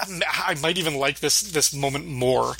um, 0.00 0.22
I 0.30 0.54
might 0.60 0.78
even 0.78 0.94
like 0.94 1.20
this 1.20 1.40
this 1.40 1.74
moment 1.74 2.06
more. 2.06 2.54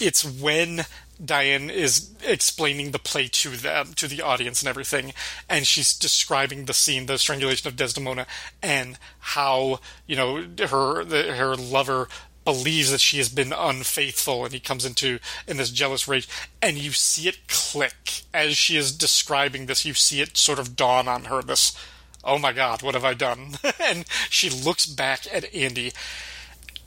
It's 0.00 0.24
when 0.24 0.86
Diane 1.24 1.68
is 1.68 2.10
explaining 2.24 2.92
the 2.92 2.98
play 2.98 3.26
to 3.28 3.50
them, 3.50 3.92
to 3.94 4.06
the 4.06 4.22
audience 4.22 4.62
and 4.62 4.68
everything, 4.68 5.12
and 5.48 5.66
she's 5.66 5.96
describing 5.96 6.64
the 6.64 6.74
scene, 6.74 7.06
the 7.06 7.18
strangulation 7.18 7.66
of 7.66 7.76
Desdemona, 7.76 8.26
and 8.62 8.98
how 9.18 9.80
you 10.06 10.14
know 10.14 10.46
her 10.68 11.04
her 11.04 11.56
lover 11.56 12.08
believes 12.48 12.90
that 12.90 13.00
she 13.02 13.18
has 13.18 13.28
been 13.28 13.52
unfaithful 13.52 14.42
and 14.42 14.54
he 14.54 14.58
comes 14.58 14.86
into 14.86 15.18
in 15.46 15.58
this 15.58 15.68
jealous 15.68 16.08
rage. 16.08 16.26
And 16.62 16.78
you 16.78 16.92
see 16.92 17.28
it 17.28 17.46
click. 17.46 18.22
As 18.32 18.56
she 18.56 18.78
is 18.78 18.96
describing 18.96 19.66
this 19.66 19.84
you 19.84 19.92
see 19.92 20.22
it 20.22 20.38
sort 20.38 20.58
of 20.58 20.74
dawn 20.74 21.08
on 21.08 21.24
her 21.24 21.42
this 21.42 21.76
oh 22.24 22.38
my 22.38 22.52
god 22.54 22.82
what 22.82 22.94
have 22.94 23.04
i 23.04 23.12
done? 23.12 23.56
And 23.80 24.06
she 24.30 24.48
looks 24.48 24.86
back 24.86 25.26
at 25.30 25.54
andy 25.54 25.92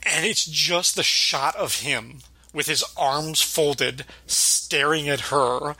and 0.02 0.26
it's 0.26 0.44
just 0.44 0.96
the 0.96 1.04
shot 1.04 1.54
of 1.54 1.80
him 1.82 2.18
with 2.52 2.66
his 2.66 2.84
arms 2.96 3.40
folded 3.40 4.04
staring 4.26 5.08
at 5.08 5.30
her 5.30 5.76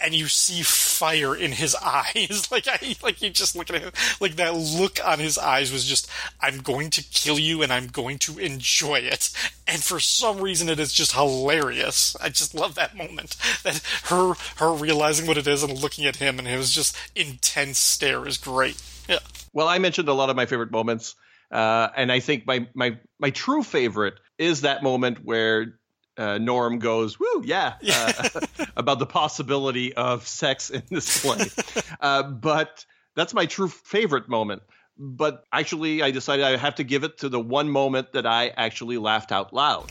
and 0.00 0.14
you 0.14 0.28
see 0.28 0.62
fire 0.62 1.34
in 1.34 1.52
his 1.52 1.74
eyes. 1.82 2.48
like 2.50 2.66
I 2.68 2.96
like 3.02 3.22
you 3.22 3.30
just 3.30 3.56
look 3.56 3.70
at 3.70 3.80
him 3.80 3.92
like 4.20 4.36
that 4.36 4.54
look 4.54 4.98
on 5.04 5.18
his 5.18 5.38
eyes 5.38 5.72
was 5.72 5.84
just 5.84 6.10
I'm 6.40 6.58
going 6.58 6.90
to 6.90 7.02
kill 7.02 7.38
you 7.38 7.62
and 7.62 7.72
I'm 7.72 7.86
going 7.88 8.18
to 8.20 8.38
enjoy 8.38 9.00
it. 9.00 9.30
And 9.66 9.82
for 9.82 10.00
some 10.00 10.40
reason 10.40 10.68
it 10.68 10.80
is 10.80 10.92
just 10.92 11.12
hilarious. 11.12 12.16
I 12.20 12.28
just 12.28 12.54
love 12.54 12.74
that 12.74 12.96
moment. 12.96 13.36
That 13.62 13.82
her 14.04 14.34
her 14.56 14.72
realizing 14.72 15.26
what 15.26 15.38
it 15.38 15.46
is 15.46 15.62
and 15.62 15.80
looking 15.80 16.06
at 16.06 16.16
him 16.16 16.38
and 16.38 16.48
his 16.48 16.72
just 16.72 16.96
intense 17.14 17.78
stare 17.78 18.26
is 18.26 18.38
great. 18.38 18.80
Yeah. 19.08 19.18
Well, 19.52 19.68
I 19.68 19.78
mentioned 19.78 20.08
a 20.08 20.14
lot 20.14 20.30
of 20.30 20.36
my 20.36 20.46
favorite 20.46 20.70
moments. 20.70 21.14
Uh, 21.50 21.88
and 21.96 22.12
I 22.12 22.20
think 22.20 22.46
my, 22.46 22.68
my 22.74 22.98
my 23.18 23.30
true 23.30 23.62
favorite 23.62 24.14
is 24.36 24.62
that 24.62 24.82
moment 24.82 25.24
where 25.24 25.78
uh, 26.18 26.38
Norm 26.38 26.78
goes, 26.78 27.18
"Woo, 27.18 27.42
yeah,", 27.44 27.74
uh, 27.90 28.40
about 28.76 28.98
the 28.98 29.06
possibility 29.06 29.94
of 29.94 30.26
sex 30.26 30.70
in 30.70 30.82
this 30.90 31.22
play. 31.22 31.46
uh, 32.00 32.24
but 32.24 32.84
that's 33.14 33.32
my 33.32 33.46
true 33.46 33.68
favorite 33.68 34.28
moment. 34.28 34.62
But 35.00 35.44
actually, 35.52 36.02
I 36.02 36.10
decided 36.10 36.44
I 36.44 36.56
have 36.56 36.74
to 36.76 36.84
give 36.84 37.04
it 37.04 37.18
to 37.18 37.28
the 37.28 37.38
one 37.38 37.70
moment 37.70 38.12
that 38.14 38.26
I 38.26 38.48
actually 38.48 38.98
laughed 38.98 39.30
out 39.30 39.52
loud. 39.52 39.88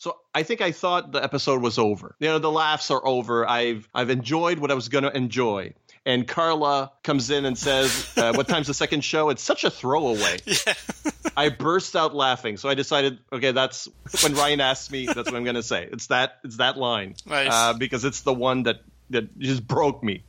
So 0.00 0.16
I 0.34 0.42
think 0.42 0.60
I 0.60 0.72
thought 0.72 1.12
the 1.12 1.22
episode 1.22 1.62
was 1.62 1.78
over. 1.78 2.16
You 2.18 2.26
know, 2.26 2.40
the 2.40 2.50
laughs 2.50 2.90
are 2.90 3.04
over. 3.06 3.48
I've 3.48 3.88
I've 3.94 4.10
enjoyed 4.10 4.58
what 4.58 4.72
I 4.72 4.74
was 4.74 4.88
going 4.88 5.04
to 5.04 5.16
enjoy. 5.16 5.74
And 6.08 6.26
Carla 6.26 6.90
comes 7.02 7.28
in 7.28 7.44
and 7.44 7.58
says, 7.58 8.10
uh, 8.16 8.32
"What 8.32 8.48
time's 8.48 8.66
the 8.66 8.72
second 8.72 9.02
show?" 9.02 9.28
It's 9.28 9.42
such 9.42 9.64
a 9.64 9.70
throwaway. 9.70 10.38
I 11.36 11.50
burst 11.50 11.94
out 11.94 12.14
laughing. 12.14 12.56
So 12.56 12.70
I 12.70 12.74
decided, 12.74 13.18
okay, 13.30 13.52
that's 13.52 13.90
when 14.22 14.34
Ryan 14.34 14.62
asked 14.62 14.90
me. 14.90 15.04
That's 15.04 15.18
what 15.18 15.34
I'm 15.34 15.44
going 15.44 15.56
to 15.56 15.62
say. 15.62 15.86
It's 15.92 16.06
that. 16.06 16.38
It's 16.44 16.56
that 16.56 16.78
line 16.78 17.14
Nice. 17.26 17.52
uh, 17.52 17.74
because 17.74 18.06
it's 18.06 18.22
the 18.22 18.32
one 18.32 18.62
that 18.62 18.80
that 19.10 19.38
just 19.38 19.68
broke 19.68 20.02
me. 20.02 20.22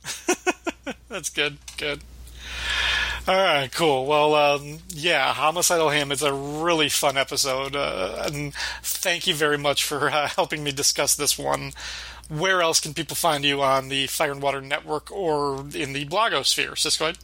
That's 1.08 1.30
good. 1.30 1.56
Good. 1.78 2.02
All 3.26 3.34
right, 3.34 3.72
cool. 3.72 4.04
Well, 4.04 4.34
um, 4.34 4.80
yeah, 4.88 5.32
Homicidal 5.32 5.88
Ham 5.88 6.12
is 6.12 6.22
a 6.22 6.32
really 6.34 6.90
fun 6.90 7.16
episode, 7.16 7.74
uh, 7.74 8.24
and 8.26 8.52
thank 8.82 9.26
you 9.26 9.34
very 9.34 9.56
much 9.58 9.84
for 9.84 10.10
uh, 10.10 10.28
helping 10.28 10.62
me 10.62 10.72
discuss 10.72 11.14
this 11.14 11.38
one. 11.38 11.72
Where 12.30 12.62
else 12.62 12.78
can 12.78 12.94
people 12.94 13.16
find 13.16 13.44
you 13.44 13.60
on 13.60 13.88
the 13.88 14.06
Fire 14.06 14.30
and 14.30 14.40
Water 14.40 14.60
Network 14.60 15.10
or 15.10 15.58
in 15.74 15.92
the 15.92 16.06
blogosphere, 16.06 16.72
Siskoid? 16.72 17.18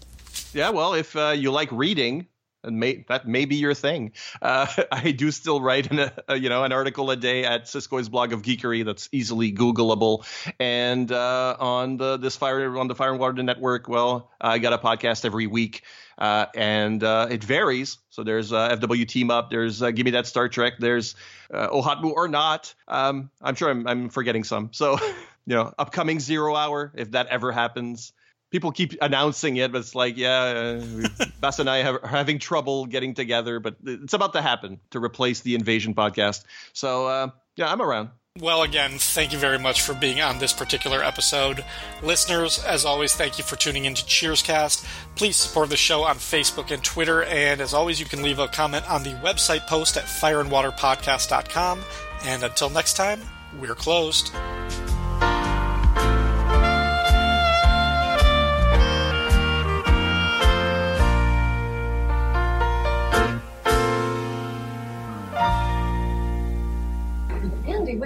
Yeah, 0.52 0.70
well, 0.70 0.94
if 0.94 1.14
uh, 1.14 1.28
you 1.28 1.52
like 1.52 1.70
reading, 1.70 2.26
and 2.64 2.80
may, 2.80 3.04
that 3.08 3.28
may 3.28 3.44
be 3.44 3.54
your 3.56 3.72
thing. 3.72 4.12
Uh, 4.42 4.66
I 4.92 5.12
do 5.12 5.30
still 5.30 5.60
write 5.60 5.92
an, 5.92 6.10
uh, 6.28 6.34
you 6.34 6.48
know 6.48 6.64
an 6.64 6.72
article 6.72 7.08
a 7.12 7.16
day 7.16 7.44
at 7.44 7.66
Siskoid's 7.66 8.08
blog 8.08 8.32
of 8.32 8.42
geekery 8.42 8.84
that's 8.84 9.08
easily 9.12 9.52
Googleable, 9.52 10.26
and 10.58 11.10
uh, 11.12 11.56
on 11.60 11.98
the 11.98 12.16
this 12.16 12.34
fire 12.36 12.76
on 12.76 12.88
the 12.88 12.96
Fire 12.96 13.10
and 13.10 13.20
Water 13.20 13.42
Network. 13.42 13.88
Well, 13.88 14.32
I 14.40 14.58
got 14.58 14.72
a 14.72 14.78
podcast 14.78 15.24
every 15.24 15.46
week. 15.46 15.84
Uh, 16.18 16.46
and 16.54 17.02
uh, 17.04 17.28
it 17.30 17.44
varies. 17.44 17.98
So 18.10 18.22
there's 18.22 18.52
uh, 18.52 18.76
FW 18.76 19.06
Team 19.06 19.30
Up, 19.30 19.50
there's 19.50 19.82
uh, 19.82 19.90
Give 19.90 20.04
Me 20.04 20.12
That 20.12 20.26
Star 20.26 20.48
Trek, 20.48 20.74
there's 20.78 21.14
uh, 21.52 21.68
OHOTMU 21.68 22.12
or 22.12 22.28
Not. 22.28 22.74
Um, 22.88 23.30
I'm 23.42 23.54
sure 23.54 23.70
I'm, 23.70 23.86
I'm 23.86 24.08
forgetting 24.08 24.44
some. 24.44 24.70
So, 24.72 24.98
you 25.46 25.54
know, 25.54 25.72
upcoming 25.78 26.20
Zero 26.20 26.54
Hour, 26.54 26.92
if 26.94 27.10
that 27.12 27.26
ever 27.28 27.52
happens. 27.52 28.12
People 28.50 28.70
keep 28.70 28.94
announcing 29.02 29.56
it, 29.56 29.72
but 29.72 29.78
it's 29.78 29.94
like, 29.94 30.16
yeah, 30.16 30.80
uh, 30.80 31.08
Bass 31.40 31.58
and 31.58 31.68
I 31.68 31.78
have, 31.78 31.96
are 31.96 32.06
having 32.06 32.38
trouble 32.38 32.86
getting 32.86 33.12
together, 33.12 33.58
but 33.60 33.76
it's 33.84 34.14
about 34.14 34.34
to 34.34 34.42
happen 34.42 34.80
to 34.90 35.02
replace 35.02 35.40
the 35.40 35.54
Invasion 35.56 35.94
podcast. 35.94 36.44
So, 36.72 37.06
uh, 37.06 37.30
yeah, 37.56 37.70
I'm 37.70 37.82
around. 37.82 38.10
Well, 38.38 38.62
again, 38.62 38.98
thank 38.98 39.32
you 39.32 39.38
very 39.38 39.58
much 39.58 39.80
for 39.80 39.94
being 39.94 40.20
on 40.20 40.38
this 40.38 40.52
particular 40.52 41.02
episode. 41.02 41.64
Listeners, 42.02 42.62
as 42.64 42.84
always, 42.84 43.14
thank 43.14 43.38
you 43.38 43.44
for 43.44 43.56
tuning 43.56 43.86
in 43.86 43.94
to 43.94 44.04
Cheerscast. 44.04 44.84
Please 45.14 45.36
support 45.36 45.70
the 45.70 45.76
show 45.76 46.04
on 46.04 46.16
Facebook 46.16 46.70
and 46.70 46.84
Twitter, 46.84 47.22
and 47.24 47.62
as 47.62 47.72
always, 47.72 47.98
you 47.98 48.04
can 48.04 48.22
leave 48.22 48.38
a 48.38 48.48
comment 48.48 48.88
on 48.90 49.02
the 49.02 49.14
website 49.24 49.66
post 49.66 49.96
at 49.96 50.04
fireandwaterpodcast.com. 50.04 51.80
And 52.24 52.42
until 52.42 52.68
next 52.68 52.94
time, 52.94 53.20
we're 53.58 53.74
closed. 53.74 54.30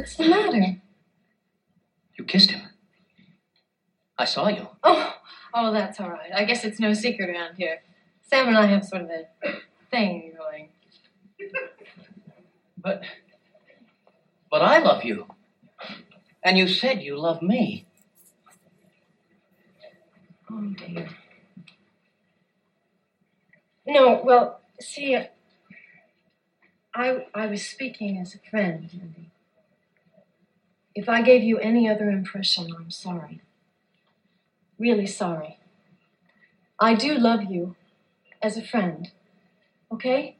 What's 0.01 0.16
the 0.16 0.28
matter? 0.28 0.76
You 2.16 2.24
kissed 2.24 2.53
him. 2.53 2.62
I 4.16 4.24
saw 4.24 4.48
you. 4.48 4.66
Oh, 4.82 5.14
oh, 5.53 5.72
that's 5.72 6.01
all 6.01 6.09
right. 6.09 6.30
I 6.34 6.44
guess 6.44 6.64
it's 6.64 6.80
no 6.80 6.94
secret 6.94 7.28
around 7.28 7.57
here. 7.57 7.82
Sam 8.22 8.48
and 8.48 8.57
I 8.57 8.64
have 8.64 8.84
sort 8.86 9.03
of 9.03 9.11
a 9.11 9.26
thing 9.90 10.32
going. 10.38 10.70
But 12.78 13.03
but 14.51 14.62
I 14.62 14.78
love 14.78 15.05
you. 15.05 15.26
And 16.42 16.57
you 16.57 16.66
said 16.66 17.03
you 17.03 17.18
love 17.18 17.42
me. 17.42 17.86
Oh 20.51 20.62
dear. 20.78 21.09
No, 23.86 24.22
well, 24.24 24.61
see, 24.80 25.18
I 26.94 27.26
I 27.34 27.46
was 27.46 27.66
speaking 27.66 28.16
as 28.18 28.34
a 28.34 28.51
friend, 28.51 28.88
Andy. 28.92 29.30
If 30.95 31.09
I 31.09 31.22
gave 31.22 31.43
you 31.43 31.59
any 31.59 31.88
other 31.88 32.11
impression, 32.11 32.68
I'm 32.76 32.91
sorry. 32.91 33.41
Really 34.78 35.07
sorry. 35.07 35.59
I 36.78 36.95
do 36.95 37.14
love 37.14 37.45
you 37.45 37.76
as 38.43 38.57
a 38.57 38.62
friend. 38.62 39.11
Okay? 39.93 40.36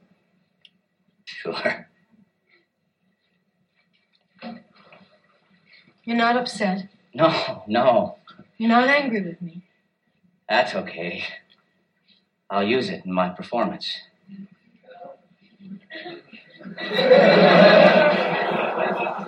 Sure. 1.23 1.87
You're 6.03 6.17
not 6.17 6.35
upset. 6.35 6.89
No, 7.13 7.63
no. 7.67 8.17
You're 8.57 8.69
not 8.69 8.89
angry 8.89 9.21
with 9.21 9.41
me. 9.41 9.63
That's 10.49 10.75
okay. 10.75 11.23
I'll 12.49 12.67
use 12.67 12.89
it 12.89 13.05
in 13.05 13.13
my 13.13 13.29
performance. 13.29 14.01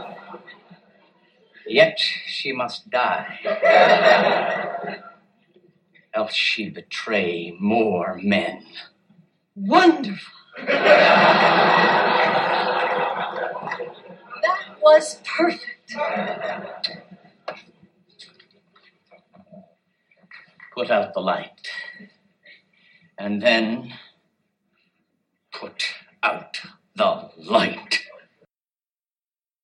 Yet 1.67 1.99
she 1.99 2.51
must 2.51 2.89
die. 2.89 3.39
Else 6.13 6.33
she 6.33 6.69
betray 6.69 7.55
more 7.59 8.19
men. 8.21 8.65
Wonderful. 9.55 10.33
That 14.41 14.75
was 14.81 15.19
perfect. 15.25 15.95
Put 20.73 20.91
out 20.91 21.13
the 21.13 21.19
light. 21.21 21.67
And 23.17 23.41
then 23.41 23.93
put 25.51 25.85
out 26.21 26.59
the 26.95 27.29
light. 27.37 28.03